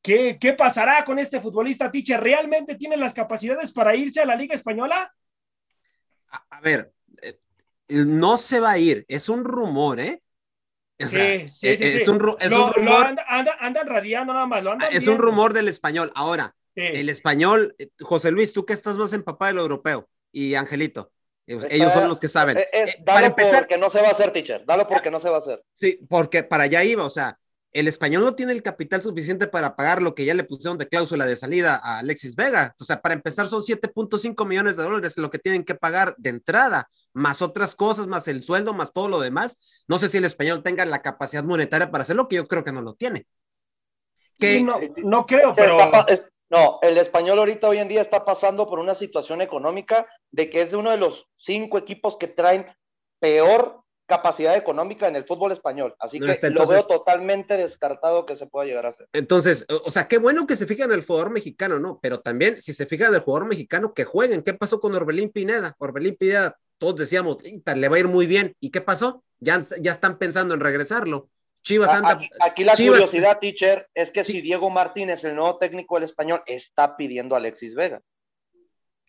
¿Qué, 0.00 0.38
¿Qué 0.40 0.52
pasará 0.52 1.04
con 1.04 1.18
este 1.18 1.40
futbolista, 1.40 1.90
Tiche? 1.90 2.16
¿Realmente 2.16 2.76
tiene 2.76 2.96
las 2.96 3.12
capacidades 3.12 3.72
para 3.72 3.96
irse 3.96 4.20
a 4.20 4.24
la 4.24 4.36
Liga 4.36 4.54
Española? 4.54 5.12
A, 6.28 6.60
ver, 6.60 6.92
eh, 7.20 7.38
no 7.88 8.38
se 8.38 8.60
va 8.60 8.72
a 8.72 8.78
ir, 8.78 9.04
es 9.08 9.28
un 9.28 9.44
rumor, 9.44 9.98
¿eh? 9.98 10.22
sí, 10.98 11.48
sí, 11.48 11.48
sí, 11.48 11.66
es, 11.68 12.08
Un, 12.08 12.36
es 12.38 12.52
un, 12.52 12.72
rumor. 12.72 13.16
andan, 13.26 13.86
radiando 13.86 14.32
nada 14.32 14.46
más. 14.46 14.64
es 14.90 15.06
un 15.06 15.18
rumor 15.18 15.52
del 15.52 15.68
español. 15.68 16.12
Ahora, 16.14 16.54
el 16.78 17.08
español, 17.08 17.74
eh, 17.78 17.88
José 18.00 18.30
Luis, 18.30 18.52
tú 18.52 18.64
que 18.64 18.72
estás 18.72 18.96
más 18.98 19.12
empapado 19.12 19.52
del 19.52 19.62
europeo 19.62 20.08
y 20.32 20.54
Angelito, 20.54 21.10
eh, 21.46 21.58
ellos 21.70 21.92
son 21.92 22.08
los 22.08 22.20
que 22.20 22.28
saben. 22.28 22.58
Eh, 22.58 23.02
para 23.04 23.26
empezar, 23.26 23.60
porque 23.60 23.78
no 23.78 23.90
se 23.90 24.00
va 24.00 24.08
a 24.08 24.12
hacer, 24.12 24.32
teacher. 24.32 24.64
Dalo 24.66 24.86
porque 24.86 25.10
no 25.10 25.18
se 25.18 25.28
va 25.28 25.36
a 25.36 25.38
hacer. 25.38 25.62
Sí, 25.74 26.00
porque 26.08 26.42
para 26.42 26.64
allá 26.64 26.84
iba, 26.84 27.04
o 27.04 27.10
sea, 27.10 27.38
el 27.72 27.88
español 27.88 28.24
no 28.24 28.34
tiene 28.34 28.52
el 28.52 28.62
capital 28.62 29.02
suficiente 29.02 29.46
para 29.46 29.76
pagar 29.76 30.02
lo 30.02 30.14
que 30.14 30.24
ya 30.24 30.34
le 30.34 30.44
pusieron 30.44 30.78
de 30.78 30.88
cláusula 30.88 31.26
de 31.26 31.36
salida 31.36 31.76
a 31.82 31.98
Alexis 31.98 32.34
Vega. 32.34 32.74
O 32.80 32.84
sea, 32.84 33.00
para 33.00 33.14
empezar 33.14 33.46
son 33.46 33.62
7.5 33.62 34.46
millones 34.46 34.76
de 34.76 34.84
dólares 34.84 35.18
lo 35.18 35.30
que 35.30 35.38
tienen 35.38 35.64
que 35.64 35.74
pagar 35.74 36.14
de 36.16 36.30
entrada, 36.30 36.88
más 37.12 37.42
otras 37.42 37.74
cosas, 37.74 38.06
más 38.06 38.26
el 38.28 38.42
sueldo, 38.42 38.72
más 38.72 38.92
todo 38.92 39.08
lo 39.08 39.20
demás. 39.20 39.84
No 39.86 39.98
sé 39.98 40.08
si 40.08 40.18
el 40.18 40.24
español 40.24 40.62
tenga 40.62 40.84
la 40.86 41.02
capacidad 41.02 41.44
monetaria 41.44 41.90
para 41.90 42.02
hacer 42.02 42.16
lo 42.16 42.28
que 42.28 42.36
yo 42.36 42.48
creo 42.48 42.64
que 42.64 42.72
no 42.72 42.82
lo 42.82 42.94
tiene. 42.94 43.26
Que 44.38 44.62
no, 44.62 44.78
no 44.96 45.26
creo, 45.26 45.54
pero. 45.54 45.78
No, 46.50 46.78
el 46.82 46.96
español 46.96 47.38
ahorita 47.38 47.68
hoy 47.68 47.78
en 47.78 47.88
día 47.88 48.00
está 48.00 48.24
pasando 48.24 48.68
por 48.68 48.78
una 48.78 48.94
situación 48.94 49.42
económica 49.42 50.08
de 50.30 50.48
que 50.48 50.62
es 50.62 50.70
de 50.70 50.76
uno 50.76 50.90
de 50.90 50.96
los 50.96 51.26
cinco 51.36 51.76
equipos 51.78 52.16
que 52.16 52.28
traen 52.28 52.66
peor 53.20 53.82
capacidad 54.08 54.56
económica 54.56 55.06
en 55.06 55.16
el 55.16 55.26
fútbol 55.26 55.52
español. 55.52 55.94
Así 55.98 56.18
que 56.18 56.50
lo 56.50 56.66
veo 56.66 56.82
totalmente 56.84 57.58
descartado 57.58 58.24
que 58.24 58.36
se 58.36 58.46
pueda 58.46 58.64
llegar 58.64 58.86
a 58.86 58.88
hacer. 58.88 59.06
Entonces, 59.12 59.66
o 59.68 59.90
sea, 59.90 60.08
qué 60.08 60.16
bueno 60.16 60.46
que 60.46 60.56
se 60.56 60.66
fijan 60.66 60.90
en 60.90 60.98
el 60.98 61.04
jugador 61.04 61.30
mexicano, 61.30 61.78
¿no? 61.78 61.98
Pero 62.00 62.20
también, 62.20 62.60
si 62.60 62.72
se 62.72 62.86
fijan 62.86 63.08
en 63.08 63.16
el 63.16 63.20
jugador 63.20 63.46
mexicano, 63.46 63.92
que 63.92 64.04
jueguen. 64.04 64.42
¿Qué 64.42 64.54
pasó 64.54 64.80
con 64.80 64.94
Orbelín 64.94 65.28
Pineda? 65.30 65.76
Orbelín 65.78 66.16
Pineda, 66.16 66.56
todos 66.78 66.96
decíamos, 66.96 67.36
le 67.42 67.88
va 67.88 67.96
a 67.96 68.00
ir 68.00 68.08
muy 68.08 68.26
bien. 68.26 68.56
¿Y 68.60 68.70
qué 68.70 68.80
pasó? 68.80 69.22
Ya, 69.40 69.60
ya 69.78 69.90
están 69.90 70.16
pensando 70.16 70.54
en 70.54 70.60
regresarlo. 70.60 71.28
Chivas 71.68 71.90
anda. 71.90 72.18
Aquí, 72.40 72.64
la 72.64 72.72
curiosidad, 72.72 73.38
teacher, 73.38 73.90
es 73.92 74.10
que 74.10 74.24
si 74.24 74.40
Diego 74.40 74.70
Martínez, 74.70 75.22
el 75.24 75.36
nuevo 75.36 75.58
técnico 75.58 75.96
del 75.96 76.04
español, 76.04 76.42
está 76.46 76.96
pidiendo 76.96 77.34
a 77.34 77.38
Alexis 77.38 77.74
Vega. 77.74 78.00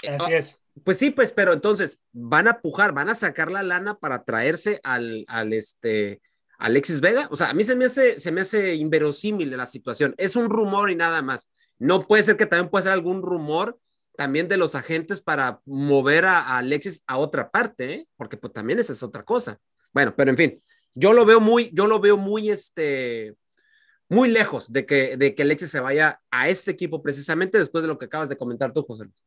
Así 0.05 0.33
es. 0.33 0.59
Pues 0.83 0.97
sí, 0.97 1.09
pues, 1.09 1.31
pero 1.31 1.53
entonces 1.53 2.01
van 2.11 2.49
a 2.49 2.59
pujar, 2.59 2.91
van 2.91 3.07
a 3.07 3.15
sacar 3.15 3.49
la 3.49 3.63
lana 3.63 3.97
para 3.97 4.25
traerse 4.25 4.81
al, 4.83 5.23
al 5.29 5.53
este, 5.53 6.21
Alexis 6.57 6.99
Vega. 6.99 7.29
O 7.31 7.37
sea, 7.37 7.49
a 7.49 7.53
mí 7.53 7.63
se 7.63 7.77
me 7.77 7.85
hace, 7.85 8.19
se 8.19 8.33
me 8.33 8.41
hace 8.41 8.75
inverosímil 8.75 9.55
la 9.55 9.65
situación. 9.65 10.13
Es 10.17 10.35
un 10.35 10.49
rumor 10.49 10.91
y 10.91 10.97
nada 10.97 11.21
más. 11.21 11.49
No 11.77 12.07
puede 12.07 12.23
ser 12.23 12.35
que 12.35 12.45
también 12.45 12.69
pueda 12.69 12.83
ser 12.83 12.91
algún 12.91 13.21
rumor 13.21 13.79
también 14.17 14.49
de 14.49 14.57
los 14.57 14.75
agentes 14.75 15.21
para 15.21 15.61
mover 15.63 16.25
a, 16.25 16.57
Alexis 16.57 17.03
a 17.07 17.17
otra 17.17 17.51
parte, 17.51 17.93
¿eh? 17.93 18.07
porque 18.17 18.35
pues 18.35 18.51
también 18.51 18.79
esa 18.79 18.91
es 18.91 19.01
otra 19.01 19.23
cosa. 19.23 19.57
Bueno, 19.93 20.13
pero 20.13 20.29
en 20.29 20.35
fin, 20.35 20.63
yo 20.93 21.13
lo 21.13 21.25
veo 21.25 21.39
muy, 21.39 21.71
yo 21.73 21.87
lo 21.87 21.99
veo 21.99 22.17
muy, 22.17 22.49
este, 22.49 23.35
muy 24.09 24.29
lejos 24.29 24.71
de 24.71 24.85
que, 24.85 25.17
de 25.17 25.35
que 25.35 25.43
Alexis 25.43 25.71
se 25.71 25.79
vaya 25.79 26.21
a 26.31 26.49
este 26.49 26.71
equipo 26.71 27.01
precisamente 27.01 27.57
después 27.57 27.83
de 27.83 27.87
lo 27.87 27.97
que 27.97 28.05
acabas 28.05 28.29
de 28.29 28.37
comentar 28.37 28.73
tú, 28.73 28.83
José 28.83 29.05
Luis. 29.05 29.23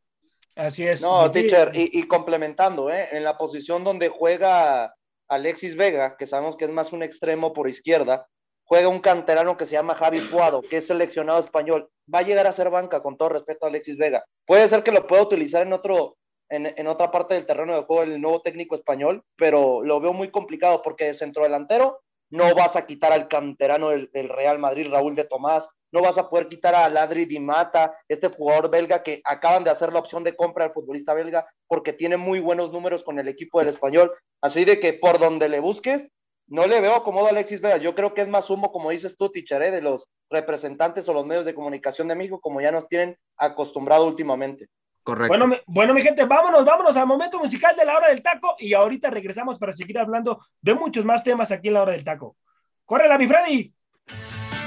Así 0.54 0.86
es. 0.86 1.00
No, 1.00 1.30
teacher, 1.30 1.70
y, 1.74 2.06
complementando, 2.06 2.90
¿eh? 2.90 3.08
en 3.12 3.24
la 3.24 3.38
posición 3.38 3.84
donde 3.84 4.08
juega 4.08 4.94
Alexis 5.28 5.76
Vega, 5.76 6.16
que 6.18 6.26
sabemos 6.26 6.56
que 6.56 6.66
es 6.66 6.70
más 6.70 6.92
un 6.92 7.02
extremo 7.02 7.52
por 7.54 7.68
izquierda, 7.68 8.26
juega 8.64 8.88
un 8.88 9.00
canterano 9.00 9.56
que 9.56 9.64
se 9.64 9.72
llama 9.72 9.94
Javi 9.94 10.20
Puado, 10.20 10.60
que 10.60 10.78
es 10.78 10.86
seleccionado 10.86 11.40
español. 11.40 11.88
Va 12.12 12.18
a 12.18 12.22
llegar 12.22 12.46
a 12.46 12.52
ser 12.52 12.68
banca, 12.68 13.02
con 13.02 13.16
todo 13.16 13.30
respeto 13.30 13.64
a 13.64 13.68
Alexis 13.68 13.96
Vega. 13.96 14.24
Puede 14.44 14.68
ser 14.68 14.82
que 14.82 14.92
lo 14.92 15.06
pueda 15.06 15.22
utilizar 15.22 15.62
en 15.62 15.72
otro, 15.72 16.18
en, 16.52 16.86
otra 16.86 17.10
parte 17.10 17.34
del 17.34 17.46
terreno 17.46 17.74
de 17.74 17.84
juego 17.84 18.02
el 18.02 18.20
nuevo 18.20 18.42
técnico 18.42 18.74
español, 18.74 19.24
pero 19.36 19.82
lo 19.82 20.00
veo 20.00 20.12
muy 20.12 20.30
complicado 20.30 20.82
porque 20.82 21.06
de 21.06 21.14
centrodelantero 21.14 22.00
no 22.30 22.54
vas 22.54 22.76
a 22.76 22.86
quitar 22.86 23.12
al 23.12 23.28
canterano 23.28 23.88
del, 23.88 24.10
Real 24.28 24.58
Madrid, 24.58 24.88
Raúl 24.90 25.14
de 25.14 25.24
Tomás, 25.24 25.68
no 25.92 26.02
vas 26.02 26.18
a 26.18 26.28
poder 26.28 26.48
quitar 26.48 26.74
a 26.74 26.88
Ladri 26.88 27.26
Di 27.26 27.38
Mata, 27.38 27.94
este 28.08 28.28
jugador 28.28 28.70
belga 28.70 29.02
que 29.02 29.20
acaban 29.24 29.64
de 29.64 29.70
hacer 29.70 29.92
la 29.92 29.98
opción 29.98 30.24
de 30.24 30.34
compra 30.34 30.64
al 30.64 30.72
futbolista 30.72 31.12
belga 31.14 31.46
porque 31.66 31.92
tiene 31.92 32.16
muy 32.16 32.40
buenos 32.40 32.72
números 32.72 33.04
con 33.04 33.18
el 33.18 33.28
equipo 33.28 33.58
del 33.58 33.68
español. 33.68 34.12
Así 34.40 34.64
de 34.64 34.80
que 34.80 34.94
por 34.94 35.18
donde 35.18 35.50
le 35.50 35.60
busques, 35.60 36.06
no 36.46 36.66
le 36.66 36.80
veo 36.80 36.94
acomodo 36.94 37.26
a 37.26 37.30
Alexis 37.30 37.60
Vega. 37.60 37.76
Yo 37.76 37.94
creo 37.94 38.14
que 38.14 38.22
es 38.22 38.28
más 38.28 38.48
humo, 38.50 38.72
como 38.72 38.90
dices 38.90 39.16
tú, 39.16 39.30
Ticharé, 39.30 39.70
de 39.70 39.82
los 39.82 40.08
representantes 40.30 41.08
o 41.08 41.12
los 41.12 41.26
medios 41.26 41.44
de 41.44 41.54
comunicación 41.54 42.08
de 42.08 42.14
México, 42.14 42.40
como 42.40 42.60
ya 42.60 42.72
nos 42.72 42.88
tienen 42.88 43.16
acostumbrado 43.36 44.06
últimamente. 44.06 44.68
Correcto. 45.02 45.28
Bueno 45.28 45.46
mi, 45.48 45.56
bueno, 45.66 45.94
mi 45.94 46.02
gente, 46.02 46.24
vámonos, 46.24 46.64
vámonos 46.64 46.96
al 46.96 47.06
momento 47.06 47.38
musical 47.38 47.74
de 47.76 47.84
la 47.84 47.96
hora 47.96 48.08
del 48.08 48.22
taco 48.22 48.54
y 48.58 48.72
ahorita 48.72 49.10
regresamos 49.10 49.58
para 49.58 49.72
seguir 49.72 49.98
hablando 49.98 50.38
de 50.60 50.74
muchos 50.74 51.04
más 51.04 51.24
temas 51.24 51.50
aquí 51.50 51.68
en 51.68 51.74
la 51.74 51.82
hora 51.82 51.92
del 51.92 52.04
taco. 52.04 52.36
¡Córrela, 52.84 53.18
mi 53.18 53.26
Freddy! 53.26 53.72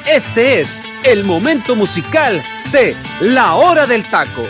Este 0.08 0.62
es 0.62 0.80
el 1.04 1.24
momento 1.24 1.76
musical 1.76 2.42
de 2.72 2.96
la 3.22 3.56
hora 3.56 3.88
del 3.88 4.10
taco. 4.10 4.44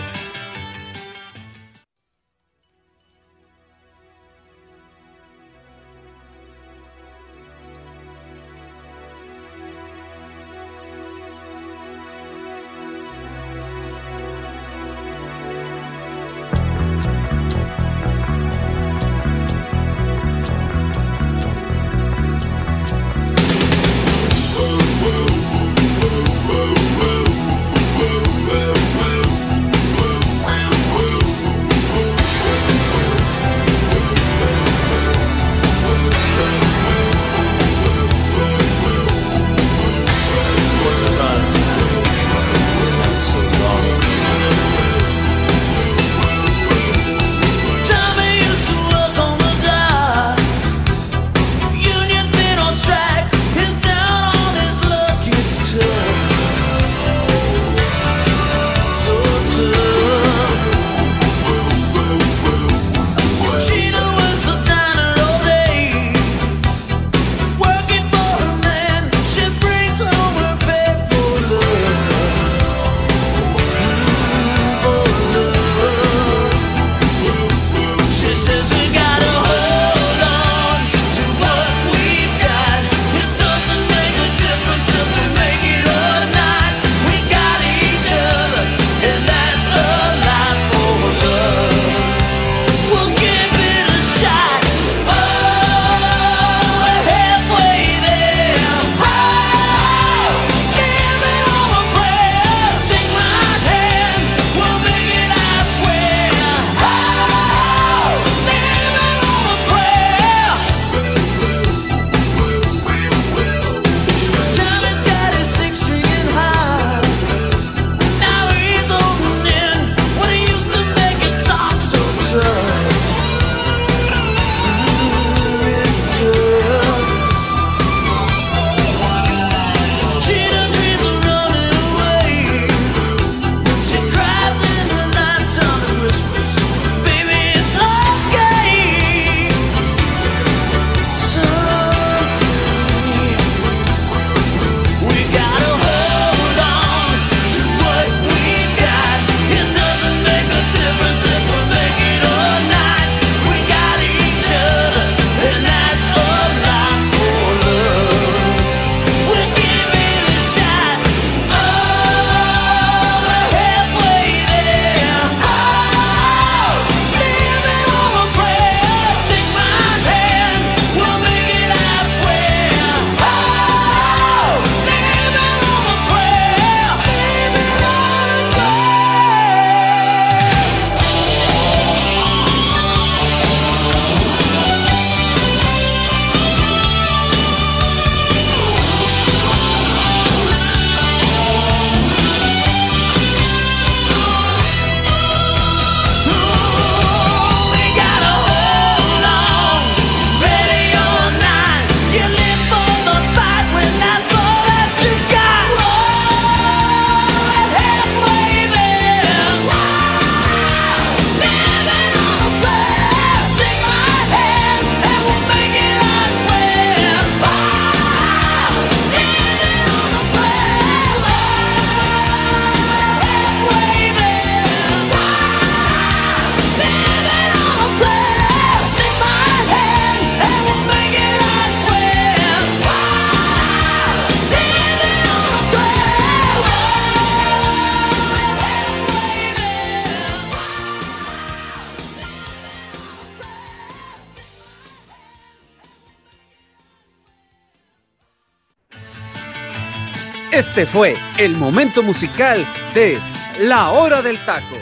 Este 250.76 250.88
fue 250.88 251.14
el 251.40 251.56
momento 251.56 252.04
musical 252.04 252.60
de 252.94 253.18
La 253.62 253.92
Hora 253.92 254.22
del 254.22 254.38
Taco. 254.46 254.76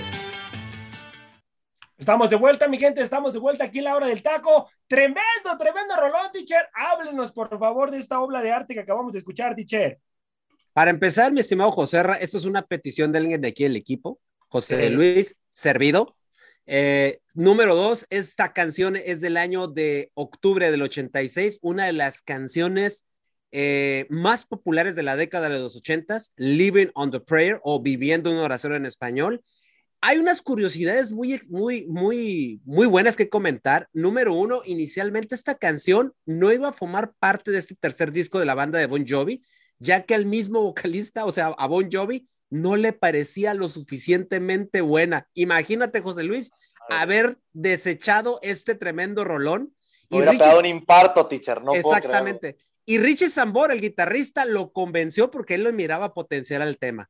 Estamos 1.96 2.32
de 2.32 2.36
vuelta, 2.36 2.68
mi 2.68 2.80
gente, 2.80 3.00
estamos 3.00 3.32
de 3.32 3.38
vuelta 3.38 3.66
aquí 3.66 3.78
en 3.78 3.84
la 3.84 3.96
hora 3.96 4.08
del 4.08 4.24
taco. 4.24 4.72
Tremendo, 4.88 5.56
tremendo 5.56 5.96
rolón, 5.96 6.32
teacher. 6.32 6.66
Háblenos, 6.74 7.32
por 7.32 7.48
favor, 7.60 7.92
de 7.92 8.00
esta 8.00 8.20
obra 8.22 8.42
de 8.42 8.52
arte 8.52 8.74
que 8.74 8.80
acabamos 8.80 9.14
de 9.14 9.20
escuchar, 9.20 9.54
teacher. 9.54 10.00
Para 10.74 10.90
empezar, 10.90 11.32
mi 11.32 11.42
estimado 11.42 11.70
José, 11.70 12.02
esto 12.22 12.38
es 12.38 12.46
una 12.46 12.64
petición 12.64 13.12
de 13.12 13.20
alguien 13.20 13.42
de 13.42 13.50
aquí 13.50 13.62
del 13.62 13.76
equipo, 13.76 14.20
José 14.48 14.90
Luis 14.90 15.38
Servido. 15.52 16.16
Eh, 16.66 17.20
número 17.36 17.76
dos, 17.76 18.08
esta 18.10 18.52
canción 18.52 18.96
es 18.96 19.22
del 19.22 19.38
año 19.38 19.68
de 19.68 20.10
octubre 20.16 20.72
del 20.72 20.82
86, 20.82 21.60
una 21.62 21.86
de 21.86 21.94
las 21.94 22.24
canciones 22.24 23.06
eh, 23.56 24.08
más 24.10 24.46
populares 24.46 24.96
de 24.96 25.04
la 25.04 25.16
década 25.16 25.48
de 25.48 25.60
los 25.60 25.76
80, 25.76 26.18
Living 26.38 26.88
on 26.96 27.12
the 27.12 27.20
Prayer 27.20 27.60
o 27.62 27.80
Viviendo 27.80 28.32
una 28.32 28.42
oración 28.42 28.74
en 28.74 28.88
español. 28.88 29.44
Hay 30.02 30.18
unas 30.18 30.42
curiosidades 30.42 31.12
muy, 31.12 31.40
muy, 31.50 31.86
muy, 31.86 32.62
muy 32.66 32.88
buenas 32.88 33.16
que 33.16 33.30
comentar. 33.30 33.90
Número 33.94 34.34
uno, 34.34 34.62
inicialmente 34.66 35.36
esta 35.36 35.54
canción 35.54 36.16
no 36.26 36.52
iba 36.52 36.70
a 36.70 36.74
formar 36.74 37.14
parte 37.20 37.52
de 37.52 37.60
este 37.60 37.76
tercer 37.76 38.12
disco 38.12 38.40
de 38.40 38.46
la 38.46 38.56
banda 38.56 38.80
de 38.80 38.88
Bon 38.88 39.06
Jovi, 39.08 39.44
ya 39.78 40.02
que 40.02 40.16
al 40.16 40.26
mismo 40.26 40.64
vocalista, 40.64 41.24
o 41.26 41.32
sea, 41.32 41.50
a 41.56 41.68
Bon 41.68 41.88
Jovi, 41.92 42.28
no 42.50 42.76
le 42.76 42.92
parecía 42.92 43.54
lo 43.54 43.70
suficientemente 43.70 44.82
buena. 44.82 45.28
Imagínate, 45.36 46.02
José 46.02 46.24
Luis, 46.24 46.52
haber 46.90 47.38
desechado 47.52 48.40
este 48.42 48.74
tremendo 48.74 49.24
rolón. 49.24 49.76
y 50.10 50.18
hubiera 50.18 50.58
un 50.58 50.66
imparto, 50.66 51.28
teacher, 51.28 51.62
no 51.62 51.76
Exactamente. 51.76 52.58
Y 52.86 52.98
Richie 52.98 53.30
Zambora, 53.30 53.74
el 53.74 53.82
guitarrista, 53.82 54.46
lo 54.46 54.74
convenció 54.74 55.32
porque 55.32 55.56
él 55.56 55.64
lo 55.64 55.72
miraba 55.72 56.14
potenciar 56.14 56.62
al 56.62 56.78
tema. 56.78 57.10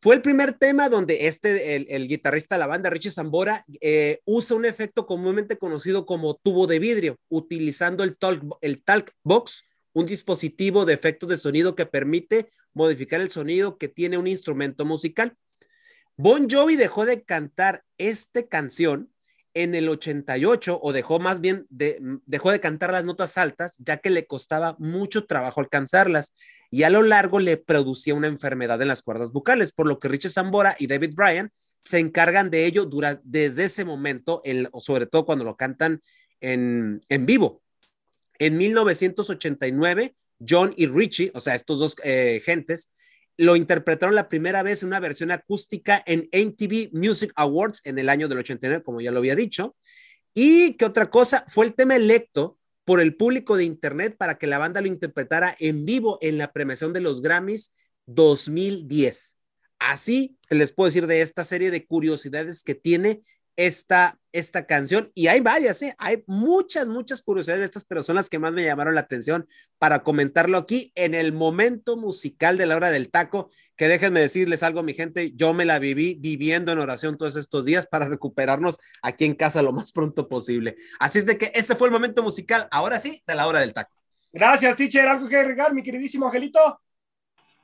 Fue 0.00 0.16
el 0.16 0.22
primer 0.22 0.58
tema 0.58 0.88
donde 0.88 1.28
este, 1.28 1.76
el, 1.76 2.08
guitarrista 2.08 2.56
de 2.56 2.58
la 2.58 2.66
banda, 2.66 2.90
Richie 2.90 3.12
Zambora, 3.12 3.64
eh, 3.80 4.20
usa 4.24 4.56
un 4.56 4.64
efecto 4.64 5.06
comúnmente 5.06 5.58
conocido 5.58 6.06
como 6.06 6.34
tubo 6.34 6.66
de 6.66 6.80
vidrio, 6.80 7.18
utilizando 7.28 8.02
el 8.02 8.16
talk, 8.16 8.42
el 8.62 8.82
talk 8.82 9.12
box, 9.22 9.62
un 9.92 10.06
dispositivo 10.06 10.84
de 10.86 10.94
efectos 10.94 11.28
de 11.28 11.36
sonido 11.36 11.76
que 11.76 11.86
permite 11.86 12.48
modificar 12.74 13.20
el 13.20 13.30
sonido 13.30 13.78
que 13.78 13.86
tiene 13.86 14.18
un 14.18 14.26
instrumento 14.26 14.84
musical. 14.84 15.36
Bon 16.16 16.48
Jovi 16.50 16.74
dejó 16.74 17.06
de 17.06 17.22
cantar 17.22 17.84
esta 17.96 18.42
canción 18.48 19.11
en 19.54 19.74
el 19.74 19.88
88 19.88 20.80
o 20.82 20.92
dejó 20.92 21.18
más 21.18 21.40
bien 21.40 21.66
de, 21.68 21.98
dejó 22.26 22.50
de 22.50 22.60
cantar 22.60 22.92
las 22.92 23.04
notas 23.04 23.36
altas 23.36 23.76
ya 23.78 23.98
que 23.98 24.10
le 24.10 24.26
costaba 24.26 24.76
mucho 24.78 25.26
trabajo 25.26 25.60
alcanzarlas 25.60 26.32
y 26.70 26.84
a 26.84 26.90
lo 26.90 27.02
largo 27.02 27.38
le 27.38 27.56
producía 27.56 28.14
una 28.14 28.28
enfermedad 28.28 28.80
en 28.80 28.88
las 28.88 29.02
cuerdas 29.02 29.32
vocales, 29.32 29.72
por 29.72 29.86
lo 29.86 29.98
que 29.98 30.08
Richard 30.08 30.32
Zambora 30.32 30.76
y 30.78 30.86
David 30.86 31.14
Bryan 31.14 31.50
se 31.80 31.98
encargan 31.98 32.50
de 32.50 32.66
ello 32.66 32.88
desde 33.24 33.64
ese 33.64 33.84
momento, 33.84 34.40
el, 34.44 34.68
sobre 34.78 35.06
todo 35.06 35.26
cuando 35.26 35.44
lo 35.44 35.56
cantan 35.56 36.00
en, 36.40 37.02
en 37.08 37.26
vivo. 37.26 37.62
En 38.38 38.56
1989, 38.56 40.14
John 40.46 40.72
y 40.76 40.86
Richie, 40.86 41.30
o 41.34 41.40
sea, 41.40 41.54
estos 41.54 41.78
dos 41.78 41.96
eh, 42.02 42.40
gentes, 42.44 42.92
lo 43.36 43.56
interpretaron 43.56 44.14
la 44.14 44.28
primera 44.28 44.62
vez 44.62 44.82
en 44.82 44.88
una 44.88 45.00
versión 45.00 45.30
acústica 45.30 46.02
en 46.06 46.28
MTV 46.32 46.90
Music 46.92 47.32
Awards 47.36 47.80
en 47.84 47.98
el 47.98 48.08
año 48.08 48.28
del 48.28 48.38
89, 48.38 48.82
como 48.82 49.00
ya 49.00 49.10
lo 49.10 49.18
había 49.18 49.34
dicho. 49.34 49.76
Y 50.34 50.74
qué 50.74 50.84
otra 50.84 51.10
cosa, 51.10 51.44
fue 51.48 51.66
el 51.66 51.74
tema 51.74 51.96
electo 51.96 52.58
por 52.84 53.00
el 53.00 53.16
público 53.16 53.56
de 53.56 53.64
Internet 53.64 54.16
para 54.18 54.38
que 54.38 54.46
la 54.46 54.58
banda 54.58 54.80
lo 54.80 54.88
interpretara 54.88 55.54
en 55.58 55.84
vivo 55.84 56.18
en 56.20 56.38
la 56.38 56.52
premiación 56.52 56.92
de 56.92 57.00
los 57.00 57.22
Grammys 57.22 57.72
2010. 58.06 59.38
Así 59.78 60.36
les 60.48 60.72
puedo 60.72 60.86
decir 60.86 61.06
de 61.06 61.22
esta 61.22 61.44
serie 61.44 61.70
de 61.70 61.86
curiosidades 61.86 62.62
que 62.62 62.74
tiene 62.74 63.22
esta, 63.56 64.18
esta 64.32 64.66
canción. 64.66 65.10
Y 65.14 65.26
hay 65.26 65.40
varias, 65.40 65.82
¿eh? 65.82 65.94
hay 65.98 66.22
muchas, 66.26 66.88
muchas 66.88 67.22
curiosidades 67.22 67.60
de 67.60 67.66
estas 67.66 67.84
personas 67.84 68.28
que 68.28 68.38
más 68.38 68.54
me 68.54 68.64
llamaron 68.64 68.94
la 68.94 69.02
atención 69.02 69.46
para 69.78 70.02
comentarlo 70.02 70.58
aquí 70.58 70.92
en 70.94 71.14
el 71.14 71.32
momento 71.32 71.96
musical 71.96 72.56
de 72.56 72.66
la 72.66 72.76
hora 72.76 72.90
del 72.90 73.10
taco, 73.10 73.50
que 73.76 73.88
déjenme 73.88 74.20
decirles 74.20 74.62
algo, 74.62 74.82
mi 74.82 74.94
gente, 74.94 75.32
yo 75.34 75.54
me 75.54 75.64
la 75.64 75.78
viví 75.78 76.16
viviendo 76.20 76.72
en 76.72 76.78
oración 76.78 77.16
todos 77.16 77.36
estos 77.36 77.64
días 77.64 77.86
para 77.86 78.08
recuperarnos 78.08 78.78
aquí 79.02 79.24
en 79.24 79.34
casa 79.34 79.62
lo 79.62 79.72
más 79.72 79.92
pronto 79.92 80.28
posible. 80.28 80.74
Así 80.98 81.18
es 81.18 81.26
de 81.26 81.38
que 81.38 81.52
este 81.54 81.74
fue 81.74 81.88
el 81.88 81.92
momento 81.92 82.22
musical, 82.22 82.68
ahora 82.70 82.98
sí, 82.98 83.22
de 83.26 83.34
la 83.34 83.46
hora 83.46 83.60
del 83.60 83.74
taco. 83.74 83.96
Gracias, 84.32 84.76
teacher. 84.76 85.06
¿Algo 85.06 85.28
que 85.28 85.36
agregar, 85.36 85.74
mi 85.74 85.82
queridísimo 85.82 86.26
Angelito? 86.26 86.80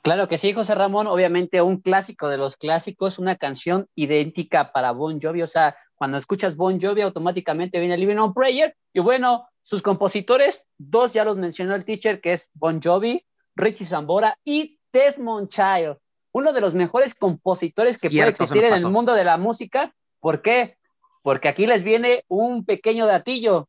Claro 0.02 0.28
que 0.28 0.38
sí, 0.38 0.52
José 0.52 0.74
Ramón, 0.74 1.06
obviamente 1.06 1.60
un 1.60 1.80
clásico 1.80 2.28
de 2.28 2.38
los 2.38 2.56
clásicos, 2.56 3.18
una 3.18 3.36
canción 3.36 3.88
idéntica 3.94 4.72
para 4.72 4.92
Bon 4.92 5.20
Jovi, 5.20 5.42
o 5.42 5.46
sea, 5.46 5.76
cuando 5.96 6.16
escuchas 6.16 6.56
Bon 6.56 6.80
Jovi 6.80 7.02
automáticamente 7.02 7.80
viene 7.80 7.96
Living 7.96 8.16
on 8.16 8.32
Prayer, 8.32 8.76
y 8.92 9.00
bueno, 9.00 9.48
sus 9.62 9.82
compositores, 9.82 10.64
dos 10.78 11.12
ya 11.12 11.24
los 11.24 11.36
mencionó 11.36 11.74
el 11.74 11.84
teacher, 11.84 12.20
que 12.20 12.32
es 12.32 12.48
Bon 12.54 12.80
Jovi, 12.80 13.24
Richie 13.56 13.84
Zambora 13.84 14.38
y 14.44 14.78
Desmond 14.92 15.48
Child, 15.48 15.98
uno 16.32 16.52
de 16.52 16.60
los 16.60 16.74
mejores 16.74 17.14
compositores 17.14 18.00
que 18.00 18.08
puede 18.08 18.28
existir 18.28 18.64
en 18.64 18.74
el 18.74 18.86
mundo 18.86 19.14
de 19.14 19.24
la 19.24 19.36
música, 19.36 19.94
¿por 20.20 20.40
qué? 20.42 20.78
Porque 21.22 21.48
aquí 21.48 21.66
les 21.66 21.82
viene 21.82 22.24
un 22.28 22.64
pequeño 22.64 23.06
datillo. 23.06 23.68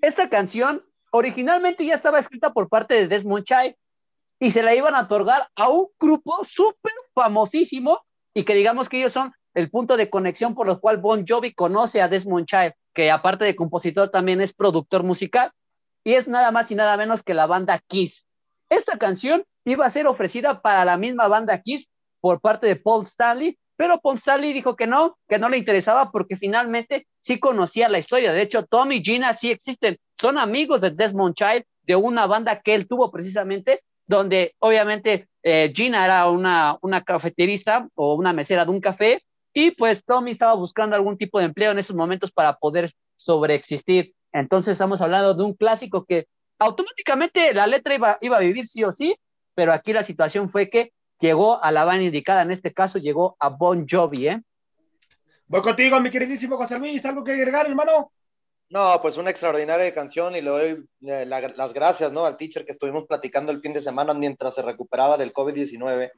Esta 0.00 0.28
canción 0.28 0.84
originalmente 1.12 1.84
ya 1.84 1.94
estaba 1.94 2.18
escrita 2.18 2.52
por 2.52 2.68
parte 2.68 2.94
de 2.94 3.08
Desmond 3.08 3.44
Child, 3.44 3.76
y 4.38 4.50
se 4.50 4.62
la 4.62 4.74
iban 4.74 4.94
a 4.94 5.02
otorgar 5.02 5.48
a 5.56 5.68
un 5.68 5.88
grupo 5.98 6.44
súper 6.44 6.92
famosísimo 7.14 8.00
y 8.34 8.44
que 8.44 8.54
digamos 8.54 8.88
que 8.88 8.98
ellos 8.98 9.12
son 9.12 9.32
el 9.54 9.70
punto 9.70 9.96
de 9.96 10.10
conexión 10.10 10.54
por 10.54 10.66
lo 10.66 10.80
cual 10.80 10.98
Bon 10.98 11.24
Jovi 11.26 11.54
conoce 11.54 12.02
a 12.02 12.08
Desmond 12.08 12.46
Child, 12.46 12.72
que 12.94 13.10
aparte 13.10 13.44
de 13.44 13.56
compositor 13.56 14.10
también 14.10 14.40
es 14.40 14.52
productor 14.52 15.02
musical 15.02 15.52
y 16.04 16.14
es 16.14 16.28
nada 16.28 16.50
más 16.50 16.70
y 16.70 16.74
nada 16.74 16.96
menos 16.96 17.22
que 17.22 17.34
la 17.34 17.46
banda 17.46 17.82
Kiss. 17.86 18.26
Esta 18.68 18.98
canción 18.98 19.44
iba 19.64 19.86
a 19.86 19.90
ser 19.90 20.06
ofrecida 20.06 20.60
para 20.60 20.84
la 20.84 20.96
misma 20.96 21.28
banda 21.28 21.60
Kiss 21.62 21.88
por 22.20 22.40
parte 22.40 22.66
de 22.66 22.76
Paul 22.76 23.04
Stanley, 23.04 23.58
pero 23.76 24.00
Paul 24.00 24.16
Stanley 24.16 24.52
dijo 24.52 24.76
que 24.76 24.86
no, 24.86 25.18
que 25.28 25.38
no 25.38 25.48
le 25.48 25.58
interesaba 25.58 26.10
porque 26.10 26.36
finalmente 26.36 27.06
sí 27.20 27.38
conocía 27.38 27.88
la 27.88 27.98
historia. 27.98 28.32
De 28.32 28.42
hecho, 28.42 28.66
Tom 28.66 28.92
y 28.92 29.02
Gina 29.02 29.32
sí 29.32 29.50
existen, 29.50 29.98
son 30.20 30.38
amigos 30.38 30.80
de 30.80 30.90
Desmond 30.90 31.34
Child, 31.34 31.64
de 31.82 31.96
una 31.96 32.26
banda 32.26 32.60
que 32.60 32.74
él 32.74 32.88
tuvo 32.88 33.10
precisamente 33.10 33.82
donde 34.06 34.54
obviamente 34.58 35.28
eh, 35.42 35.72
Gina 35.74 36.04
era 36.04 36.28
una, 36.30 36.78
una 36.82 37.02
cafeterista 37.02 37.88
o 37.94 38.14
una 38.14 38.32
mesera 38.32 38.64
de 38.64 38.70
un 38.70 38.80
café 38.80 39.22
y 39.52 39.70
pues 39.72 40.04
Tommy 40.04 40.30
estaba 40.30 40.54
buscando 40.54 40.96
algún 40.96 41.16
tipo 41.16 41.38
de 41.38 41.46
empleo 41.46 41.72
en 41.72 41.78
esos 41.78 41.96
momentos 41.96 42.30
para 42.30 42.56
poder 42.56 42.92
sobreexistir. 43.16 44.12
Entonces 44.32 44.72
estamos 44.72 45.00
hablando 45.00 45.34
de 45.34 45.42
un 45.42 45.54
clásico 45.54 46.04
que 46.04 46.26
automáticamente 46.58 47.54
la 47.54 47.66
letra 47.66 47.94
iba, 47.94 48.18
iba 48.20 48.36
a 48.36 48.40
vivir 48.40 48.66
sí 48.66 48.84
o 48.84 48.92
sí, 48.92 49.16
pero 49.54 49.72
aquí 49.72 49.92
la 49.92 50.02
situación 50.02 50.50
fue 50.50 50.68
que 50.68 50.92
llegó 51.20 51.62
a 51.62 51.72
la 51.72 51.84
banda 51.84 52.04
indicada, 52.04 52.42
en 52.42 52.50
este 52.50 52.72
caso 52.72 52.98
llegó 52.98 53.36
a 53.40 53.48
Bon 53.48 53.86
Jovi, 53.88 54.28
¿eh? 54.28 54.42
Voy 55.48 55.62
contigo, 55.62 56.00
mi 56.00 56.10
queridísimo 56.10 56.56
José 56.56 56.78
Luis, 56.78 57.06
¿algo 57.06 57.22
que 57.22 57.32
agregar, 57.32 57.66
hermano? 57.66 58.10
No, 58.68 59.00
pues 59.00 59.16
una 59.16 59.30
extraordinaria 59.30 59.94
canción 59.94 60.34
y 60.34 60.42
le 60.42 60.50
doy 60.50 60.84
eh, 61.02 61.24
las 61.24 61.72
gracias 61.72 62.12
¿no? 62.12 62.26
al 62.26 62.36
teacher 62.36 62.64
que 62.64 62.72
estuvimos 62.72 63.06
platicando 63.06 63.52
el 63.52 63.60
fin 63.60 63.72
de 63.72 63.80
semana 63.80 64.12
mientras 64.12 64.56
se 64.56 64.62
recuperaba 64.62 65.16
del 65.16 65.32
COVID-19 65.32 66.10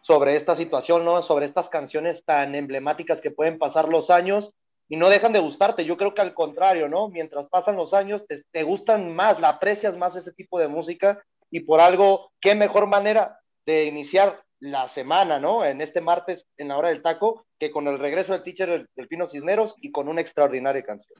sobre 0.00 0.34
esta 0.34 0.56
situación, 0.56 1.04
¿no? 1.04 1.22
sobre 1.22 1.46
estas 1.46 1.68
canciones 1.68 2.24
tan 2.24 2.56
emblemáticas 2.56 3.20
que 3.20 3.30
pueden 3.30 3.56
pasar 3.56 3.88
los 3.88 4.10
años 4.10 4.52
y 4.88 4.96
no 4.96 5.08
dejan 5.08 5.32
de 5.32 5.38
gustarte. 5.38 5.84
Yo 5.84 5.96
creo 5.96 6.12
que 6.12 6.22
al 6.22 6.34
contrario, 6.34 6.88
¿no? 6.88 7.08
Mientras 7.08 7.48
pasan 7.48 7.76
los 7.76 7.94
años, 7.94 8.26
te, 8.26 8.62
gustan 8.64 9.14
más, 9.14 9.40
la 9.40 9.48
aprecias 9.48 9.96
más 9.96 10.16
ese 10.16 10.32
tipo 10.32 10.58
de 10.58 10.68
música 10.68 11.22
y 11.50 11.60
por 11.60 11.80
algo, 11.80 12.32
qué 12.40 12.54
mejor 12.54 12.88
manera 12.88 13.38
de 13.64 13.84
iniciar 13.84 14.42
la 14.58 14.88
semana, 14.88 15.38
¿no? 15.38 15.64
En 15.64 15.80
este 15.80 16.00
martes, 16.00 16.46
en 16.58 16.68
la 16.68 16.76
hora 16.76 16.88
del 16.88 17.00
taco, 17.00 17.46
que 17.58 17.70
con 17.70 17.86
el 17.88 17.98
regreso 17.98 18.32
del 18.32 18.42
teacher 18.42 18.86
del 18.94 19.08
Pino 19.08 19.26
Cisneros 19.26 19.76
y 19.80 19.92
con 19.92 20.08
una 20.08 20.20
extraordinaria 20.20 20.82
canción. 20.82 21.18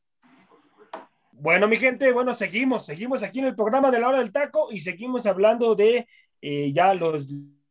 Bueno, 1.32 1.66
mi 1.66 1.76
gente, 1.76 2.12
bueno, 2.12 2.34
seguimos, 2.34 2.86
seguimos 2.86 3.22
aquí 3.22 3.40
en 3.40 3.46
el 3.46 3.56
programa 3.56 3.90
de 3.90 3.98
la 3.98 4.08
hora 4.08 4.18
del 4.18 4.32
taco 4.32 4.70
y 4.70 4.78
seguimos 4.78 5.26
hablando 5.26 5.74
de 5.74 6.06
eh, 6.40 6.72
ya 6.72 6.94
los, 6.94 7.26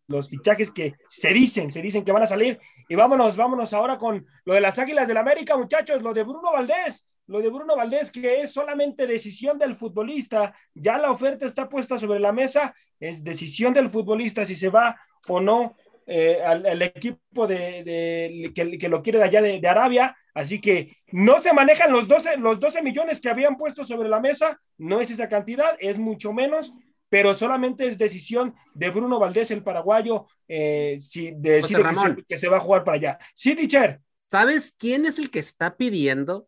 los 0.07 0.29
fichajes 0.29 0.71
que 0.71 0.95
se 1.07 1.33
dicen, 1.33 1.71
se 1.71 1.81
dicen 1.81 2.03
que 2.03 2.11
van 2.11 2.23
a 2.23 2.27
salir. 2.27 2.59
Y 2.89 2.95
vámonos, 2.95 3.37
vámonos 3.37 3.73
ahora 3.73 3.97
con 3.97 4.25
lo 4.45 4.53
de 4.53 4.61
las 4.61 4.77
Águilas 4.77 5.07
del 5.07 5.17
América, 5.17 5.55
muchachos, 5.57 6.01
lo 6.01 6.13
de 6.13 6.23
Bruno 6.23 6.51
Valdés, 6.51 7.07
lo 7.27 7.39
de 7.39 7.49
Bruno 7.49 7.75
Valdés, 7.75 8.11
que 8.11 8.41
es 8.41 8.51
solamente 8.51 9.07
decisión 9.07 9.57
del 9.57 9.75
futbolista. 9.75 10.53
Ya 10.73 10.97
la 10.97 11.11
oferta 11.11 11.45
está 11.45 11.69
puesta 11.69 11.97
sobre 11.97 12.19
la 12.19 12.31
mesa, 12.31 12.75
es 12.99 13.23
decisión 13.23 13.73
del 13.73 13.89
futbolista 13.89 14.45
si 14.45 14.55
se 14.55 14.69
va 14.69 14.99
o 15.27 15.39
no 15.39 15.75
eh, 16.05 16.41
al, 16.43 16.81
equipo 16.81 17.47
de, 17.47 18.51
que, 18.53 18.89
lo 18.89 19.01
quiere 19.01 19.19
de 19.19 19.25
allá 19.25 19.41
de, 19.41 19.67
Arabia. 19.67 20.15
Así 20.33 20.61
que 20.61 20.97
no 21.11 21.39
se 21.39 21.53
manejan 21.53 21.91
los 21.91 22.07
12, 22.07 22.37
los 22.37 22.59
12 22.59 22.81
millones 22.81 23.19
que 23.19 23.29
habían 23.29 23.57
puesto 23.57 23.83
sobre 23.83 24.09
la 24.09 24.19
mesa, 24.19 24.59
no 24.77 25.01
es 25.01 25.11
esa 25.11 25.27
cantidad, 25.27 25.75
es 25.79 25.97
mucho 25.97 26.33
menos. 26.33 26.73
pero 27.09 27.35
solamente 27.35 27.87
es 27.87 27.97
decisión 27.97 28.55
de 28.73 28.89
Bruno 28.89 29.19
Valdés, 29.19 29.51
el 29.51 29.63
paraguayo, 29.63 30.27
eh, 30.47 30.97
si 31.01 31.31
decide 31.35 31.83
que 31.83 31.95
se, 31.95 32.25
que 32.29 32.37
se, 32.37 32.47
va 32.47 32.55
a 32.55 32.61
jugar 32.61 32.85
para 32.85 32.95
allá. 32.95 33.19
Sí, 33.35 33.53
teacher. 33.53 33.99
¿Sabes 34.29 34.73
quién 34.77 35.05
es 35.05 35.19
el 35.19 35.29
que 35.29 35.39
está 35.39 35.75
pidiendo 35.75 36.47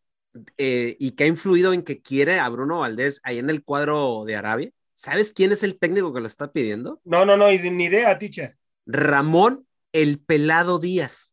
eh, 0.58 0.96
y 1.00 1.12
que 1.12 1.26
ha 1.26 1.28
influido 1.28 1.74
en 1.74 1.82
que 1.82 2.02
quiere 2.02 2.40
a 2.40 2.48
Bruno 2.48 2.80
Valdés 2.80 3.20
ahí 3.26 3.40
en 3.40 3.50
el 3.50 3.62
cuadro 3.62 4.24
de 4.24 4.38
Arabia? 4.38 4.72
¿Sabes 4.94 5.34
quién 5.34 5.52
es 5.52 5.64
el 5.64 5.78
técnico 5.78 6.14
que 6.14 6.22
lo 6.22 6.28
está 6.28 6.54
pidiendo? 6.54 7.02
No, 7.04 7.26
no, 7.26 7.36
no, 7.36 7.52
ni 7.52 7.84
idea, 7.84 8.18
teacher. 8.18 8.56
Ramón 8.86 9.68
el 9.92 10.20
Pelado 10.20 10.80
Díaz. 10.80 11.33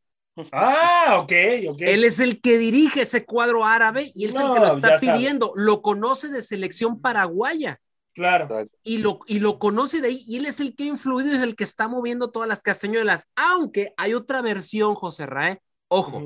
Ah, 0.53 1.19
ok, 1.21 1.33
ok. 1.71 1.81
Él 1.81 2.05
es 2.05 2.21
el 2.21 2.41
que 2.41 2.59
dirige 2.59 3.03
ese 3.03 3.25
cuadro 3.25 3.65
árabe 3.65 4.11
y 4.15 4.25
él 4.25 4.31
es 4.31 4.37
el 4.37 4.53
que 4.53 4.61
lo 4.61 4.69
está 4.69 4.99
pidiendo. 4.99 5.53
Lo 5.57 5.83
conoce 5.83 6.29
de 6.29 6.43
selección 6.43 7.01
paraguaya. 7.01 7.81
Claro. 8.15 8.69
Y 8.83 8.99
lo, 8.99 9.21
y 9.27 9.41
lo 9.41 9.59
conoce 9.59 10.01
de 10.01 10.09
ahí 10.09 10.23
y 10.27 10.37
él 10.37 10.47
es 10.47 10.61
el 10.61 10.75
que 10.75 10.85
ha 10.85 10.89
influido 10.89 11.31
y 11.33 11.37
es 11.37 11.43
el 11.43 11.57
que 11.57 11.65
está 11.65 11.89
moviendo 11.89 12.31
todas 12.31 12.49
las 12.49 12.63
castañuelas. 12.63 13.31
Aunque 13.37 13.93
hay 13.97 14.15
otra 14.15 14.43
versión, 14.43 14.95
José 14.95 15.27
Rae. 15.27 15.61
Ojo, 15.89 16.23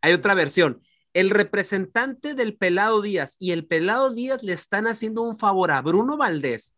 hay 0.00 0.12
otra 0.12 0.34
versión. 0.34 0.82
El 1.14 1.30
representante 1.30 2.34
del 2.34 2.56
Pelado 2.56 3.00
Díaz 3.00 3.36
y 3.38 3.52
el 3.52 3.66
Pelado 3.66 4.10
Díaz 4.12 4.42
le 4.42 4.52
están 4.52 4.86
haciendo 4.86 5.22
un 5.22 5.36
favor 5.36 5.70
a 5.70 5.80
Bruno 5.80 6.16
Valdés 6.16 6.76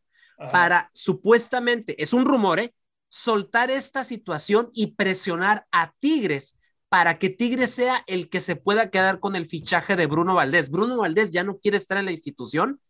para 0.52 0.90
supuestamente, 0.94 2.00
es 2.02 2.12
un 2.12 2.24
rumor, 2.24 2.60
¿eh? 2.60 2.72
soltar 3.08 3.70
esta 3.70 4.04
situación 4.04 4.70
y 4.74 4.92
presionar 4.94 5.66
a 5.72 5.92
Tigres 5.98 6.56
para 6.88 7.18
que 7.18 7.28
Tigres 7.28 7.70
sea 7.70 8.02
el 8.06 8.28
que 8.28 8.40
se 8.40 8.56
pueda 8.56 8.90
quedar 8.90 9.20
con 9.20 9.36
el 9.36 9.46
fichaje 9.46 9.96
de 9.96 10.06
Bruno 10.06 10.34
Valdés. 10.34 10.70
Bruno 10.70 10.96
Valdés 10.96 11.30
ya 11.30 11.44
no 11.44 11.58
quiere 11.58 11.76
estar 11.76 11.98
en 11.98 12.06
la 12.06 12.12
institución, 12.12 12.80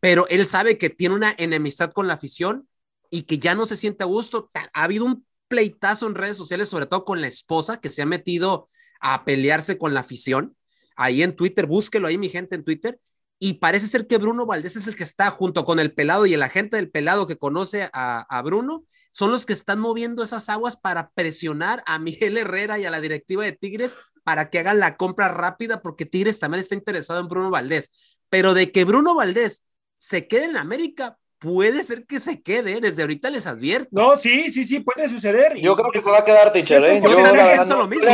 pero 0.00 0.26
él 0.28 0.46
sabe 0.46 0.78
que 0.78 0.90
tiene 0.90 1.14
una 1.14 1.34
enemistad 1.38 1.92
con 1.92 2.08
la 2.08 2.14
afición 2.14 2.68
y 3.10 3.22
que 3.22 3.38
ya 3.38 3.54
no 3.54 3.66
se 3.66 3.76
siente 3.76 4.04
a 4.04 4.06
gusto. 4.06 4.50
Ha 4.54 4.82
habido 4.82 5.04
un 5.04 5.26
pleitazo 5.48 6.06
en 6.06 6.14
redes 6.14 6.36
sociales, 6.36 6.68
sobre 6.68 6.86
todo 6.86 7.04
con 7.04 7.20
la 7.20 7.26
esposa, 7.26 7.80
que 7.80 7.88
se 7.88 8.02
ha 8.02 8.06
metido 8.06 8.68
a 9.00 9.24
pelearse 9.24 9.78
con 9.78 9.94
la 9.94 10.00
afición. 10.00 10.56
Ahí 10.96 11.22
en 11.22 11.34
Twitter, 11.34 11.66
búsquelo 11.66 12.08
ahí, 12.08 12.18
mi 12.18 12.28
gente, 12.28 12.54
en 12.54 12.64
Twitter. 12.64 13.00
Y 13.42 13.54
parece 13.54 13.88
ser 13.88 14.06
que 14.06 14.18
Bruno 14.18 14.44
Valdés 14.44 14.76
es 14.76 14.86
el 14.86 14.94
que 14.94 15.02
está 15.02 15.30
junto 15.30 15.64
con 15.64 15.80
el 15.80 15.94
pelado 15.94 16.26
y 16.26 16.34
el 16.34 16.42
agente 16.42 16.76
del 16.76 16.90
pelado 16.90 17.26
que 17.26 17.38
conoce 17.38 17.88
a, 17.92 18.20
a 18.20 18.42
Bruno 18.42 18.84
son 19.12 19.30
los 19.30 19.46
que 19.46 19.54
están 19.54 19.80
moviendo 19.80 20.22
esas 20.22 20.48
aguas 20.48 20.76
para 20.76 21.10
presionar 21.10 21.82
a 21.86 21.98
Miguel 21.98 22.36
Herrera 22.36 22.78
y 22.78 22.84
a 22.84 22.90
la 22.90 23.00
directiva 23.00 23.44
de 23.44 23.52
Tigres 23.52 23.96
para 24.24 24.50
que 24.50 24.58
hagan 24.58 24.78
la 24.78 24.96
compra 24.96 25.28
rápida, 25.28 25.82
porque 25.82 26.06
Tigres 26.06 26.38
también 26.38 26.60
está 26.60 26.74
interesado 26.74 27.18
en 27.18 27.28
Bruno 27.28 27.50
Valdés. 27.50 28.20
Pero 28.28 28.54
de 28.54 28.70
que 28.70 28.84
Bruno 28.84 29.14
Valdés 29.14 29.64
se 29.96 30.28
quede 30.28 30.44
en 30.44 30.56
América, 30.56 31.18
puede 31.40 31.82
ser 31.82 32.06
que 32.06 32.20
se 32.20 32.42
quede, 32.42 32.80
desde 32.80 33.02
ahorita 33.02 33.30
les 33.30 33.46
advierto. 33.46 33.88
No, 33.92 34.14
sí, 34.14 34.50
sí, 34.52 34.64
sí, 34.64 34.80
puede 34.80 35.08
suceder. 35.08 35.56
Yo 35.56 35.74
creo 35.74 35.90
que 35.90 36.02
se 36.02 36.10
va 36.10 36.18
a 36.18 36.24
quedar, 36.24 36.52
teacher, 36.52 36.84
¿eh? 36.84 37.00
Yo 37.02 37.08
lo 37.10 37.88
mismo. 37.88 38.10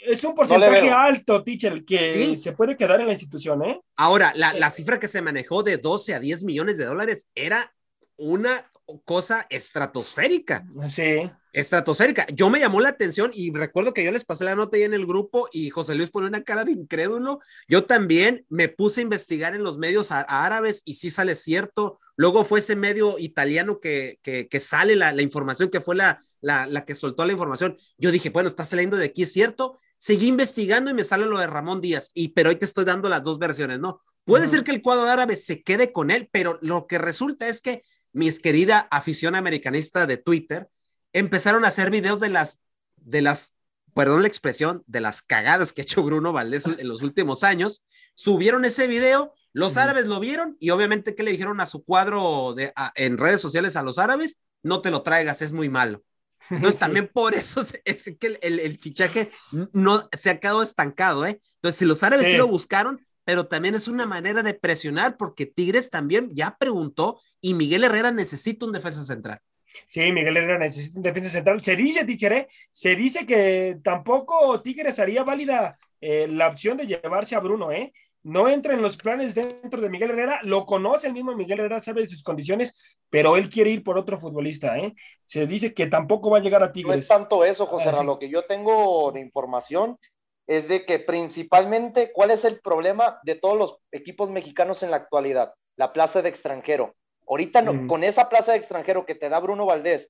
Es 0.00 0.24
un 0.24 0.34
porcentaje 0.34 0.90
alto, 0.90 1.44
teacher, 1.44 1.84
que 1.84 2.36
se 2.36 2.52
puede 2.52 2.76
quedar 2.76 3.00
en 3.00 3.06
la 3.06 3.12
institución, 3.12 3.62
¿eh? 3.64 3.80
Ahora, 3.96 4.32
la, 4.34 4.54
la 4.54 4.70
cifra 4.70 4.98
que 4.98 5.08
se 5.08 5.22
manejó 5.22 5.62
de 5.62 5.76
12 5.76 6.14
a 6.14 6.20
10 6.20 6.44
millones 6.44 6.78
de 6.78 6.86
dólares 6.86 7.28
era 7.34 7.72
una 8.16 8.64
cosa 9.04 9.46
estratosférica. 9.50 10.64
Sí. 10.88 11.30
Estratosférica. 11.52 12.26
Yo 12.34 12.50
me 12.50 12.60
llamó 12.60 12.80
la 12.80 12.90
atención 12.90 13.30
y 13.32 13.50
recuerdo 13.50 13.94
que 13.94 14.04
yo 14.04 14.12
les 14.12 14.24
pasé 14.24 14.44
la 14.44 14.54
nota 14.54 14.76
ahí 14.76 14.82
en 14.82 14.94
el 14.94 15.06
grupo 15.06 15.48
y 15.52 15.70
José 15.70 15.94
Luis 15.94 16.10
pone 16.10 16.26
una 16.26 16.44
cara 16.44 16.64
de 16.64 16.72
incrédulo. 16.72 17.40
Yo 17.66 17.84
también 17.84 18.44
me 18.48 18.68
puse 18.68 19.00
a 19.00 19.04
investigar 19.04 19.54
en 19.54 19.62
los 19.62 19.78
medios 19.78 20.10
árabes 20.12 20.82
y 20.84 20.94
sí 20.94 21.10
sale 21.10 21.34
cierto. 21.34 21.98
Luego 22.16 22.44
fue 22.44 22.58
ese 22.58 22.76
medio 22.76 23.18
italiano 23.18 23.80
que, 23.80 24.18
que, 24.22 24.60
sale 24.60 24.96
la, 24.96 25.12
la, 25.12 25.22
información, 25.22 25.70
que 25.70 25.80
fue 25.80 25.96
la, 25.96 26.18
la, 26.40 26.66
la 26.66 26.84
que 26.84 26.94
soltó 26.94 27.24
la 27.24 27.32
información. 27.32 27.76
Yo 27.98 28.10
dije, 28.10 28.30
bueno, 28.30 28.48
está 28.48 28.64
saliendo 28.64 28.96
de 28.96 29.06
aquí, 29.06 29.22
es 29.22 29.32
cierto. 29.32 29.78
Seguí 29.98 30.26
investigando 30.26 30.90
y 30.90 30.94
me 30.94 31.04
sale 31.04 31.24
lo 31.24 31.38
de 31.38 31.46
Ramón 31.46 31.80
Díaz, 31.80 32.10
y 32.12 32.28
pero 32.28 32.50
hoy 32.50 32.56
te 32.56 32.66
estoy 32.66 32.84
dando 32.84 33.08
las 33.08 33.22
dos 33.22 33.38
versiones, 33.38 33.80
¿no? 33.80 34.02
Puede 34.26 34.48
ser 34.48 34.64
que 34.64 34.72
el 34.72 34.82
cuadro 34.82 35.04
árabe 35.04 35.36
se 35.36 35.62
quede 35.62 35.92
con 35.92 36.10
él, 36.10 36.28
pero 36.32 36.58
lo 36.60 36.88
que 36.88 36.98
resulta 36.98 37.48
es 37.48 37.60
que 37.60 37.82
mis 38.16 38.40
querida 38.40 38.88
afición 38.90 39.34
americanista 39.34 40.06
de 40.06 40.16
Twitter, 40.16 40.70
empezaron 41.12 41.64
a 41.64 41.68
hacer 41.68 41.90
videos 41.90 42.18
de 42.18 42.30
las, 42.30 42.60
de 42.96 43.20
las, 43.20 43.52
perdón 43.94 44.22
la 44.22 44.28
expresión, 44.28 44.82
de 44.86 45.00
las 45.02 45.20
cagadas 45.20 45.74
que 45.74 45.82
ha 45.82 45.84
hecho 45.84 46.02
Bruno 46.02 46.32
Valdés 46.32 46.64
en 46.64 46.88
los 46.88 47.02
últimos 47.02 47.44
años. 47.44 47.84
Subieron 48.14 48.64
ese 48.64 48.86
video, 48.86 49.34
los 49.52 49.76
árabes 49.76 50.06
lo 50.06 50.18
vieron 50.18 50.56
y 50.58 50.70
obviamente 50.70 51.14
que 51.14 51.24
le 51.24 51.30
dijeron 51.30 51.60
a 51.60 51.66
su 51.66 51.84
cuadro 51.84 52.54
de, 52.54 52.72
en 52.94 53.18
redes 53.18 53.42
sociales 53.42 53.76
a 53.76 53.82
los 53.82 53.98
árabes, 53.98 54.40
no 54.62 54.80
te 54.80 54.90
lo 54.90 55.02
traigas, 55.02 55.42
es 55.42 55.52
muy 55.52 55.68
malo. 55.68 56.02
Entonces 56.48 56.80
también 56.80 57.10
por 57.12 57.34
eso 57.34 57.66
es 57.84 58.16
que 58.18 58.38
el, 58.40 58.78
fichaje 58.78 59.30
no 59.74 60.08
se 60.12 60.30
ha 60.30 60.40
quedado 60.40 60.62
estancado, 60.62 61.26
¿eh? 61.26 61.38
Entonces 61.56 61.78
si 61.78 61.84
los 61.84 62.02
árabes 62.02 62.28
sí 62.28 62.36
lo 62.38 62.48
buscaron, 62.48 63.05
pero 63.26 63.48
también 63.48 63.74
es 63.74 63.88
una 63.88 64.06
manera 64.06 64.44
de 64.44 64.54
presionar 64.54 65.16
porque 65.16 65.46
Tigres 65.46 65.90
también 65.90 66.30
ya 66.32 66.56
preguntó 66.56 67.18
y 67.40 67.54
Miguel 67.54 67.82
Herrera 67.82 68.12
necesita 68.12 68.64
un 68.64 68.72
defensa 68.72 69.02
central. 69.02 69.40
Sí, 69.88 70.12
Miguel 70.12 70.36
Herrera 70.36 70.60
necesita 70.60 71.00
un 71.00 71.02
defensa 71.02 71.30
central. 71.30 71.60
Se 71.60 71.74
dice, 71.74 72.04
Tichere, 72.04 72.46
se 72.70 72.94
dice 72.94 73.26
que 73.26 73.78
tampoco 73.82 74.62
Tigres 74.62 75.00
haría 75.00 75.24
válida 75.24 75.76
eh, 76.00 76.28
la 76.28 76.46
opción 76.46 76.76
de 76.76 76.86
llevarse 76.86 77.34
a 77.34 77.40
Bruno, 77.40 77.72
¿eh? 77.72 77.92
No 78.22 78.48
entra 78.48 78.74
en 78.74 78.82
los 78.82 78.96
planes 78.96 79.34
dentro 79.34 79.80
de 79.80 79.90
Miguel 79.90 80.10
Herrera, 80.10 80.38
lo 80.44 80.64
conoce 80.64 81.08
el 81.08 81.12
mismo 81.12 81.34
Miguel 81.34 81.58
Herrera, 81.58 81.80
sabe 81.80 82.02
de 82.02 82.08
sus 82.08 82.22
condiciones, 82.22 82.96
pero 83.10 83.36
él 83.36 83.50
quiere 83.50 83.70
ir 83.70 83.82
por 83.82 83.98
otro 83.98 84.18
futbolista, 84.18 84.78
¿eh? 84.78 84.94
Se 85.24 85.48
dice 85.48 85.74
que 85.74 85.88
tampoco 85.88 86.30
va 86.30 86.38
a 86.38 86.42
llegar 86.42 86.62
a 86.62 86.70
Tigres. 86.70 86.94
No 86.94 87.00
es 87.00 87.08
tanto 87.08 87.44
eso, 87.44 87.66
José, 87.66 87.90
ah, 87.92 88.04
lo 88.04 88.20
que 88.20 88.28
yo 88.28 88.44
tengo 88.44 89.10
de 89.10 89.20
información 89.20 89.98
es 90.46 90.68
de 90.68 90.86
que 90.86 90.98
principalmente, 90.98 92.12
¿cuál 92.12 92.30
es 92.30 92.44
el 92.44 92.60
problema 92.60 93.20
de 93.24 93.34
todos 93.34 93.56
los 93.56 93.78
equipos 93.90 94.30
mexicanos 94.30 94.82
en 94.82 94.90
la 94.90 94.98
actualidad? 94.98 95.52
La 95.76 95.92
plaza 95.92 96.22
de 96.22 96.28
extranjero. 96.28 96.94
Ahorita 97.28 97.62
no, 97.62 97.88
con 97.88 98.04
esa 98.04 98.28
plaza 98.28 98.52
de 98.52 98.58
extranjero 98.58 99.04
que 99.04 99.16
te 99.16 99.28
da 99.28 99.40
Bruno 99.40 99.66
Valdés, 99.66 100.08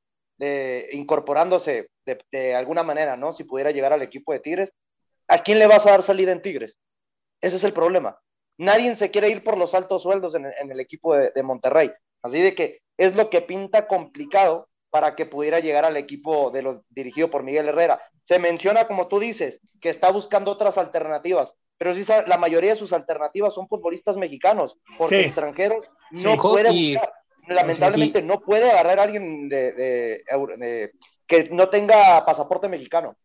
incorporándose 0.92 1.88
de, 2.04 2.54
alguna 2.54 2.82
manera, 2.82 3.16
¿no? 3.16 3.32
Si 3.32 3.44
pudiera 3.44 3.70
llegar 3.70 3.94
al 3.94 4.02
equipo 4.02 4.32
de 4.32 4.40
Tigres, 4.40 4.72
¿a 5.26 5.42
quién 5.42 5.58
le 5.58 5.66
vas 5.66 5.86
a 5.86 5.92
dar 5.92 6.02
salida 6.02 6.32
en 6.32 6.42
Tigres? 6.42 6.78
Ese 7.40 7.56
es 7.56 7.64
el 7.64 7.72
problema. 7.72 8.18
Nadie 8.58 8.94
se 8.94 9.10
quiere 9.10 9.30
ir 9.30 9.42
por 9.42 9.56
los 9.56 9.74
altos 9.74 10.02
sueldos 10.02 10.34
en, 10.34 10.44
el 10.44 10.80
equipo 10.80 11.14
de, 11.14 11.30
de 11.34 11.42
Monterrey. 11.42 11.90
Así 12.22 12.40
de 12.42 12.54
que 12.54 12.80
es 12.98 13.14
lo 13.16 13.30
que 13.30 13.40
pinta 13.40 13.86
complicado 13.86 14.68
para 14.90 15.14
que 15.14 15.26
pudiera 15.26 15.60
llegar 15.60 15.84
al 15.84 15.96
equipo 15.96 16.50
de 16.50 16.62
los 16.62 16.80
dirigido 16.90 17.30
por 17.30 17.42
Miguel 17.42 17.68
Herrera. 17.68 18.00
Se 18.24 18.38
menciona, 18.38 18.86
como 18.86 19.08
tú 19.08 19.18
dices, 19.18 19.60
que 19.80 19.90
está 19.90 20.10
buscando 20.10 20.50
otras 20.50 20.78
alternativas, 20.78 21.52
pero 21.78 21.94
sí 21.94 22.04
la 22.26 22.38
mayoría 22.38 22.70
de 22.70 22.76
sus 22.76 22.92
alternativas 22.92 23.54
son 23.54 23.68
futbolistas 23.68 24.16
mexicanos, 24.16 24.78
porque 24.96 25.22
extranjeros 25.22 25.90
no 26.10 26.36
puede 26.36 26.70
buscar. 26.70 27.12
Lamentablemente 27.48 28.22
no 28.22 28.40
puede 28.40 28.70
agarrar 28.70 28.98
a 28.98 29.02
alguien 29.04 29.48
de, 29.48 30.22
que 31.26 31.48
no 31.50 31.68
tenga 31.68 32.24
pasaporte 32.24 32.68
mexicano. 32.68 33.16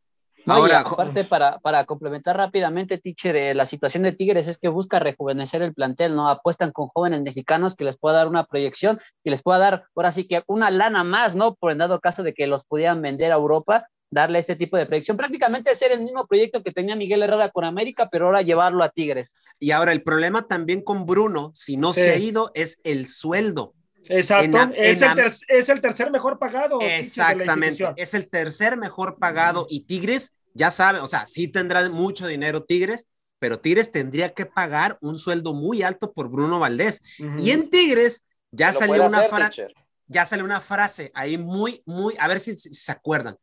Ahora, 0.45 0.79
aparte, 0.79 1.23
para, 1.23 1.59
para 1.59 1.85
complementar 1.85 2.37
rápidamente, 2.37 2.97
teacher, 2.97 3.35
eh, 3.35 3.53
la 3.53 3.65
situación 3.65 4.03
de 4.03 4.11
Tigres 4.11 4.47
es 4.47 4.57
que 4.57 4.69
busca 4.69 4.99
rejuvenecer 4.99 5.61
el 5.61 5.73
plantel, 5.73 6.15
¿no? 6.15 6.29
Apuestan 6.29 6.71
con 6.71 6.87
jóvenes 6.87 7.21
mexicanos 7.21 7.75
que 7.75 7.83
les 7.83 7.97
pueda 7.97 8.17
dar 8.17 8.27
una 8.27 8.45
proyección 8.45 8.99
y 9.23 9.29
les 9.29 9.41
pueda 9.41 9.59
dar, 9.59 9.85
ahora 9.95 10.11
sí 10.11 10.27
que 10.27 10.43
una 10.47 10.71
lana 10.71 11.03
más, 11.03 11.35
¿no? 11.35 11.55
Por 11.55 11.71
en 11.71 11.77
dado 11.79 11.99
caso 11.99 12.23
de 12.23 12.33
que 12.33 12.47
los 12.47 12.65
pudieran 12.65 13.01
vender 13.01 13.31
a 13.31 13.35
Europa, 13.35 13.87
darle 14.11 14.39
este 14.39 14.55
tipo 14.55 14.77
de 14.77 14.85
proyección. 14.85 15.17
Prácticamente 15.17 15.73
ser 15.73 15.91
el 15.91 16.01
mismo 16.01 16.27
proyecto 16.27 16.61
que 16.63 16.71
tenía 16.71 16.95
Miguel 16.95 17.23
Herrera 17.23 17.49
con 17.49 17.63
América, 17.63 18.09
pero 18.11 18.25
ahora 18.25 18.41
llevarlo 18.41 18.83
a 18.83 18.89
Tigres. 18.89 19.33
Y 19.59 19.71
ahora 19.71 19.93
el 19.93 20.03
problema 20.03 20.47
también 20.47 20.81
con 20.81 21.05
Bruno, 21.05 21.51
si 21.55 21.77
no 21.77 21.93
se 21.93 22.11
ha 22.11 22.17
ido, 22.17 22.51
es 22.53 22.79
el 22.83 23.07
sueldo. 23.07 23.73
Exacto, 24.09 24.73
es, 24.75 25.69
el 25.69 25.81
tercer 25.81 26.11
mejor 26.11 26.39
pagado. 26.39 26.79
Exactamente, 26.81 27.87
es 27.95 28.13
el 28.13 28.29
tercer 28.29 28.77
mejor 28.77 29.17
pagado 29.19 29.67
y 29.69 29.81
Tigres, 29.81 30.35
ya 30.53 30.71
sabe, 30.71 30.99
o 30.99 31.07
sea, 31.07 31.27
sí 31.27 31.47
tendrá 31.47 31.89
mucho 31.89 32.27
dinero 32.27 32.63
Tigres, 32.63 33.07
pero 33.39 33.59
Tigres 33.59 33.91
tendría 33.91 34.33
que 34.33 34.45
pagar 34.45 34.97
un 35.01 35.17
sueldo 35.17 35.53
muy 35.53 35.81
alto 35.83 36.13
por 36.13 36.29
Bruno 36.29 36.59
Valdés. 36.59 37.01
Y 37.37 37.51
en 37.51 37.69
Tigres 37.69 38.23
ya 38.51 38.71
salió 38.73 39.05
una 39.05 39.23
frase, 39.23 39.67
ya 40.07 40.25
salió 40.25 40.45
una 40.45 40.61
frase 40.61 41.11
ahí 41.13 41.37
muy, 41.37 41.81
muy, 41.85 42.13
a 42.19 42.27
ver 42.27 42.39
si, 42.39 42.55
si 42.55 42.73
se 42.73 42.91
acuerdan. 42.91 43.37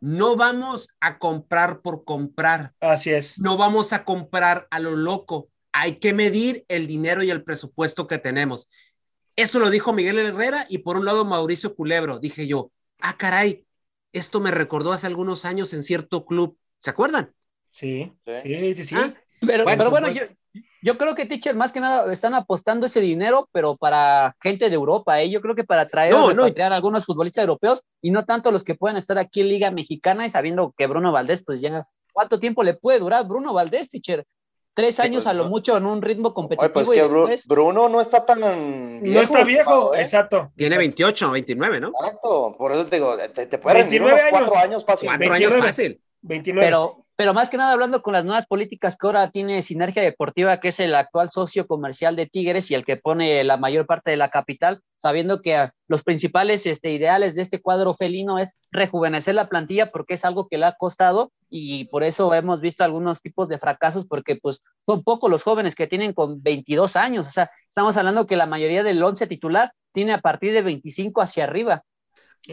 No 0.00 0.36
vamos 0.36 0.90
a 1.00 1.18
comprar 1.18 1.80
por 1.80 2.04
comprar. 2.04 2.72
Así 2.80 3.10
es. 3.10 3.38
No 3.38 3.56
vamos 3.56 3.92
a 3.92 4.04
comprar 4.04 4.68
a 4.70 4.78
lo 4.78 4.94
loco. 4.96 5.48
Hay 5.72 5.98
que 5.98 6.12
medir 6.12 6.64
el 6.68 6.86
dinero 6.86 7.22
y 7.22 7.30
el 7.30 7.42
presupuesto 7.42 8.06
que 8.06 8.18
tenemos. 8.18 8.68
Eso 9.38 9.60
lo 9.60 9.70
dijo 9.70 9.92
Miguel 9.92 10.18
Herrera 10.18 10.66
y 10.68 10.78
por 10.78 10.96
un 10.96 11.04
lado 11.04 11.24
Mauricio 11.24 11.76
Culebro. 11.76 12.18
Dije 12.18 12.48
yo, 12.48 12.72
ah, 13.00 13.16
caray, 13.16 13.64
esto 14.12 14.40
me 14.40 14.50
recordó 14.50 14.92
hace 14.92 15.06
algunos 15.06 15.44
años 15.44 15.72
en 15.74 15.84
cierto 15.84 16.26
club. 16.26 16.58
¿Se 16.80 16.90
acuerdan? 16.90 17.32
Sí, 17.70 18.12
sí, 18.42 18.74
sí, 18.74 18.84
sí. 18.84 18.96
Ah, 18.98 19.14
pero, 19.40 19.90
bueno, 19.90 20.08
Yo 20.82 20.98
creo 20.98 21.14
que 21.14 21.24
Teacher 21.24 21.54
más 21.54 21.70
que 21.70 21.78
nada 21.78 22.12
están 22.12 22.34
apostando 22.34 22.86
ese 22.86 23.00
dinero, 23.00 23.48
pero 23.52 23.76
para 23.76 24.34
gente 24.42 24.68
de 24.68 24.74
Europa, 24.74 25.22
¿eh? 25.22 25.30
Yo 25.30 25.40
creo 25.40 25.54
que 25.54 25.62
para 25.62 25.86
traer 25.86 26.12
No, 26.12 26.32
no. 26.32 26.42
a 26.46 26.66
algunos 26.74 27.04
futbolistas 27.04 27.42
europeos 27.42 27.84
y 28.02 28.10
no 28.10 28.24
tanto 28.24 28.50
los 28.50 28.64
que 28.64 28.74
puedan 28.74 28.96
estar 28.96 29.18
aquí 29.18 29.42
en 29.42 29.50
Liga 29.50 29.70
Mexicana 29.70 30.26
y 30.26 30.30
sabiendo 30.30 30.74
que 30.76 30.88
Bruno 30.88 31.12
Valdés, 31.12 31.44
pues 31.46 31.60
ya, 31.60 31.86
¿cuánto 32.12 32.40
tiempo 32.40 32.64
le 32.64 32.74
puede 32.74 32.98
durar 32.98 33.28
Bruno 33.28 33.52
Valdés, 33.52 33.88
Teacher? 33.88 34.26
Tres 34.78 35.00
años 35.00 35.26
a 35.26 35.32
lo 35.32 35.46
mucho 35.46 35.76
en 35.76 35.86
un 35.86 36.00
ritmo 36.00 36.28
Oye, 36.28 36.34
competitivo 36.34 36.72
pues 36.72 36.88
y 36.88 36.92
que 36.92 37.02
Bru- 37.04 37.26
después... 37.28 37.46
Bruno 37.48 37.88
no 37.88 38.00
está 38.00 38.24
tan 38.24 38.38
no 39.02 39.20
está 39.20 39.42
viejo, 39.42 39.92
¿eh? 39.92 40.02
exacto. 40.02 40.52
Tiene 40.54 40.76
exacto. 40.76 40.78
28 40.78 41.28
o 41.28 41.30
29, 41.32 41.80
¿no? 41.80 41.88
Exacto, 41.88 42.54
por 42.56 42.70
eso 42.72 42.86
te 42.86 42.94
digo, 42.96 43.16
te, 43.34 43.46
te 43.46 43.58
puede 43.58 43.78
rendir 43.78 44.00
29 44.00 44.30
unos 44.30 44.30
cuatro 44.30 44.58
años. 44.64 44.84
fácil. 44.84 45.08
Cuatro 45.08 45.30
29. 45.30 45.54
años 45.56 45.66
fácil. 45.66 46.00
29. 46.22 46.66
Pero, 46.66 47.06
pero 47.18 47.34
más 47.34 47.50
que 47.50 47.56
nada 47.56 47.72
hablando 47.72 48.00
con 48.00 48.12
las 48.12 48.24
nuevas 48.24 48.46
políticas 48.46 48.96
que 48.96 49.04
ahora 49.04 49.32
tiene 49.32 49.60
Sinergia 49.62 50.00
Deportiva, 50.02 50.60
que 50.60 50.68
es 50.68 50.78
el 50.78 50.94
actual 50.94 51.30
socio 51.30 51.66
comercial 51.66 52.14
de 52.14 52.28
Tigres 52.28 52.70
y 52.70 52.76
el 52.76 52.84
que 52.84 52.96
pone 52.96 53.42
la 53.42 53.56
mayor 53.56 53.86
parte 53.86 54.12
de 54.12 54.16
la 54.16 54.28
capital, 54.28 54.82
sabiendo 54.98 55.42
que 55.42 55.56
ah, 55.56 55.74
los 55.88 56.04
principales 56.04 56.64
este, 56.64 56.92
ideales 56.92 57.34
de 57.34 57.42
este 57.42 57.60
cuadro 57.60 57.94
felino 57.94 58.38
es 58.38 58.56
rejuvenecer 58.70 59.34
la 59.34 59.48
plantilla 59.48 59.90
porque 59.90 60.14
es 60.14 60.24
algo 60.24 60.46
que 60.46 60.58
le 60.58 60.66
ha 60.66 60.76
costado 60.78 61.32
y 61.50 61.86
por 61.86 62.04
eso 62.04 62.32
hemos 62.34 62.60
visto 62.60 62.84
algunos 62.84 63.20
tipos 63.20 63.48
de 63.48 63.58
fracasos 63.58 64.06
porque 64.06 64.36
pues 64.36 64.62
son 64.86 65.02
pocos 65.02 65.28
los 65.28 65.42
jóvenes 65.42 65.74
que 65.74 65.88
tienen 65.88 66.12
con 66.12 66.40
22 66.40 66.94
años, 66.94 67.26
o 67.26 67.32
sea, 67.32 67.50
estamos 67.68 67.96
hablando 67.96 68.28
que 68.28 68.36
la 68.36 68.46
mayoría 68.46 68.84
del 68.84 69.02
11 69.02 69.26
titular 69.26 69.72
tiene 69.90 70.12
a 70.12 70.20
partir 70.20 70.52
de 70.52 70.62
25 70.62 71.20
hacia 71.20 71.42
arriba. 71.42 71.82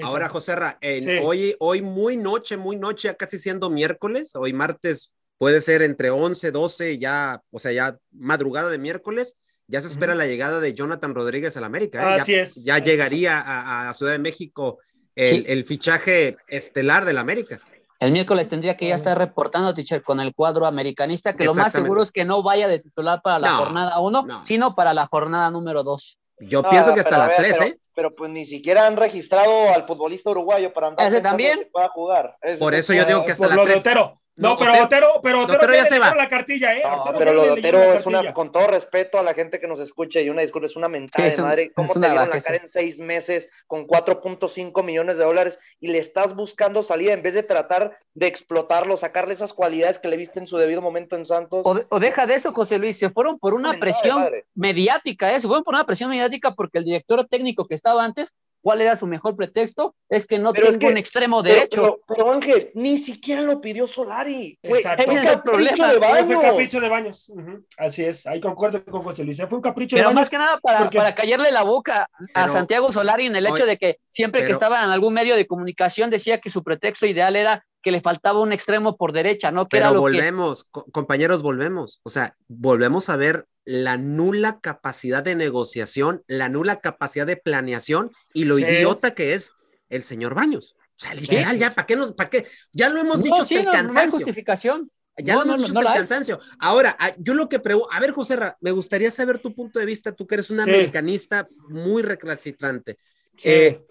Ahora, 0.03 0.27
José 0.29 0.55
Ra, 0.55 0.77
en- 0.81 1.03
Sí. 1.03 1.09
hoy, 1.23 1.55
hoy 1.59 1.81
muy 1.81 2.17
noche, 2.17 2.57
muy 2.57 2.75
noche, 2.75 3.07
ya 3.09 3.13
casi 3.15 3.37
siendo 3.39 3.69
miércoles, 3.69 4.35
hoy 4.35 4.51
martes 4.53 5.13
puede 5.37 5.61
ser 5.61 5.81
entre 5.81 6.09
11, 6.09 6.51
12, 6.51 6.97
ya, 6.97 7.41
o 7.51 7.59
sea, 7.59 7.71
ya 7.71 7.97
madrugada 8.11 8.69
de 8.69 8.77
miércoles, 8.77 9.35
ya 9.67 9.81
se 9.81 9.87
espera 9.87 10.15
la 10.15 10.27
llegada 10.27 10.59
de 10.59 10.73
Jonathan 10.73 11.15
Rodríguez 11.15 11.55
al 11.57 11.63
América. 11.63 12.17
¿eh? 12.17 12.21
Así 12.21 12.31
ya, 12.33 12.41
es. 12.41 12.63
Ya 12.63 12.75
Así 12.75 12.85
llegaría 12.85 13.39
a, 13.39 13.89
a 13.89 13.93
Ciudad 13.93 14.11
de 14.13 14.19
México 14.19 14.79
el, 15.15 15.37
Sí. 15.37 15.45
el 15.47 15.63
fichaje 15.63 16.35
estelar 16.47 17.05
del 17.05 17.17
América. 17.17 17.59
El 17.99 18.11
miércoles 18.11 18.49
tendría 18.49 18.75
que 18.75 18.89
ya 18.89 18.95
estar 18.95 19.17
reportando, 19.17 19.73
teacher, 19.73 20.03
con 20.03 20.19
el 20.19 20.35
cuadro 20.35 20.65
americanista, 20.65 21.35
que 21.35 21.45
lo 21.45 21.55
más 21.55 21.71
seguro 21.71 22.01
es 22.03 22.11
que 22.11 22.25
no 22.25 22.43
vaya 22.43 22.67
de 22.67 22.79
titular 22.79 23.21
para 23.23 23.39
la 23.39 23.51
No, 23.51 23.57
jornada 23.59 23.99
1, 24.01 24.23
no. 24.27 24.45
sino 24.45 24.75
para 24.75 24.93
la 24.93 25.07
jornada 25.07 25.49
número 25.49 25.83
2. 25.83 26.17
Yo 26.39 26.61
No, 26.61 26.69
pienso 26.69 26.93
que 26.93 26.99
hasta 26.99 27.17
la 27.17 27.27
ver, 27.27 27.37
3, 27.37 27.57
pero, 27.57 27.69
¿eh? 27.71 27.77
pero 27.95 28.15
pues 28.15 28.29
ni 28.31 28.45
siquiera 28.45 28.85
han 28.85 28.97
registrado 28.97 29.69
al 29.73 29.85
futbolista 29.87 30.29
uruguayo 30.31 30.73
para 30.73 30.87
andar 30.87 31.07
¿Ese 31.07 31.21
también? 31.21 31.59
que 31.59 31.65
pueda 31.67 31.87
jugar. 31.89 32.35
Ese 32.41 32.57
Por 32.57 32.73
es 32.73 32.81
eso 32.81 32.93
yo 32.93 33.05
digo 33.05 33.23
que 33.25 33.31
hasta 33.31 33.47
Por 33.47 33.55
la 33.55 33.55
lo 33.55 33.65
de 33.65 33.71
3. 33.71 33.79
Otero. 33.81 34.21
No, 34.37 34.57
pero 34.57 34.71
Otero- 34.73 34.83
Otero, 34.85 35.07
pero 35.23 35.39
Otero, 35.43 35.57
Otero 35.59 35.73
ya 35.73 35.83
le 35.83 35.89
se 35.89 35.97
va. 35.99 36.13
la 36.13 36.27
cartilla, 36.27 36.73
¿eh? 36.75 36.81
No, 36.83 37.03
Otero 37.03 37.17
pero 37.17 37.33
lo 37.33 37.43
de 37.43 37.51
Otero 37.51 37.93
es 37.93 38.05
una, 38.05 38.33
con 38.33 38.51
todo 38.51 38.67
respeto 38.67 39.17
a 39.17 39.23
la 39.23 39.33
gente 39.33 39.59
que 39.61 39.67
nos 39.67 39.79
escucha 39.79 40.19
y 40.19 40.29
una 40.29 40.41
disculpa, 40.41 40.65
es 40.65 40.75
una 40.75 40.89
mentada 40.89 41.23
Sí, 41.23 41.29
es 41.29 41.37
de 41.37 41.41
un- 41.43 41.47
madre. 41.47 41.71
¿Cómo 41.73 41.93
te 41.93 41.99
dieron 41.99 42.29
la 42.29 42.41
cara 42.41 42.57
en 42.57 42.67
seis 42.67 42.99
meses 42.99 43.49
con 43.67 43.87
4.5 43.87 44.83
millones 44.83 45.17
de 45.17 45.23
dólares 45.23 45.57
y 45.79 45.87
le 45.87 45.99
estás 45.99 46.35
buscando 46.35 46.83
salida 46.83 47.13
en 47.13 47.21
vez 47.23 47.33
de 47.33 47.43
tratar 47.43 47.97
de 48.13 48.27
explotarlo, 48.27 48.97
sacarle 48.97 49.33
esas 49.33 49.53
cualidades 49.53 49.99
que 49.99 50.07
le 50.09 50.17
viste 50.17 50.39
en 50.39 50.47
su 50.47 50.57
debido 50.57 50.81
momento 50.81 51.15
en 51.15 51.25
Santos? 51.25 51.61
O, 51.63 51.73
de- 51.73 51.85
o 51.89 51.99
deja 51.99 52.25
de 52.25 52.35
eso, 52.35 52.51
José 52.53 52.77
Luis, 52.77 52.97
se 52.97 53.09
fueron 53.09 53.39
por 53.39 53.53
una 53.53 53.79
presión 53.79 54.29
mediática, 54.53 55.33
¿eh? 55.33 55.39
se 55.39 55.47
fueron 55.47 55.63
por 55.63 55.73
una 55.75 55.85
presión 55.85 56.09
mediática 56.09 56.53
porque 56.55 56.79
el 56.79 56.85
director 56.85 57.25
técnico 57.27 57.65
que 57.65 57.75
estaba 57.75 58.03
antes, 58.03 58.33
¿cuál 58.65 58.81
era 58.81 58.95
su 58.95 59.05
mejor 59.05 59.35
pretexto? 59.35 59.93
Es 60.09 60.25
que 60.25 60.39
no 60.39 60.51
Pero 60.51 60.65
es 60.65 60.71
tengo 60.71 60.87
que- 60.87 60.91
un 60.93 60.97
extremo 60.97 61.43
Pero, 61.43 61.53
derecho. 61.53 61.81
pero, 61.81 61.99
pero, 62.07 62.31
Ángel, 62.31 62.71
ni 62.73 62.97
siquiera 62.97 63.43
lo 63.43 63.61
pidió 63.61 63.85
Solari. 63.85 64.57
Fue- 64.63 64.79
Exacto. 64.79 65.03
fue 65.03 65.13
Ese 65.13 65.23
es 65.23 65.29
el 65.29 65.35
capricho 65.35 65.51
problema. 65.51 65.87
de 65.93 65.97
fue 65.99 66.07
Baños. 66.07 66.41
capricho 66.41 66.79
de 66.79 66.89
baños. 66.89 67.31
Así 67.77 68.03
es, 68.05 68.25
ahí 68.25 68.41
concuerdo 68.41 68.83
con 68.83 69.03
José 69.03 69.23
Luis. 69.23 69.37
Fue 69.47 69.57
un 69.57 69.61
capricho 69.61 69.95
Pero 69.97 70.09
de 70.09 70.15
más 70.15 70.21
baños. 70.21 70.29
que 70.31 70.37
nada 70.39 70.57
para, 70.59 70.79
porque- 70.79 70.97
para 70.97 71.13
callarle 71.13 71.51
la 71.51 71.61
boca 71.61 72.09
a 72.33 72.41
Pero- 72.41 72.53
Santiago 72.53 72.91
Solari 72.91 73.27
en 73.27 73.35
el 73.35 73.45
hecho 73.45 73.67
de 73.67 73.77
que 73.77 73.99
siempre 74.09 74.41
que 74.41 74.47
pero- 74.47 74.55
estaba 74.55 74.83
en 74.83 74.89
algún 74.89 75.13
medio 75.13 75.35
de 75.35 75.45
comunicación 75.45 76.09
decía 76.09 76.39
que 76.41 76.49
su 76.49 76.63
pretexto 76.63 77.05
ideal 77.05 77.35
era 77.35 77.63
que 77.83 77.91
le 77.91 78.01
faltaba 78.01 78.39
un 78.41 78.51
extremo 78.51 78.97
por 78.97 79.11
derecha, 79.11 79.51
¿no? 79.51 79.67
Que 79.67 79.77
era 79.77 79.89
Pero 79.89 80.01
lo 80.01 80.07
que 80.07 80.13
volvemos, 80.17 80.63
co- 80.71 80.85
compañeros, 80.91 81.43
volvemos. 81.43 82.01
O 82.01 82.09
sea, 82.09 82.35
volvemos 82.47 83.09
a 83.09 83.15
ver 83.15 83.45
la 83.65 83.97
nula 83.97 84.59
capacidad 84.61 85.23
de 85.23 85.35
negociación, 85.35 86.23
la 86.27 86.49
nula 86.49 86.79
capacidad 86.81 87.25
de 87.25 87.37
planeación 87.37 88.11
y 88.33 88.45
lo 88.45 88.57
Sí. 88.57 88.63
idiota 88.63 89.11
que 89.11 89.33
es 89.33 89.51
el 89.89 90.03
señor 90.03 90.35
Baños. 90.35 90.75
O 90.79 90.97
sea, 90.97 91.13
literal, 91.13 91.53
sí, 91.55 91.59
ya. 91.59 91.73
¿para 91.73 91.85
qué 91.87 91.95
nos, 91.95 92.13
para 92.13 92.29
qué? 92.29 92.45
Ya 92.71 92.89
lo 92.89 93.01
hemos 93.01 93.17
No, 93.17 93.23
dicho 93.23 93.43
sí, 93.43 93.57
hasta 93.57 93.71
no, 93.71 93.77
el 93.79 93.83
no 93.87 93.89
hay 93.91 93.95
cansancio. 93.95 94.19
justificación. 94.19 94.91
Ya 95.17 95.33
No, 95.35 95.39
lo 95.39 95.45
hemos 95.45 95.57
no, 95.61 95.63
dicho 95.67 95.73
no 95.73 95.81
la 95.81 95.91
el 95.91 95.97
cansancio. 95.97 96.39
Ahora, 96.59 96.95
ah, 96.99 97.11
yo 97.17 97.33
lo 97.33 97.49
que 97.49 97.59
pregunto, 97.59 97.89
a 97.91 97.99
ver, 97.99 98.11
José 98.11 98.35
Ra, 98.35 98.57
me 98.61 98.71
gustaría 98.71 99.09
saber 99.11 99.39
tu 99.39 99.53
punto 99.53 99.79
de 99.79 99.85
vista, 99.85 100.11
tú 100.11 100.27
que 100.27 100.35
eres 100.35 100.49
un 100.49 100.57
Sí. 100.57 100.63
americanista 100.63 101.47
muy 101.69 102.01
recalcitrante. 102.03 102.97
Sí. 103.37 103.49
Eh, 103.49 103.81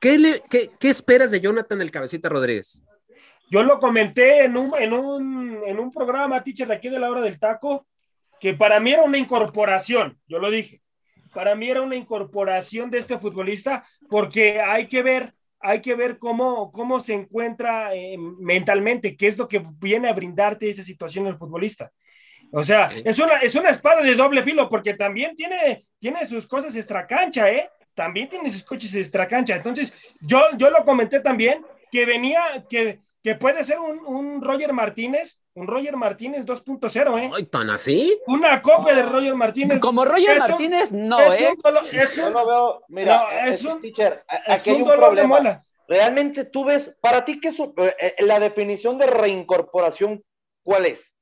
¿qué, 0.00 0.18
le- 0.18 0.42
qué, 0.48 0.70
qué 0.78 0.88
esperas 0.88 1.30
de 1.30 1.40
Jonathan 1.40 1.80
el 1.82 1.90
Cabecita 1.90 2.28
Rodríguez? 2.28 2.84
Yo 3.50 3.62
lo 3.64 3.78
comenté 3.80 4.44
en 4.44 4.56
un, 4.56 4.72
en 4.78 4.92
un, 4.92 5.60
en 5.66 5.78
un 5.78 5.90
programa, 5.92 6.42
teacher, 6.42 6.68
de 6.68 6.74
aquí 6.74 6.88
de 6.88 6.98
la 7.00 7.10
hora 7.10 7.20
del 7.20 7.38
taco, 7.38 7.86
que 8.40 8.54
para 8.54 8.80
mí 8.80 8.92
era 8.92 9.02
una 9.02 9.18
incorporación, 9.18 10.18
yo 10.26 10.38
lo 10.38 10.50
dije, 10.50 10.80
para 11.32 11.54
mí 11.54 11.70
era 11.70 11.82
una 11.82 11.96
incorporación 11.96 12.90
de 12.90 12.98
este 12.98 13.18
futbolista, 13.18 13.84
porque 14.08 14.60
hay 14.60 14.86
que 14.86 15.02
ver, 15.02 15.34
hay 15.60 15.80
que 15.80 15.94
ver 15.94 16.18
cómo, 16.18 16.72
cómo 16.72 16.98
se 17.00 17.14
encuentra 17.14 17.94
eh, 17.94 18.16
mentalmente, 18.18 19.16
qué 19.16 19.28
es 19.28 19.38
lo 19.38 19.46
que 19.46 19.64
viene 19.78 20.08
a 20.08 20.14
brindarte 20.14 20.68
esa 20.68 20.82
situación 20.82 21.26
el 21.26 21.36
futbolista. 21.36 21.92
O 22.52 22.64
sea, 22.64 22.90
es 23.04 23.18
una, 23.20 23.36
es 23.36 23.54
una 23.54 23.70
espada 23.70 24.02
de 24.02 24.14
doble 24.14 24.42
filo, 24.42 24.68
porque 24.68 24.94
también 24.94 25.36
tiene, 25.36 25.86
tiene 26.00 26.24
sus 26.24 26.46
cosas 26.46 26.74
extracancha, 26.74 27.48
¿eh? 27.48 27.70
También 27.94 28.28
tiene 28.28 28.50
sus 28.50 28.64
coches 28.64 28.92
extracancha. 28.94 29.54
Entonces, 29.54 29.92
yo, 30.20 30.40
yo 30.56 30.70
lo 30.70 30.84
comenté 30.84 31.20
también, 31.20 31.64
que 31.92 32.06
venía, 32.06 32.64
que, 32.68 33.00
que 33.22 33.34
puede 33.34 33.62
ser 33.64 33.78
un, 33.78 33.98
un 34.06 34.42
Roger 34.42 34.72
Martínez, 34.72 35.38
un 35.54 35.66
Roger 35.66 35.96
Martínez 35.96 36.44
2.0, 36.46 37.18
¿eh? 37.20 37.30
Ay, 37.36 37.44
¿tan 37.44 37.68
así? 37.70 38.18
Una 38.26 38.62
copia 38.62 38.94
de 38.94 39.02
Roger 39.02 39.34
Martínez. 39.34 39.78
Como 39.80 40.04
Roger 40.04 40.38
Es 40.38 40.42
un- 40.44 40.48
Martínez, 40.50 40.92
no, 40.92 41.20
es 41.32 41.40
¿eh? 41.40 41.48
un 41.50 41.56
dolo- 41.60 41.80
es 41.80 42.16
Yo 42.16 42.26
un- 42.28 42.32
no 42.32 42.46
veo, 42.46 42.82
mira, 42.88 43.16
No, 43.16 43.48
es 43.48 43.56
es, 43.56 43.64
un- 43.66 43.80
teacher, 43.82 44.24
aquí 44.46 44.70
hay 44.70 44.76
un 44.76 44.82
un 44.82 44.88
dolor 44.88 45.14
de 45.14 45.22
problema. 45.22 45.62
Realmente 45.86 46.44
tú 46.44 46.64
ves, 46.64 46.96
para 47.00 47.24
ti, 47.24 47.40
¿qué 47.40 47.48
es 47.48 47.58
un- 47.58 47.74
eh, 47.78 47.94
eh, 47.98 48.14
la 48.24 48.38
definición 48.38 48.96
de 48.96 49.06
reincorporación? 49.06 50.22
¿Cuál 50.62 50.86
es? 50.86 51.14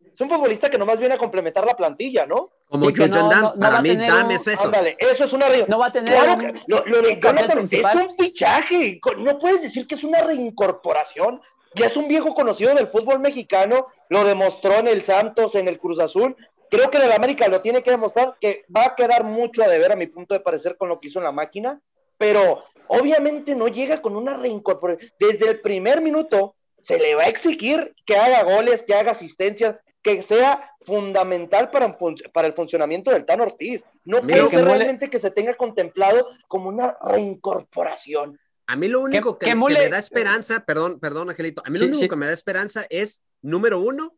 Es 0.00 0.20
un 0.20 0.28
futbolista 0.30 0.70
que 0.70 0.78
nomás 0.78 0.98
viene 0.98 1.14
a 1.14 1.18
complementar 1.18 1.64
la 1.66 1.76
plantilla, 1.76 2.24
¿no? 2.26 2.50
Como 2.68 2.86
Jojo 2.86 3.06
no- 3.06 3.28
Dan, 3.28 3.40
no- 3.42 3.54
no 3.54 3.60
para 3.60 3.80
mí 3.80 3.94
Dan 3.96 4.26
un- 4.26 4.32
es 4.32 4.46
eso. 4.48 4.64
Ándale, 4.64 4.96
eso 4.98 5.24
es 5.24 5.32
una 5.32 5.48
re- 5.48 5.66
No 5.68 5.78
va 5.78 5.86
a 5.86 5.92
tener 5.92 6.12
Claro 6.12 6.32
un- 6.34 6.38
que 6.40 6.60
lo, 6.66 6.84
lo 6.86 7.02
de 7.02 7.08
un 7.14 7.20
cartel 7.20 7.46
Jonathan 7.48 7.58
es 7.64 7.94
un 8.08 8.16
fichaje. 8.18 9.00
No 9.18 9.38
puedes 9.38 9.62
decir 9.62 9.86
que 9.86 9.94
es 9.94 10.02
una 10.04 10.22
reincorporación. 10.22 11.40
Ya 11.74 11.86
es 11.86 11.96
un 11.96 12.08
viejo 12.08 12.34
conocido 12.34 12.74
del 12.74 12.86
fútbol 12.88 13.20
mexicano. 13.20 13.86
Lo 14.08 14.24
demostró 14.24 14.74
en 14.74 14.88
el 14.88 15.02
Santos, 15.04 15.54
en 15.54 15.68
el 15.68 15.78
Cruz 15.78 16.00
Azul. 16.00 16.34
Creo 16.70 16.90
que 16.90 16.96
en 16.98 17.04
el 17.04 17.12
América 17.12 17.46
lo 17.48 17.60
tiene 17.60 17.82
que 17.82 17.90
demostrar 17.92 18.36
que 18.40 18.64
va 18.74 18.86
a 18.86 18.94
quedar 18.96 19.22
mucho 19.24 19.62
a 19.62 19.68
deber 19.68 19.92
a 19.92 19.96
mi 19.96 20.06
punto 20.08 20.34
de 20.34 20.40
parecer 20.40 20.76
con 20.76 20.88
lo 20.88 20.98
que 20.98 21.08
hizo 21.08 21.18
en 21.20 21.24
la 21.26 21.32
máquina. 21.32 21.80
Pero 22.18 22.64
obviamente 22.88 23.54
no 23.54 23.68
llega 23.68 24.00
con 24.02 24.16
una 24.16 24.36
reincorporación. 24.36 25.12
Desde 25.20 25.48
el 25.48 25.60
primer 25.60 26.00
minuto 26.00 26.56
se 26.82 26.98
le 26.98 27.14
va 27.14 27.24
a 27.24 27.28
exigir 27.28 27.94
que 28.04 28.16
haga 28.16 28.42
goles, 28.42 28.82
que 28.82 28.94
haga 28.94 29.12
asistencias, 29.12 29.76
que 30.14 30.22
sea 30.22 30.70
fundamental 30.82 31.68
para, 31.70 31.98
para 32.32 32.46
el 32.46 32.54
funcionamiento 32.54 33.10
del 33.10 33.24
Tan 33.24 33.40
Ortiz. 33.40 33.84
No 34.04 34.22
Mira, 34.22 34.38
puede 34.38 34.50
que 34.50 34.56
ser 34.56 34.64
mole- 34.64 34.76
realmente 34.76 35.10
que 35.10 35.18
se 35.18 35.32
tenga 35.32 35.54
contemplado 35.54 36.28
como 36.46 36.68
una 36.68 36.96
reincorporación. 37.02 38.38
A 38.68 38.76
mí 38.76 38.88
lo 38.88 39.00
único 39.00 39.36
que, 39.38 39.46
que 39.46 39.50
que 39.52 39.56
mole- 39.56 39.78
me 39.78 39.88
da 39.88 39.98
esperanza, 39.98 40.60
perdón, 40.64 41.00
perdón, 41.00 41.30
Angelito, 41.30 41.62
a 41.64 41.70
mí 41.70 41.78
lo 41.78 41.86
único 41.86 42.02
sí. 42.02 42.08
que 42.08 42.16
me 42.16 42.26
da 42.26 42.32
esperanza 42.32 42.86
es, 42.88 43.22
número 43.42 43.80
uno, 43.80 44.14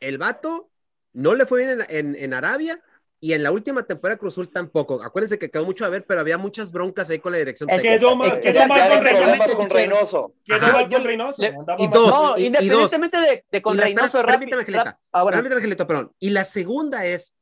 el 0.00 0.18
vato 0.18 0.70
no 1.12 1.34
le 1.34 1.46
fue 1.46 1.64
bien 1.64 1.80
en, 1.80 1.86
en- 1.88 2.14
en 2.16 2.34
Arabia 2.34 2.80
y 3.24 3.32
en 3.32 3.42
la 3.42 3.50
última 3.50 3.82
temporada 3.84 4.18
Cruz 4.18 4.34
Azul 4.34 4.50
tampoco. 4.50 5.02
Acuérdense 5.02 5.38
que 5.38 5.50
quedó 5.50 5.64
mucho 5.64 5.86
a 5.86 5.88
ver, 5.88 6.04
pero 6.04 6.20
había 6.20 6.36
muchas 6.36 6.70
broncas 6.70 7.08
ahí 7.08 7.18
con 7.20 7.32
la 7.32 7.38
dirección 7.38 7.70
Es 7.70 7.80
que 7.80 7.88
técnica. 7.98 8.00
Quedó 8.00 8.16
mal, 8.16 8.40
quedó 8.40 8.66
mal 8.66 9.56
con 9.56 9.70
Reynoso. 9.70 10.34
Quedó 10.44 10.60
mal 10.60 10.88
con 10.90 11.04
Reynoso. 11.04 11.42
le- 11.42 11.54
y 11.78 11.88
dos, 11.88 12.08
No, 12.08 12.34
y- 12.36 12.42
y 12.42 12.46
independientemente 12.48 13.16
de, 13.18 13.44
de 13.50 13.62
con 13.62 13.74
Y 13.74 13.78
la- 13.78 13.84
Reynoso 13.84 14.22
permítame, 14.26 14.60
Angelita. 14.60 14.98
Permítame, 15.10 15.54
Angelito, 15.56 15.86
perdón. 15.86 16.12
Y 16.18 16.30
la 16.30 16.44
segunda 16.44 17.06
es, 17.06 17.34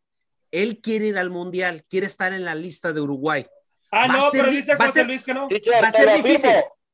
él 0.52 0.80
quiere 0.80 1.06
ir 1.06 1.18
al 1.18 1.30
Mundial, 1.30 1.84
quiere 1.90 2.06
estar 2.06 2.32
en 2.32 2.44
la 2.44 2.54
lista 2.54 2.92
de 2.92 3.00
Uruguay. 3.00 3.44
Ah, 3.90 4.06
va 4.06 4.14
no, 4.14 4.20
ser 4.30 4.40
pero 4.42 4.50
di- 4.52 4.56
dice 4.58 4.76
José 4.76 5.04
Luis 5.04 5.24
que 5.24 5.34
no. 5.34 5.48
Va 5.48 5.88
a 5.88 5.90
te 5.90 5.98
ser 5.98 6.06
lo 6.06 6.14
difícil. 6.22 6.50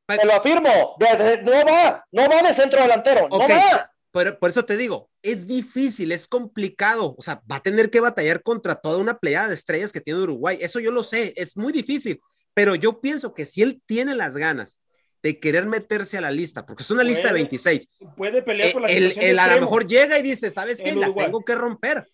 te 0.06 0.24
lo 0.26 0.32
afirmo. 0.32 0.96
De- 0.98 1.16
de- 1.24 1.42
no 1.42 1.52
va, 1.70 2.04
no 2.10 2.22
va 2.28 2.42
de 2.48 2.54
centro 2.54 2.80
delantero. 2.80 3.26
Ok, 3.30 3.42
No 3.42 3.54
va. 3.54 3.90
Pero 4.12 4.38
por 4.38 4.50
eso 4.50 4.64
te 4.64 4.76
digo, 4.76 5.10
es 5.22 5.46
difícil, 5.46 6.12
es 6.12 6.26
complicado. 6.26 7.14
O 7.18 7.22
sea, 7.22 7.42
va 7.50 7.56
a 7.56 7.62
tener 7.62 7.90
que 7.90 8.00
batallar 8.00 8.42
contra 8.42 8.76
toda 8.76 8.98
una 8.98 9.18
plejada 9.18 9.48
de 9.48 9.54
estrellas 9.54 9.92
que 9.92 10.00
tiene 10.00 10.20
Uruguay. 10.20 10.58
Eso 10.60 10.80
yo 10.80 10.90
lo 10.90 11.02
sé, 11.02 11.34
es 11.36 11.56
muy 11.56 11.72
difícil. 11.72 12.20
Pero 12.54 12.74
yo 12.74 13.00
pienso 13.00 13.34
que 13.34 13.44
si 13.44 13.62
él 13.62 13.82
tiene 13.86 14.14
las 14.14 14.36
ganas 14.36 14.80
de 15.22 15.38
querer 15.38 15.66
meterse 15.66 16.16
a 16.16 16.20
la 16.20 16.30
lista, 16.30 16.64
porque 16.64 16.82
es 16.82 16.90
una 16.90 17.02
lista 17.02 17.24
de 17.24 17.30
Puede. 17.30 17.42
26, 17.42 17.88
Puede 18.16 18.42
pelear 18.42 18.68
eh, 18.68 18.72
por 18.72 18.82
la 18.82 18.88
él, 18.88 18.94
situación 18.94 19.24
de 19.24 19.30
él 19.30 19.38
a 19.38 19.54
lo 19.54 19.60
mejor 19.60 19.86
llega 19.86 20.18
y 20.18 20.22
dice, 20.22 20.50
¿sabes 20.50 20.80
qué? 20.80 20.94
La 20.94 21.12
tengo 21.14 21.44
que 21.44 21.54
romper. 21.54 22.08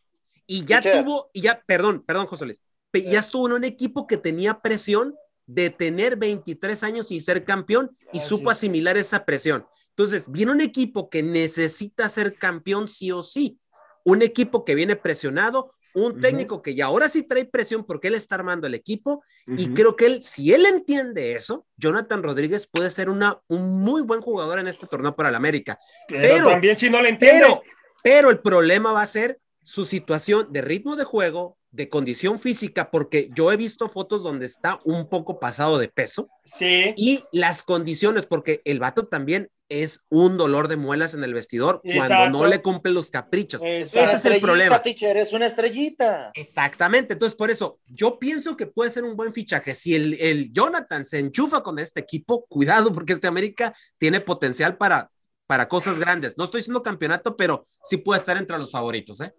Y 0.47 0.65
ya 0.65 0.81
tuvo, 0.81 1.31
y 1.33 1.43
ya, 1.43 1.63
perdón, 1.67 2.03
perdón, 2.05 2.27
José 2.27 2.45
Luis, 2.45 2.63
ya 2.93 3.21
estuvo 3.21 3.47
en 3.47 3.55
un 3.55 3.65
equipo 3.65 4.07
que 4.07 4.17
tenía 4.17 4.61
presión 4.61 5.15
de 5.47 5.71
tener 5.71 6.17
23 6.17 6.83
años 6.83 7.11
y 7.11 7.21
ser 7.21 7.45
campeón 7.45 7.97
y 8.13 8.21
supo 8.21 8.51
asimilar 8.51 8.97
esa 8.97 9.25
presión. 9.25 9.67
Entonces, 9.97 10.25
viene 10.29 10.53
un 10.53 10.61
equipo 10.61 11.09
que 11.09 11.23
necesita 11.23 12.09
ser 12.09 12.35
campeón 12.35 12.89
sí 12.89 13.13
o 13.13 13.23
sí, 13.23 13.59
un 14.05 14.23
equipo 14.23 14.65
que 14.65 14.75
viene 14.75 14.97
presionado, 14.97 15.73
un 15.95 16.21
técnico 16.21 16.61
que 16.61 16.75
ya 16.75 16.87
ahora 16.87 17.09
sí 17.09 17.23
trae 17.23 17.45
presión 17.45 17.85
porque 17.85 18.09
él 18.09 18.17
está 18.17 18.35
armando 18.35 18.67
el 18.67 18.75
equipo 18.75 19.23
y 19.47 19.69
creo 19.69 19.95
que 19.95 20.07
él, 20.07 20.23
si 20.25 20.53
él 20.53 20.67
entiende 20.67 21.35
eso, 21.35 21.67
Jonathan 21.77 22.23
Rodríguez 22.23 22.67
puede 22.67 22.91
ser 22.91 23.09
una, 23.09 23.41
un 23.47 23.81
muy 23.81 24.03
buen 24.03 24.21
jugador 24.21 24.59
en 24.59 24.67
este 24.67 24.89
torneo 24.89 25.15
para 25.15 25.29
el 25.29 25.37
América. 25.37 25.79
Pero, 26.09 26.51
también 26.51 26.77
si 26.77 26.91
no 26.91 27.01
le 27.01 27.11
entiende. 27.11 27.39
Pero, 27.39 27.63
pero 28.03 28.31
el 28.31 28.41
problema 28.41 28.93
va 28.93 29.03
a 29.03 29.07
ser 29.07 29.39
su 29.63 29.85
situación 29.85 30.49
de 30.51 30.63
ritmo 30.63 30.97
de 30.97 31.05
juego, 31.05 31.57
de 31.71 31.89
condición 31.89 32.41
física, 32.41 32.91
porque 32.91 33.31
yo 33.33 33.53
he 33.53 33.57
visto 33.57 33.89
fotos 33.89 34.25
donde 34.25 34.47
está 34.47 34.81
un 34.85 35.09
poco 35.09 35.39
pasado 35.39 35.79
de 35.79 35.89
peso. 35.89 36.29
Sí. 36.45 36.93
Y 36.97 37.25
las 37.33 37.63
condiciones, 37.63 38.27
porque 38.27 38.63
el 38.65 38.81
vato 38.81 39.07
también 39.07 39.49
es 39.69 40.05
un 40.09 40.37
dolor 40.37 40.69
de 40.69 40.77
muelas 40.77 41.15
en 41.15 41.25
el 41.25 41.35
vestidor 41.35 41.81
cuando 41.83 42.29
no 42.39 42.47
le 42.47 42.61
cumple 42.61 42.93
los 42.93 43.11
caprichos. 43.11 43.63
Ese 43.65 44.13
es 44.13 44.25
el 44.25 44.41
problema. 44.41 44.83
Teacher, 44.83 45.17
es 45.17 45.33
una 45.33 45.47
estrellita. 45.47 46.31
Exactamente. 46.35 47.15
Entonces, 47.15 47.37
por 47.37 47.51
eso, 47.51 47.79
yo 47.87 48.19
pienso 48.19 48.57
que 48.57 48.67
puede 48.67 48.91
ser 48.91 49.05
un 49.05 49.17
buen 49.17 49.33
fichaje. 49.33 49.75
Si 49.75 49.95
el, 49.95 50.15
el 50.21 50.53
Jonathan 50.53 51.05
se 51.05 51.19
enchufa 51.19 51.63
con 51.63 51.79
este 51.79 52.01
equipo, 52.01 52.45
cuidado, 52.47 52.93
porque 52.93 53.15
este 53.15 53.27
América 53.27 53.73
tiene 53.99 54.21
potencial 54.21 54.77
para, 54.77 55.11
para 55.47 55.69
cosas 55.69 55.99
grandes. 55.99 56.37
No 56.37 56.45
estoy 56.45 56.61
diciendo 56.61 56.83
campeonato, 56.83 57.37
pero 57.37 57.63
sí 57.83 57.97
puede 57.97 58.19
estar 58.19 58.37
entre 58.37 58.59
los 58.59 58.71
favoritos, 58.71 59.21
¿eh? 59.21 59.35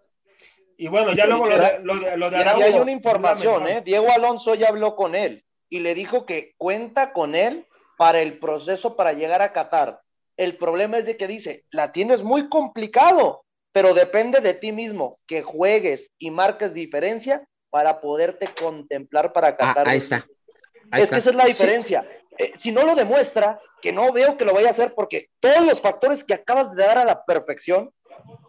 Y 0.78 0.88
bueno, 0.88 1.14
ya 1.14 1.24
luego 1.26 1.46
lo 1.46 1.56
de, 1.56 1.80
lo 1.82 2.30
de, 2.30 2.36
hay 2.36 2.74
una 2.74 2.90
información, 2.90 3.66
¿eh? 3.66 3.82
Diego 3.82 4.08
Alonso 4.12 4.54
ya 4.54 4.68
habló 4.68 4.94
con 4.94 5.14
él 5.14 5.42
y 5.70 5.80
le 5.80 5.94
dijo 5.94 6.26
que 6.26 6.54
cuenta 6.58 7.14
con 7.14 7.34
él 7.34 7.66
para 7.96 8.20
el 8.20 8.38
proceso 8.38 8.94
para 8.94 9.14
llegar 9.14 9.40
a 9.40 9.54
Qatar. 9.54 10.02
El 10.36 10.56
problema 10.56 10.98
es 10.98 11.06
de 11.06 11.16
que 11.16 11.26
dice, 11.26 11.64
la 11.70 11.92
tienes 11.92 12.22
muy 12.22 12.48
complicado, 12.48 13.44
pero 13.72 13.94
depende 13.94 14.40
de 14.40 14.54
ti 14.54 14.72
mismo, 14.72 15.18
que 15.26 15.42
juegues 15.42 16.10
y 16.18 16.30
marques 16.30 16.74
diferencia 16.74 17.46
para 17.70 18.00
poderte 18.00 18.46
contemplar 18.60 19.32
para 19.32 19.48
ah, 19.48 19.56
Qatar. 19.56 19.88
ahí 19.88 19.98
está. 19.98 20.26
es 20.92 21.10
que 21.10 21.16
esa 21.16 21.30
es 21.30 21.36
la 21.36 21.44
diferencia. 21.44 22.06
Eh, 22.38 22.52
si 22.56 22.70
no 22.72 22.84
lo 22.84 22.94
demuestra, 22.94 23.60
que 23.80 23.92
no 23.92 24.12
veo 24.12 24.36
que 24.36 24.44
lo 24.44 24.52
vaya 24.52 24.68
a 24.68 24.70
hacer, 24.72 24.94
porque 24.94 25.30
todos 25.40 25.64
los 25.64 25.80
factores 25.80 26.24
que 26.24 26.34
acabas 26.34 26.74
de 26.74 26.84
dar 26.84 26.98
a 26.98 27.04
la 27.04 27.24
perfección 27.24 27.92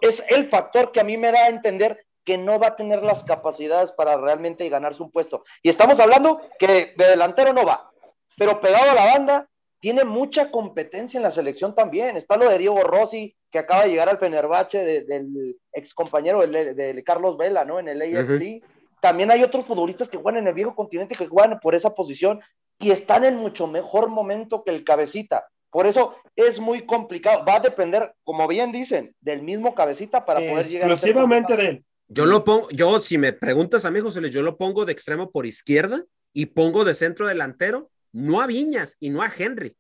es 0.01 0.23
el 0.29 0.49
factor 0.49 0.91
que 0.91 0.99
a 0.99 1.03
mí 1.03 1.17
me 1.17 1.31
da 1.31 1.45
a 1.45 1.49
entender 1.49 2.05
que 2.23 2.37
no 2.37 2.59
va 2.59 2.67
a 2.67 2.75
tener 2.75 3.03
las 3.03 3.23
capacidades 3.23 3.91
para 3.93 4.17
realmente 4.17 4.67
ganarse 4.67 5.01
un 5.01 5.11
puesto. 5.11 5.43
Y 5.63 5.69
estamos 5.69 5.99
hablando 5.99 6.41
que 6.59 6.93
de 6.97 7.05
delantero 7.05 7.53
no 7.53 7.65
va, 7.65 7.89
pero 8.37 8.59
pegado 8.59 8.91
a 8.91 8.95
la 8.95 9.05
banda, 9.05 9.49
tiene 9.79 10.05
mucha 10.05 10.51
competencia 10.51 11.17
en 11.17 11.23
la 11.23 11.31
selección 11.31 11.75
también. 11.75 12.17
Está 12.17 12.37
lo 12.37 12.49
de 12.49 12.57
Diego 12.57 12.81
Rossi, 12.83 13.35
que 13.51 13.59
acaba 13.59 13.83
de 13.83 13.89
llegar 13.89 14.09
al 14.09 14.17
Fenerbahce 14.17 15.03
del 15.05 15.55
ex 15.71 15.93
compañero 15.93 16.45
de, 16.45 17.03
Carlos 17.05 17.37
Vela, 17.37 17.65
¿no? 17.65 17.79
En 17.79 17.87
el 17.87 18.01
AFC. 18.01 18.63
También 18.99 19.31
hay 19.31 19.43
otros 19.43 19.65
futbolistas 19.65 20.09
que 20.09 20.17
juegan 20.17 20.41
en 20.41 20.47
el 20.47 20.53
viejo 20.53 20.75
continente 20.75 21.15
que 21.15 21.27
juegan 21.27 21.59
por 21.59 21.75
esa 21.75 21.93
posición 21.93 22.41
y 22.79 22.91
están 22.91 23.23
en 23.25 23.37
mucho 23.37 23.67
mejor 23.67 24.09
momento 24.09 24.63
que 24.63 24.71
el 24.71 24.83
cabecita. 24.83 25.47
Por 25.69 25.85
eso 25.85 26.15
es 26.35 26.59
muy 26.59 26.85
complicado. 26.85 27.45
Va 27.45 27.57
a 27.57 27.59
depender, 27.59 28.13
como 28.23 28.47
bien 28.47 28.71
dicen, 28.71 29.15
del 29.21 29.43
mismo 29.43 29.75
cabecita 29.75 30.25
para 30.25 30.39
poder 30.39 30.65
llegar. 30.65 30.89
Exclusivamente 30.89 31.55
de 31.55 31.67
él. 31.67 31.85
Yo 32.07 32.25
lo 32.25 32.43
pongo, 32.43 32.69
yo 32.71 32.99
si 33.01 33.17
me 33.17 33.33
preguntas 33.33 33.83
a 33.83 33.91
mí, 33.91 33.99
José 33.99 34.29
yo 34.29 34.41
lo 34.41 34.57
pongo 34.57 34.85
de 34.85 34.93
extremo 34.93 35.29
por 35.29 35.45
izquierda 35.45 36.05
y 36.33 36.47
pongo 36.47 36.85
de 36.85 36.93
centro 36.93 37.27
delantero, 37.27 37.91
no 38.17 38.41
a 38.41 38.47
Viñas 38.47 38.97
y 38.99 39.09
no 39.09 39.21
a 39.21 39.31
Henry. 39.35 39.75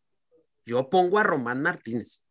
Yo 0.65 0.89
pongo 0.89 1.17
a 1.17 1.23
Román 1.23 1.61
Martínez. 1.61 2.23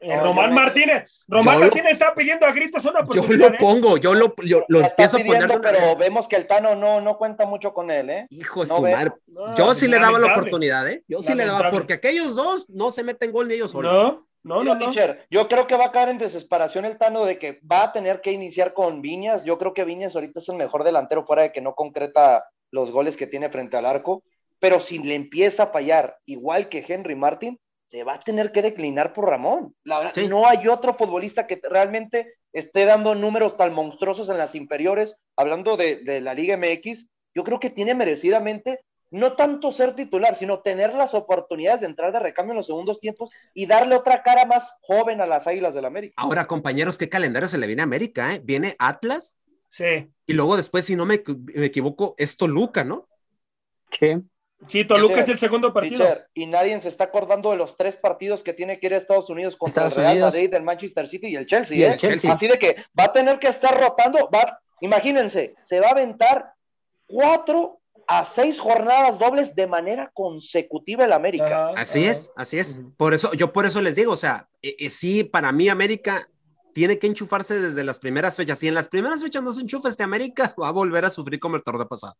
Eh, 0.00 0.20
Román 0.20 0.52
Martínez, 0.52 1.24
Román 1.28 1.60
Martínez 1.60 1.92
está 1.92 2.14
pidiendo 2.14 2.44
a 2.46 2.52
gritos 2.52 2.84
una 2.84 3.00
oportunidad. 3.00 3.28
Yo 3.30 3.48
lo 3.48 3.54
¿eh? 3.54 3.58
pongo, 3.58 3.96
yo 3.96 4.14
lo, 4.14 4.34
lo 4.68 4.80
empiezo 4.80 5.16
a 5.16 5.20
poner. 5.20 5.60
Pero 5.62 5.96
vemos 5.96 6.28
que 6.28 6.36
el 6.36 6.46
Tano 6.46 6.74
no, 6.74 7.00
no 7.00 7.16
cuenta 7.16 7.46
mucho 7.46 7.72
con 7.72 7.90
él, 7.90 8.10
¿eh? 8.10 8.26
Hijo 8.30 8.60
de 8.60 8.66
su 8.66 8.82
madre. 8.82 9.12
yo 9.56 9.74
sí 9.74 9.88
le 9.88 9.98
daba 9.98 10.18
la 10.18 10.32
oportunidad, 10.32 10.88
¿eh? 10.88 11.04
Yo 11.08 11.22
sí 11.22 11.34
le 11.34 11.46
daba, 11.46 11.70
porque 11.70 11.94
aquellos 11.94 12.36
dos 12.36 12.68
no 12.68 12.90
se 12.90 13.02
meten 13.02 13.32
gol 13.32 13.48
ni 13.48 13.54
ellos 13.54 13.70
solos. 13.70 13.92
No. 13.92 14.28
No, 14.44 14.62
no, 14.62 14.74
no. 14.74 14.92
yo 15.30 15.48
creo 15.48 15.66
que 15.66 15.74
va 15.74 15.86
a 15.86 15.90
caer 15.90 16.10
en 16.10 16.18
desesperación 16.18 16.84
el 16.84 16.98
Tano 16.98 17.24
de 17.24 17.38
que 17.38 17.60
va 17.60 17.84
a 17.84 17.92
tener 17.92 18.20
que 18.20 18.30
iniciar 18.30 18.74
con 18.74 19.00
Viñas. 19.00 19.42
Yo 19.44 19.56
creo 19.56 19.72
que 19.72 19.84
Viñas 19.84 20.14
ahorita 20.14 20.40
es 20.40 20.48
el 20.50 20.56
mejor 20.56 20.84
delantero 20.84 21.24
fuera 21.24 21.44
de 21.44 21.52
que 21.52 21.62
no 21.62 21.74
concreta 21.74 22.44
los 22.70 22.90
goles 22.90 23.16
que 23.16 23.26
tiene 23.26 23.48
frente 23.48 23.78
al 23.78 23.86
arco. 23.86 24.22
Pero 24.60 24.80
si 24.80 24.98
le 24.98 25.14
empieza 25.14 25.64
a 25.64 25.72
fallar 25.72 26.18
igual 26.26 26.68
que 26.68 26.84
Henry 26.86 27.14
Martin, 27.14 27.58
se 27.90 28.02
va 28.02 28.14
a 28.14 28.20
tener 28.20 28.52
que 28.52 28.62
declinar 28.62 29.12
por 29.12 29.28
Ramón. 29.28 29.74
La 29.84 29.98
verdad, 29.98 30.14
no 30.28 30.46
hay 30.46 30.68
otro 30.68 30.94
futbolista 30.94 31.46
que 31.46 31.60
realmente 31.62 32.34
esté 32.52 32.84
dando 32.84 33.14
números 33.14 33.56
tan 33.56 33.72
monstruosos 33.72 34.28
en 34.28 34.38
las 34.38 34.54
inferiores. 34.54 35.16
Hablando 35.36 35.76
de, 35.76 35.96
de 35.96 36.20
la 36.20 36.34
Liga 36.34 36.56
MX, 36.56 37.06
yo 37.34 37.44
creo 37.44 37.60
que 37.60 37.70
tiene 37.70 37.94
merecidamente 37.94 38.80
no 39.14 39.34
tanto 39.34 39.70
ser 39.70 39.94
titular, 39.94 40.34
sino 40.34 40.60
tener 40.60 40.92
las 40.92 41.14
oportunidades 41.14 41.80
de 41.80 41.86
entrar 41.86 42.12
de 42.12 42.18
recambio 42.18 42.52
en 42.52 42.56
los 42.56 42.66
segundos 42.66 42.98
tiempos 42.98 43.30
y 43.54 43.66
darle 43.66 43.94
otra 43.94 44.24
cara 44.24 44.44
más 44.44 44.72
joven 44.80 45.20
a 45.20 45.26
las 45.26 45.46
Águilas 45.46 45.72
del 45.72 45.84
América. 45.84 46.14
Ahora, 46.16 46.46
compañeros, 46.46 46.98
¿qué 46.98 47.08
calendario 47.08 47.48
se 47.48 47.58
le 47.58 47.68
viene 47.68 47.82
a 47.82 47.84
América? 47.84 48.34
Eh? 48.34 48.40
Viene 48.42 48.74
Atlas. 48.80 49.38
Sí. 49.70 50.10
Y 50.26 50.32
luego 50.32 50.56
después, 50.56 50.84
si 50.84 50.96
no 50.96 51.06
me, 51.06 51.22
equivoco, 51.54 52.16
es 52.18 52.36
Toluca, 52.36 52.82
¿no? 52.82 53.08
Sí. 53.96 54.20
Sí, 54.66 54.84
Toluca 54.84 55.20
es 55.20 55.28
el 55.28 55.38
segundo 55.38 55.72
partido. 55.72 56.06
y 56.34 56.46
nadie 56.46 56.80
se 56.80 56.88
está 56.88 57.04
acordando 57.04 57.50
de 57.50 57.56
los 57.56 57.76
tres 57.76 57.96
partidos 57.96 58.42
que 58.42 58.52
tiene 58.52 58.78
que 58.78 58.86
ir 58.86 58.94
a 58.94 58.96
Estados 58.96 59.28
Unidos 59.30 59.56
contra 59.56 59.86
el 59.86 59.92
Real 59.92 60.20
Madrid, 60.20 60.52
el 60.54 60.62
Manchester 60.62 61.06
City 61.06 61.28
y 61.28 61.36
el 61.36 61.46
Chelsea. 61.46 61.92
¿eh? 61.92 61.96
Chelsea. 61.96 62.32
Así 62.32 62.48
de 62.48 62.58
que 62.58 62.76
va 62.98 63.04
a 63.04 63.12
tener 63.12 63.38
que 63.38 63.48
estar 63.48 63.78
rotando. 63.78 64.30
Va, 64.34 64.60
imagínense, 64.80 65.54
se 65.64 65.80
va 65.80 65.88
a 65.88 65.90
aventar 65.90 66.52
cuatro 67.06 67.80
a 68.06 68.24
seis 68.24 68.60
jornadas 68.60 69.18
dobles 69.18 69.54
de 69.54 69.66
manera 69.66 70.10
consecutiva 70.12 71.04
el 71.04 71.12
América. 71.12 71.70
así 71.76 72.04
es, 72.04 72.30
así 72.36 72.58
es. 72.58 72.82
Por 72.96 73.14
eso, 73.14 73.32
yo 73.32 73.52
por 73.52 73.66
eso 73.66 73.80
les 73.80 73.96
digo, 73.96 74.12
o 74.12 74.16
sea, 74.16 74.48
eh, 74.62 74.76
eh, 74.78 74.90
sí, 74.90 75.24
para 75.24 75.52
mí 75.52 75.68
América 75.68 76.28
tiene 76.74 76.98
que 76.98 77.06
enchufarse 77.06 77.58
desde 77.58 77.84
las 77.84 77.98
primeras 77.98 78.36
fechas. 78.36 78.58
Si 78.58 78.68
en 78.68 78.74
las 78.74 78.88
primeras 78.88 79.22
fechas 79.22 79.42
no 79.42 79.52
se 79.52 79.62
enchufa 79.62 79.88
este 79.88 80.02
América, 80.02 80.54
va 80.60 80.68
a 80.68 80.72
volver 80.72 81.04
a 81.04 81.10
sufrir 81.10 81.40
como 81.40 81.56
el 81.56 81.62
torneo 81.62 81.88
pasado. 81.88 82.16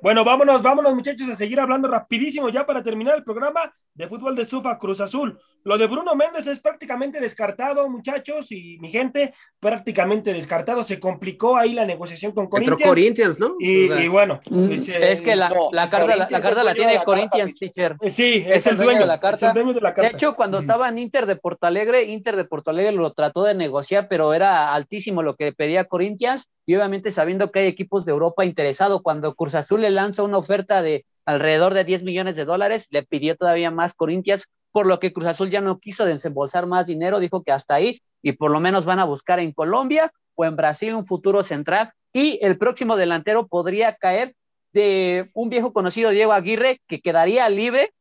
Bueno, 0.00 0.24
vámonos, 0.24 0.62
vámonos 0.62 0.94
muchachos 0.94 1.28
a 1.28 1.34
seguir 1.34 1.60
hablando 1.60 1.88
rapidísimo 1.88 2.48
ya 2.48 2.66
para 2.66 2.82
terminar 2.82 3.16
el 3.16 3.24
programa 3.24 3.72
de 3.94 4.08
fútbol 4.08 4.34
de 4.34 4.44
Sufa 4.44 4.78
Cruz 4.78 5.00
Azul. 5.00 5.38
Lo 5.62 5.78
de 5.78 5.86
Bruno 5.86 6.14
Méndez 6.14 6.46
es 6.46 6.60
prácticamente 6.60 7.18
descartado, 7.20 7.88
muchachos, 7.88 8.52
y 8.52 8.76
mi 8.80 8.90
gente, 8.90 9.32
prácticamente 9.58 10.32
descartado. 10.34 10.82
Se 10.82 11.00
complicó 11.00 11.56
ahí 11.56 11.72
la 11.72 11.86
negociación 11.86 12.32
con 12.32 12.48
Corinthians. 12.48 12.82
Corinthians, 12.82 13.40
¿no? 13.40 13.54
Y, 13.58 14.08
bueno. 14.08 14.40
Mm, 14.50 14.72
es, 14.72 15.22
que 15.22 15.34
la, 15.34 15.48
carta, 15.88 16.16
la, 16.16 16.28
carta 16.28 16.62
la 16.62 16.74
tiene 16.74 17.02
Corinthians, 17.02 17.56
teacher. 17.58 17.96
Sí, 18.10 18.44
es, 18.46 18.66
el, 18.66 18.76
dueño, 18.76 19.00
de 19.00 19.06
la 19.06 19.20
carta. 19.20 19.54
de 19.54 20.08
hecho, 20.08 20.36
cuando 20.36 20.58
estaba 20.58 20.88
en 20.90 20.98
Inter 20.98 21.24
de 21.24 21.36
Porto 21.36 21.66
Alegre, 21.66 22.04
Inter 22.04 22.36
de 22.36 22.44
Porto 22.44 22.70
Alegre 22.70 22.92
lo 22.92 23.14
trató 23.14 23.44
de 23.44 23.54
negociar, 23.54 24.06
pero 24.10 24.34
era 24.34 24.74
altísimo 24.74 25.22
lo 25.22 25.34
que 25.36 25.52
pedía 25.52 25.86
Corinthians, 25.86 26.50
y 26.66 26.74
obviamente 26.74 27.10
sabiendo 27.10 27.50
que 27.50 27.60
hay 27.60 27.66
equipos 27.68 28.04
de 28.04 28.12
Europa 28.12 28.44
interesados, 28.44 29.00
cuando 29.02 29.34
Cruz 29.34 29.54
Azul 29.64 29.80
le 29.80 29.90
lanza 29.90 30.22
una 30.22 30.38
oferta 30.38 30.82
de 30.82 31.04
alrededor 31.24 31.74
de 31.74 31.84
10 31.84 32.02
millones 32.02 32.36
de 32.36 32.44
dólares, 32.44 32.86
le 32.90 33.02
pidió 33.02 33.36
todavía 33.36 33.70
más 33.70 33.94
Corinthians 33.94 34.46
por 34.72 34.86
lo 34.86 34.98
que 34.98 35.12
Cruz 35.12 35.26
Azul 35.26 35.50
ya 35.50 35.60
no 35.60 35.78
quiso 35.78 36.04
desembolsar 36.04 36.66
más 36.66 36.86
dinero, 36.86 37.20
dijo 37.20 37.44
que 37.44 37.52
hasta 37.52 37.76
ahí, 37.76 38.02
y 38.22 38.32
por 38.32 38.50
lo 38.50 38.58
menos 38.58 38.84
van 38.84 38.98
a 38.98 39.04
buscar 39.04 39.38
en 39.38 39.52
Colombia 39.52 40.12
o 40.34 40.44
en 40.44 40.56
Brasil 40.56 40.94
un 40.94 41.06
futuro 41.06 41.44
central, 41.44 41.92
y 42.12 42.40
el 42.42 42.58
próximo 42.58 42.96
delantero 42.96 43.46
podría 43.46 43.94
caer 43.94 44.34
de 44.72 45.30
un 45.32 45.48
viejo 45.48 45.72
conocido, 45.72 46.10
Diego 46.10 46.32
Aguirre, 46.32 46.80
que 46.88 47.00
quedaría 47.00 47.48
libre 47.48 47.92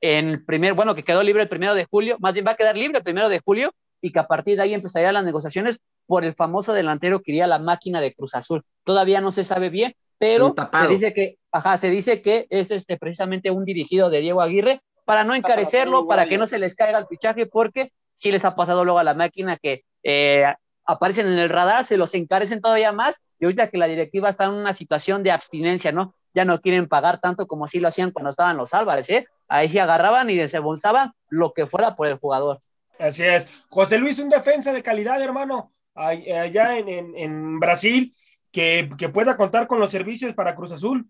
en 0.00 0.28
el 0.28 0.44
primer, 0.44 0.74
bueno, 0.74 0.94
que 0.94 1.02
quedó 1.02 1.24
libre 1.24 1.42
el 1.42 1.48
primero 1.48 1.74
de 1.74 1.86
julio, 1.86 2.16
más 2.20 2.34
bien 2.34 2.46
va 2.46 2.52
a 2.52 2.56
quedar 2.56 2.76
libre 2.76 2.98
el 2.98 3.04
primero 3.04 3.28
de 3.28 3.40
julio, 3.40 3.74
y 4.00 4.12
que 4.12 4.20
a 4.20 4.28
partir 4.28 4.54
de 4.54 4.62
ahí 4.62 4.74
empezarían 4.74 5.14
las 5.14 5.24
negociaciones 5.24 5.80
por 6.06 6.24
el 6.24 6.34
famoso 6.34 6.72
delantero 6.72 7.20
que 7.20 7.32
iría 7.32 7.44
a 7.44 7.48
la 7.48 7.58
máquina 7.58 8.00
de 8.00 8.14
Cruz 8.14 8.36
Azul. 8.36 8.62
Todavía 8.84 9.20
no 9.20 9.32
se 9.32 9.42
sabe 9.42 9.70
bien, 9.70 9.94
pero 10.22 10.54
se 10.54 10.88
dice 10.88 11.12
que, 11.12 11.38
ajá, 11.50 11.78
se 11.78 11.90
dice 11.90 12.22
que 12.22 12.46
es 12.48 12.70
este, 12.70 12.96
precisamente 12.96 13.50
un 13.50 13.64
dirigido 13.64 14.08
de 14.08 14.20
Diego 14.20 14.40
Aguirre, 14.40 14.80
para 15.04 15.24
no 15.24 15.34
encarecerlo, 15.34 16.06
para 16.06 16.28
que 16.28 16.38
no 16.38 16.46
se 16.46 16.60
les 16.60 16.76
caiga 16.76 16.96
el 16.98 17.08
fichaje, 17.08 17.46
porque 17.46 17.90
si 18.14 18.30
les 18.30 18.44
ha 18.44 18.54
pasado 18.54 18.84
luego 18.84 19.00
a 19.00 19.02
la 19.02 19.14
máquina 19.14 19.56
que 19.56 19.82
eh, 20.04 20.44
aparecen 20.84 21.26
en 21.26 21.38
el 21.38 21.48
radar, 21.48 21.84
se 21.84 21.96
los 21.96 22.14
encarecen 22.14 22.60
todavía 22.60 22.92
más, 22.92 23.16
y 23.40 23.46
ahorita 23.46 23.68
que 23.68 23.78
la 23.78 23.88
directiva 23.88 24.28
está 24.28 24.44
en 24.44 24.52
una 24.52 24.74
situación 24.74 25.24
de 25.24 25.32
abstinencia, 25.32 25.90
¿no? 25.90 26.14
Ya 26.34 26.44
no 26.44 26.60
quieren 26.60 26.86
pagar 26.86 27.18
tanto 27.18 27.48
como 27.48 27.66
si 27.66 27.80
lo 27.80 27.88
hacían 27.88 28.12
cuando 28.12 28.30
estaban 28.30 28.56
los 28.56 28.74
Álvarez, 28.74 29.10
¿eh? 29.10 29.26
Ahí 29.48 29.70
sí 29.70 29.80
agarraban 29.80 30.30
y 30.30 30.36
desembolsaban 30.36 31.14
lo 31.30 31.52
que 31.52 31.66
fuera 31.66 31.96
por 31.96 32.06
el 32.06 32.18
jugador. 32.18 32.60
Así 32.96 33.24
es. 33.24 33.48
José 33.68 33.98
Luis, 33.98 34.20
un 34.20 34.28
defensa 34.28 34.72
de 34.72 34.84
calidad, 34.84 35.20
hermano, 35.20 35.72
allá 35.96 36.78
en, 36.78 37.16
en 37.16 37.58
Brasil, 37.58 38.14
que, 38.52 38.90
que 38.98 39.08
pueda 39.08 39.36
contar 39.36 39.66
con 39.66 39.80
los 39.80 39.90
servicios 39.90 40.34
para 40.34 40.54
Cruz 40.54 40.72
Azul. 40.72 41.06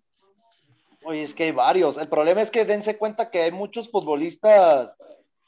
Oye, 1.05 1.24
es 1.24 1.34
que 1.34 1.45
hay 1.45 1.51
varios. 1.51 1.97
El 1.99 2.09
problema 2.09 2.40
es 2.43 2.51
que 2.51 2.64
dense 2.64 2.97
cuenta 2.97 3.28
que 3.30 3.43
hay 3.43 3.51
muchos 3.51 3.90
futbolistas, 3.90 4.97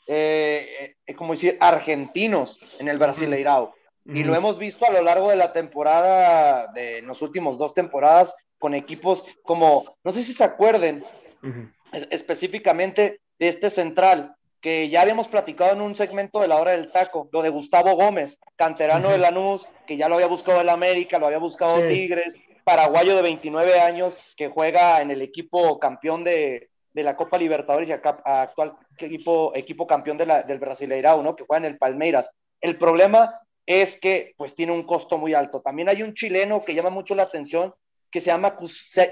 eh, 0.08 0.96
eh, 1.06 1.14
como 1.14 1.32
decir, 1.34 1.56
argentinos 1.60 2.58
en 2.78 2.88
el 2.88 2.98
Brasileirao. 2.98 3.72
Y 4.06 4.22
lo 4.22 4.34
hemos 4.34 4.58
visto 4.58 4.84
a 4.84 4.90
lo 4.92 5.00
largo 5.02 5.30
de 5.30 5.36
la 5.36 5.54
temporada, 5.54 6.66
de 6.74 6.98
en 6.98 7.06
los 7.06 7.22
últimos 7.22 7.56
dos 7.56 7.72
temporadas, 7.72 8.34
con 8.58 8.74
equipos 8.74 9.24
como, 9.44 9.96
no 10.04 10.12
sé 10.12 10.24
si 10.24 10.34
se 10.34 10.44
acuerden, 10.44 11.02
es- 11.92 12.06
específicamente 12.10 13.20
de 13.38 13.48
este 13.48 13.70
central, 13.70 14.34
que 14.64 14.88
ya 14.88 15.02
habíamos 15.02 15.28
platicado 15.28 15.74
en 15.74 15.82
un 15.82 15.94
segmento 15.94 16.40
de 16.40 16.48
la 16.48 16.56
hora 16.58 16.70
del 16.70 16.90
taco, 16.90 17.28
lo 17.32 17.42
de 17.42 17.50
Gustavo 17.50 17.96
Gómez, 17.96 18.38
canterano 18.56 19.10
de 19.10 19.18
Lanús, 19.18 19.66
que 19.86 19.98
ya 19.98 20.08
lo 20.08 20.14
había 20.14 20.26
buscado 20.26 20.62
el 20.62 20.70
América, 20.70 21.18
lo 21.18 21.26
había 21.26 21.36
buscado 21.36 21.76
Sí. 21.82 21.88
Tigres, 21.88 22.34
paraguayo 22.64 23.14
de 23.14 23.20
29 23.20 23.78
años, 23.78 24.16
que 24.38 24.48
juega 24.48 25.02
en 25.02 25.10
el 25.10 25.20
equipo 25.20 25.78
campeón 25.78 26.24
de, 26.24 26.70
de 26.94 27.02
la 27.02 27.14
Copa 27.14 27.36
Libertadores 27.36 27.90
y 27.90 27.92
acá, 27.92 28.22
actual 28.24 28.72
equipo, 28.96 29.52
equipo 29.54 29.86
campeón 29.86 30.16
de 30.16 30.24
la, 30.24 30.42
del 30.44 30.58
Brasileirao, 30.60 31.22
¿no? 31.22 31.36
Que 31.36 31.44
juega 31.46 31.66
en 31.66 31.70
el 31.72 31.76
Palmeiras. 31.76 32.30
El 32.62 32.78
problema 32.78 33.38
es 33.66 33.98
que 34.00 34.32
pues 34.38 34.54
tiene 34.54 34.72
un 34.72 34.84
costo 34.84 35.18
muy 35.18 35.34
alto. 35.34 35.60
También 35.60 35.90
hay 35.90 36.02
un 36.02 36.14
chileno 36.14 36.64
que 36.64 36.74
llama 36.74 36.88
mucho 36.88 37.14
la 37.14 37.24
atención, 37.24 37.74
que 38.10 38.22
se 38.22 38.28
llama 38.28 38.56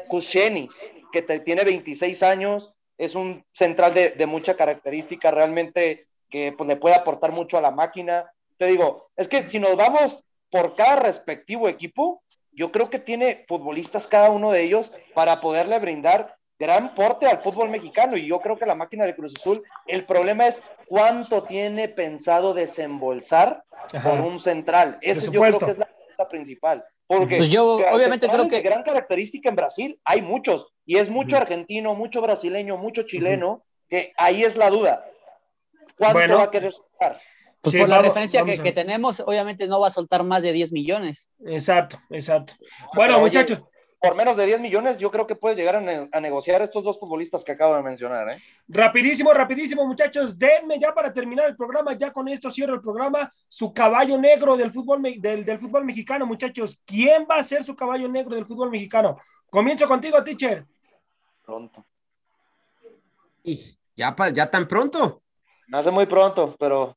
Kusheni, 0.08 0.70
que 1.12 1.20
te- 1.20 1.40
tiene 1.40 1.62
26 1.64 2.22
años, 2.22 2.72
es 2.98 3.14
un 3.14 3.44
central 3.52 3.94
de, 3.94 4.10
de 4.10 4.26
mucha 4.26 4.54
característica 4.54 5.30
realmente 5.30 6.06
que 6.30 6.52
pues, 6.56 6.66
le 6.68 6.76
puede 6.76 6.94
aportar 6.94 7.32
mucho 7.32 7.58
a 7.58 7.60
la 7.60 7.70
máquina. 7.70 8.32
Te 8.56 8.66
digo, 8.66 9.08
es 9.16 9.28
que 9.28 9.48
si 9.48 9.58
nos 9.58 9.76
vamos 9.76 10.22
por 10.50 10.74
cada 10.74 10.96
respectivo 10.96 11.68
equipo, 11.68 12.22
yo 12.52 12.70
creo 12.70 12.90
que 12.90 12.98
tiene 12.98 13.44
futbolistas 13.48 14.06
cada 14.06 14.30
uno 14.30 14.50
de 14.50 14.62
ellos 14.62 14.92
para 15.14 15.40
poderle 15.40 15.78
brindar 15.78 16.36
gran 16.58 16.94
porte 16.94 17.26
al 17.26 17.42
fútbol 17.42 17.70
mexicano 17.70 18.16
y 18.16 18.28
yo 18.28 18.40
creo 18.40 18.56
que 18.56 18.66
la 18.66 18.74
máquina 18.74 19.04
de 19.04 19.16
Cruz 19.16 19.34
Azul, 19.36 19.62
el 19.86 20.04
problema 20.04 20.46
es 20.46 20.62
cuánto 20.86 21.42
tiene 21.42 21.88
pensado 21.88 22.54
desembolsar 22.54 23.64
Ajá. 23.92 24.10
por 24.10 24.20
un 24.20 24.38
central. 24.38 24.98
Eso 25.00 25.32
yo 25.32 25.40
creo 25.40 25.58
que 25.58 25.70
es 25.72 25.78
la 25.78 25.88
principal. 26.28 26.84
Porque 27.06 27.36
Pues 27.38 27.50
yo, 27.50 27.74
obviamente, 27.92 28.28
creo 28.28 28.48
que- 28.48 28.56
de 28.56 28.62
gran 28.62 28.82
característica 28.82 29.48
en 29.48 29.56
Brasil 29.56 30.00
hay 30.04 30.22
muchos 30.22 30.72
y 30.86 30.96
es 30.96 31.08
mucho 31.10 31.36
argentino, 31.36 31.94
mucho 31.94 32.20
brasileño, 32.22 32.76
mucho 32.76 33.02
chileno, 33.02 33.64
que 33.88 34.12
ahí 34.16 34.44
es 34.44 34.56
la 34.56 34.70
duda. 34.70 35.04
¿Cuánto 35.98 36.18
Bueno. 36.18 36.36
va 36.38 36.44
a 36.44 36.50
querer 36.50 36.72
soltar? 36.72 37.20
Pues 37.60 37.72
Sí, 37.74 37.78
por 37.78 37.88
la 37.88 37.96
vamos- 37.96 38.08
referencia 38.08 38.40
que, 38.40 38.50
vamos 38.52 38.60
que 38.60 38.72
tenemos, 38.72 39.20
obviamente 39.20 39.66
no 39.68 39.78
va 39.80 39.88
a 39.88 39.90
soltar 39.90 40.24
más 40.24 40.42
de 40.42 40.52
10 40.52 40.72
millones. 40.72 41.28
Exacto, 41.46 41.98
exacto. 42.10 42.54
Bueno, 42.94 43.20
muchachos, 43.20 43.60
Por 44.02 44.16
menos 44.16 44.36
de 44.36 44.46
10 44.46 44.60
millones, 44.60 44.98
yo 44.98 45.12
creo 45.12 45.28
que 45.28 45.36
puedes 45.36 45.56
llegar 45.56 45.76
a, 45.76 45.80
ne- 45.80 46.08
a 46.10 46.20
negociar 46.20 46.60
estos 46.60 46.82
dos 46.82 46.98
futbolistas 46.98 47.44
que 47.44 47.52
acabo 47.52 47.76
de 47.76 47.82
mencionar. 47.84 48.28
¿eh? 48.30 48.36
rapidísimo, 48.68 49.32
rapidísimo, 49.32 49.86
muchachos, 49.86 50.36
denme 50.36 50.80
ya 50.80 50.92
para 50.92 51.12
terminar 51.12 51.46
el 51.46 51.54
programa, 51.56 51.96
ya 51.96 52.12
con 52.12 52.26
esto 52.26 52.50
cierro 52.50 52.74
el 52.74 52.80
programa, 52.80 53.32
su 53.48 53.72
caballo 53.72 54.18
negro 54.18 54.56
del 54.56 54.72
fútbol, 54.72 54.98
me- 54.98 55.18
del, 55.18 55.44
del 55.44 55.58
fútbol 55.60 55.84
mexicano, 55.84 56.26
muchachos. 56.26 56.80
¿Quién 56.84 57.26
va 57.30 57.36
a 57.36 57.42
ser 57.44 57.62
su 57.62 57.76
caballo 57.76 58.08
negro 58.08 58.34
del 58.34 58.44
fútbol 58.44 58.70
mexicano? 58.70 59.16
Comienzo 59.48 59.86
contigo, 59.86 60.22
teacher. 60.24 60.66
Pronto. 61.44 61.86
Y 63.44 63.60
ya, 63.94 64.16
ya 64.32 64.50
tan 64.50 64.66
pronto. 64.66 65.22
Me 65.68 65.78
hace 65.78 65.92
muy 65.92 66.06
pronto, 66.06 66.56
pero 66.58 66.96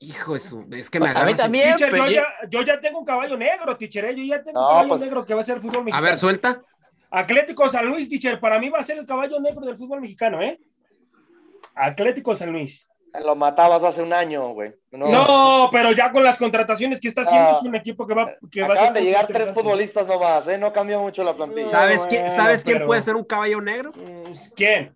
Hijo 0.00 0.34
de 0.34 0.38
su, 0.40 0.64
es 0.70 0.88
que 0.90 1.00
me 1.00 1.08
A 1.08 1.28
en- 1.28 1.36
también, 1.36 1.76
Teacher, 1.76 1.90
pero 1.90 2.06
yo, 2.06 2.12
ya, 2.12 2.24
yo 2.48 2.62
ya 2.62 2.78
tengo 2.78 3.00
un 3.00 3.04
caballo 3.04 3.36
negro, 3.36 3.76
teacher, 3.76 4.04
¿eh? 4.04 4.14
yo 4.16 4.22
ya 4.24 4.42
tengo 4.42 4.60
No, 4.60 4.66
un 4.66 4.72
caballo 4.72 4.88
pues- 4.90 5.00
negro 5.00 5.26
que 5.26 5.34
va 5.34 5.40
a 5.40 5.44
ser 5.44 5.56
el 5.56 5.60
fútbol 5.60 5.80
A 5.80 5.84
mexicano. 5.84 6.06
ver, 6.06 6.16
suelta. 6.16 6.62
Atlético 7.10 7.68
San 7.68 7.86
Luis, 7.86 8.08
teacher, 8.08 8.38
para 8.38 8.60
mí 8.60 8.68
va 8.68 8.78
a 8.78 8.82
ser 8.84 8.98
el 8.98 9.06
caballo 9.06 9.40
negro 9.40 9.66
del 9.66 9.76
fútbol 9.76 10.00
mexicano, 10.00 10.40
¿eh? 10.42 10.60
Atlético 11.74 12.34
San 12.34 12.52
Luis. 12.52 12.86
lo 13.24 13.34
matabas 13.34 13.82
hace 13.82 14.02
un 14.02 14.12
año, 14.12 14.50
güey. 14.52 14.74
No, 14.92 15.08
No, 15.10 15.68
pero 15.72 15.90
ya 15.92 16.12
con 16.12 16.22
las 16.22 16.36
contrataciones 16.38 17.00
que 17.00 17.08
está 17.08 17.22
haciendo, 17.22 17.48
Ah. 17.48 17.56
es 17.58 17.62
un 17.66 17.74
equipo 17.74 18.06
que 18.06 18.14
va, 18.14 18.34
que 18.52 18.60
va 18.60 18.68
a 18.68 18.72
Acaban 18.72 18.84
ser 18.94 19.02
de 19.02 19.02
llegar 19.08 19.26
tres 19.26 19.52
futbolistas 19.52 20.06
nomás, 20.06 20.46
¿eh? 20.46 20.58
No 20.58 20.72
cambió 20.72 21.00
mucho 21.00 21.24
la 21.24 21.34
plantilla. 21.34 21.68
¿Sabes, 21.68 22.06
quién, 22.08 22.30
¿sabes 22.30 22.62
quién 22.62 22.84
puede 22.86 23.00
ser 23.00 23.16
un 23.16 23.24
caballo 23.24 23.60
negro? 23.62 23.90
¿Quién? 24.54 24.94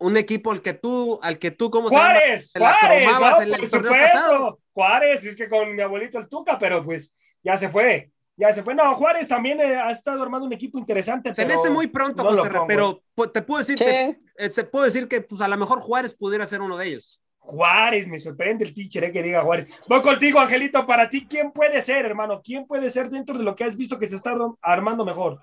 Un 0.00 0.16
equipo 0.16 0.50
al 0.50 0.62
que 0.62 0.72
tú, 0.74 1.18
al 1.22 1.38
que 1.38 1.50
tú, 1.50 1.70
¿cómo 1.70 1.90
se 1.90 1.96
llama? 1.96 2.10
Juárez, 2.14 2.52
Te 2.52 2.60
la 2.60 2.72
Juárez, 2.80 3.02
cromabas 3.08 3.32
¿no? 3.36 3.42
en 3.42 3.48
el 3.62 3.70
torneo 3.70 3.90
supuesto. 3.92 4.18
pasado. 4.18 4.58
Juárez, 4.72 5.24
es 5.26 5.36
que 5.36 5.48
con 5.48 5.76
mi 5.76 5.82
abuelito 5.82 6.18
el 6.18 6.26
Tuca, 6.28 6.58
pero 6.58 6.82
pues 6.84 7.14
ya 7.42 7.56
se 7.58 7.68
fue, 7.68 8.10
ya 8.36 8.52
se 8.54 8.62
fue. 8.62 8.74
No, 8.74 8.94
Juárez 8.94 9.28
también 9.28 9.60
eh, 9.60 9.76
ha 9.76 9.90
estado 9.90 10.22
armando 10.22 10.46
un 10.46 10.52
equipo 10.54 10.78
interesante. 10.78 11.34
Se 11.34 11.42
me 11.42 11.48
pero 11.48 11.60
hace 11.60 11.70
muy 11.70 11.86
pronto, 11.88 12.22
no 12.24 12.30
José, 12.30 12.50
pongo. 12.50 12.66
pero 12.66 13.02
pu- 13.14 13.30
te 13.30 13.42
puedo 13.42 13.58
decir, 13.58 13.76
Sí. 13.76 13.84
te- 13.84 14.18
eh, 14.38 14.50
se 14.50 14.64
puede 14.64 14.86
decir 14.86 15.06
que 15.06 15.20
pues, 15.20 15.40
a 15.42 15.48
lo 15.48 15.56
mejor 15.58 15.80
Juárez 15.80 16.14
pudiera 16.14 16.46
ser 16.46 16.62
uno 16.62 16.78
de 16.78 16.86
ellos. 16.88 17.20
Juárez, 17.38 18.06
me 18.06 18.18
sorprende 18.18 18.64
el 18.64 18.72
teacher 18.72 19.04
eh, 19.04 19.12
que 19.12 19.22
diga 19.22 19.42
Juárez. 19.42 19.66
Voy 19.86 20.00
contigo, 20.00 20.38
Angelito, 20.40 20.86
para 20.86 21.10
ti, 21.10 21.26
¿quién 21.28 21.50
puede 21.52 21.82
ser, 21.82 22.06
hermano? 22.06 22.40
¿Quién 22.42 22.66
puede 22.66 22.88
ser 22.88 23.10
dentro 23.10 23.36
de 23.36 23.44
lo 23.44 23.54
que 23.54 23.64
has 23.64 23.76
visto 23.76 23.98
que 23.98 24.06
se 24.06 24.16
está 24.16 24.34
armando 24.62 25.04
mejor? 25.04 25.40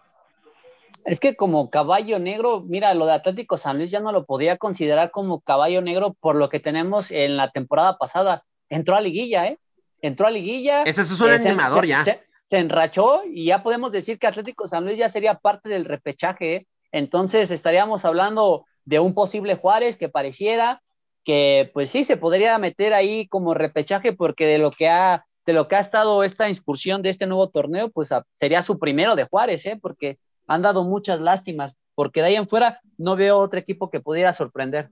Es 1.08 1.20
que 1.22 1.36
como 1.38 1.70
caballo 1.70 2.20
negro, 2.20 2.64
mira, 2.68 2.94
lo 2.94 3.06
de 3.06 3.14
Atlético 3.14 3.56
San 3.58 3.78
Luis 3.78 3.90
ya 3.92 4.02
no 4.02 4.12
lo 4.12 4.26
podía 4.26 4.58
considerar 4.58 5.10
como 5.10 5.40
caballo 5.40 5.82
negro 5.82 6.16
por 6.20 6.36
lo 6.36 6.50
que 6.50 6.60
tenemos 6.60 7.12
en 7.12 7.38
la 7.38 7.50
temporada 7.52 7.98
pasada. 7.98 8.44
Entró 8.70 8.96
a 8.96 9.02
liguilla, 9.02 9.48
¿eh? 9.48 9.58
Entró 10.02 10.28
a 10.28 10.32
liguilla. 10.32 10.84
Ese 10.84 11.02
es 11.02 11.20
un 11.22 11.32
eh, 11.32 11.36
animador 11.36 11.82
se- 11.84 11.88
ya. 11.88 12.04
Se, 12.04 12.20
se 12.50 12.58
enrachó 12.58 13.22
y 13.26 13.46
ya 13.46 13.64
podemos 13.64 13.92
decir 13.94 14.20
que 14.20 14.28
Atlético 14.28 14.68
San 14.68 14.84
Luis 14.86 14.98
ya 14.98 15.08
sería 15.08 15.36
parte 15.36 15.70
del 15.70 15.86
repechaje. 15.86 16.56
¿eh? 16.56 16.68
Entonces 16.92 17.52
estaríamos 17.52 18.04
hablando 18.04 18.66
de 18.84 19.00
un 19.00 19.14
posible 19.14 19.56
Juárez 19.56 19.96
que 19.98 20.10
pareciera 20.10 20.82
que 21.24 21.70
pues 21.74 21.90
sí 21.90 22.04
se 22.04 22.18
podría 22.18 22.58
meter 22.58 22.94
ahí 22.94 23.28
como 23.30 23.54
repechaje 23.54 24.14
porque 24.14 24.46
de 24.46 24.58
lo 24.60 24.72
que 24.72 24.88
ha 24.90 25.26
de 25.46 25.54
lo 25.54 25.70
que 25.70 25.78
ha 25.78 25.80
estado 25.80 26.24
esta 26.26 26.50
incursión 26.50 27.02
de 27.02 27.10
este 27.10 27.26
nuevo 27.26 27.48
torneo, 27.50 27.90
pues 27.90 28.12
a- 28.12 28.26
sería 28.34 28.62
su 28.62 28.78
primero 28.78 29.16
de 29.16 29.24
Juárez, 29.24 29.66
¿eh? 29.66 29.80
porque 29.82 30.18
han 30.48 30.62
dado 30.62 30.84
muchas 30.84 31.20
lástimas, 31.20 31.78
porque 31.96 32.22
de 32.22 32.28
ahí 32.28 32.36
en 32.36 32.48
fuera 32.48 32.80
no 32.98 33.16
veo 33.16 33.38
otro 33.38 33.60
equipo 33.60 33.90
que 33.90 34.00
pudiera 34.00 34.34
sorprender. 34.34 34.90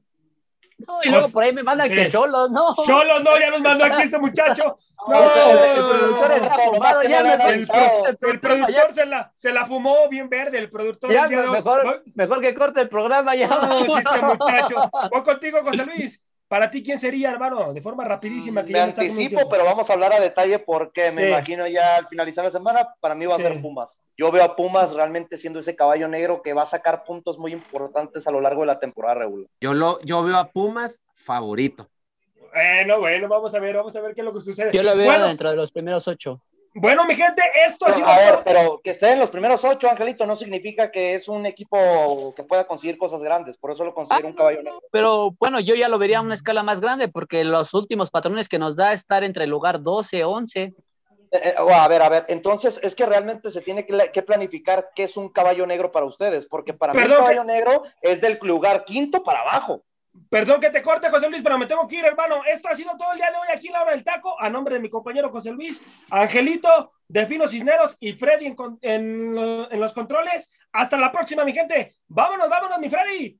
No, 0.77 0.99
y 1.03 1.07
luego 1.07 1.23
Pues, 1.23 1.33
por 1.33 1.43
ahí 1.43 1.53
me 1.53 1.63
mandan 1.63 1.87
sí. 1.87 1.95
que 1.95 2.09
Cholos, 2.11 2.51
no. 2.51 2.75
Cholo, 2.85 3.19
no, 3.21 3.39
ya 3.39 3.49
nos 3.49 3.61
mandó 3.61 3.85
aquí 3.85 4.01
este 4.03 4.19
muchacho. 4.19 4.75
No, 5.07 5.21
el, 5.21 5.77
el 5.77 5.85
productor 5.87 6.31
está 6.31 6.55
aprobado, 6.55 7.03
ya 7.03 7.21
me- 7.21 7.33
El 7.33 7.41
el, 7.41 7.59
el 7.59 8.17
el 8.31 8.39
productor 8.39 8.93
se 8.93 9.05
la, 9.05 9.31
se 9.35 9.53
la 9.53 9.65
fumó 9.67 10.09
bien 10.09 10.27
verde, 10.29 10.57
el 10.57 10.71
productor. 10.71 11.13
Ya, 11.13 11.27
mejor, 11.27 12.03
mejor 12.15 12.41
que 12.41 12.55
corte 12.55 12.81
el 12.81 12.89
programa 12.89 13.35
ya. 13.35 13.47
No, 13.47 13.97
este 13.97 14.21
muchacho. 14.23 14.75
Voy 15.11 15.21
contigo, 15.23 15.59
José 15.63 15.85
Luis. 15.85 16.23
Para 16.55 16.71
ti, 16.71 16.81
¿quién 16.81 16.97
sería, 16.97 17.31
hermano? 17.31 17.73
De 17.73 17.81
forma 17.81 18.05
rapidísima. 18.05 18.63
Que 18.63 18.71
Me 18.71 18.79
ya 18.79 18.85
está 18.87 19.01
anticipo, 19.01 19.49
pero 19.49 19.65
vamos 19.65 19.89
a 19.89 19.91
hablar 19.93 20.13
a 20.13 20.21
detalle 20.21 20.57
porque 20.57 21.11
me 21.11 21.27
imagino 21.27 21.67
ya 21.67 21.97
al 21.97 22.07
finalizar 22.07 22.45
la 22.45 22.49
semana, 22.49 22.87
para 23.01 23.13
mí 23.13 23.25
va 23.25 23.35
a 23.35 23.39
Sí. 23.39 23.43
ser 23.43 23.61
Pumas. 23.61 23.97
Yo 24.17 24.31
veo 24.31 24.41
a 24.41 24.55
Pumas 24.55 24.93
realmente 24.93 25.37
siendo 25.37 25.59
ese 25.59 25.75
caballo 25.75 26.07
negro 26.07 26.41
que 26.41 26.53
va 26.53 26.61
a 26.61 26.65
sacar 26.65 27.03
puntos 27.03 27.37
muy 27.37 27.51
importantes 27.51 28.25
a 28.25 28.31
lo 28.31 28.39
largo 28.39 28.61
de 28.61 28.67
la 28.67 28.79
temporada 28.79 29.15
regular. 29.15 29.47
Yo, 29.59 29.73
lo, 29.73 29.99
yo 30.03 30.23
veo 30.23 30.37
a 30.37 30.47
Pumas 30.47 31.03
favorito. 31.13 31.89
Bueno, 32.53 33.01
bueno, 33.01 33.27
vamos 33.27 33.53
a 33.53 33.59
ver, 33.59 33.75
vamos 33.75 33.93
a 33.93 33.99
ver 33.99 34.15
qué 34.15 34.21
es 34.21 34.25
lo 34.25 34.33
que 34.33 34.39
sucede. 34.39 34.71
Yo 34.71 34.81
lo 34.81 34.95
veo 34.95 35.07
bueno, 35.07 35.27
dentro 35.27 35.49
de 35.49 35.57
los 35.57 35.73
primeros 35.73 36.07
ocho. 36.07 36.41
Bueno, 36.75 37.05
mi 37.05 37.15
gente, 37.15 37.41
esto 37.65 37.85
ha 37.85 37.87
Pero, 37.87 37.97
sido. 37.97 38.07
a 38.07 38.17
ver, 38.17 38.39
pero 38.43 38.81
que 38.83 38.91
esté 38.91 39.11
en 39.11 39.19
los 39.19 39.29
primeros 39.29 39.63
ocho, 39.63 39.89
Angelito, 39.89 40.25
no 40.25 40.35
significa 40.35 40.91
que 40.91 41.15
es 41.15 41.27
un 41.27 41.45
equipo 41.45 42.33
que 42.35 42.43
pueda 42.43 42.67
conseguir 42.67 42.97
cosas 42.97 43.23
grandes. 43.23 43.57
Por 43.57 43.71
eso 43.71 43.83
lo 43.85 43.93
considero 43.93 44.27
Ah, 44.27 44.29
un 44.31 44.35
caballo 44.35 44.61
negro. 44.63 44.81
Pero 44.91 45.31
bueno, 45.39 45.59
yo 45.59 45.73
ya 45.75 45.87
lo 45.89 45.97
vería 45.97 46.19
a 46.19 46.21
una 46.21 46.35
escala 46.35 46.63
más 46.63 46.81
grande 46.81 47.07
porque 47.07 47.43
los 47.43 47.73
últimos 47.73 48.11
patrones 48.11 48.49
que 48.49 48.59
nos 48.59 48.75
da 48.75 48.93
estar 48.93 49.23
entre 49.23 49.45
el 49.45 49.49
lugar 49.49 49.81
12, 49.81 50.23
11. 50.23 50.61
Eh, 50.61 50.73
eh, 51.31 51.53
a 51.57 51.87
ver, 51.87 52.01
a 52.01 52.09
ver, 52.09 52.25
entonces 52.27 52.79
es 52.83 52.93
que 52.95 53.05
realmente 53.05 53.51
se 53.51 53.61
tiene 53.61 53.85
que, 53.85 54.11
que 54.13 54.21
planificar 54.21 54.89
qué 54.95 55.03
es 55.03 55.17
un 55.17 55.29
caballo 55.29 55.65
negro 55.65 55.91
para 55.91 56.05
ustedes, 56.05 56.45
porque 56.45 56.73
para 56.73 56.93
mí 56.93 56.99
un 57.01 57.07
caballo 57.09 57.43
negro 57.43 57.83
es 58.01 58.21
del 58.21 58.37
lugar 58.41 58.85
quinto 58.85 59.23
para 59.23 59.41
abajo. 59.41 59.81
Perdón 60.29 60.59
que 60.59 60.69
te 60.69 60.81
corte, 60.81 61.09
José 61.09 61.29
Luis, 61.29 61.41
pero 61.41 61.57
me 61.57 61.65
tengo 61.65 61.87
que 61.87 61.97
ir, 61.97 62.05
hermano. 62.05 62.41
Esto 62.45 62.69
ha 62.69 62.75
sido 62.75 62.91
todo 62.97 63.11
el 63.11 63.17
día 63.17 63.31
de 63.31 63.37
hoy 63.37 63.47
aquí 63.55 63.69
la 63.69 63.83
hora 63.83 63.91
del 63.91 64.03
taco. 64.03 64.39
A 64.39 64.49
nombre 64.49 64.75
de 64.75 64.81
mi 64.81 64.89
compañero 64.89 65.29
José 65.29 65.51
Luis, 65.51 65.81
Angelito, 66.09 66.93
Defino 67.07 67.47
Cisneros 67.47 67.95
y 67.99 68.13
Freddy 68.13 68.47
en, 68.47 68.55
en 68.81 69.37
en 69.71 69.79
los 69.79 69.93
controles. 69.93 70.51
Hasta 70.71 70.97
la 70.97 71.11
próxima, 71.11 71.45
mi 71.45 71.53
gente. 71.53 71.95
Vámonos, 72.07 72.49
vámonos, 72.49 72.79
mi 72.79 72.89
Freddy. 72.89 73.39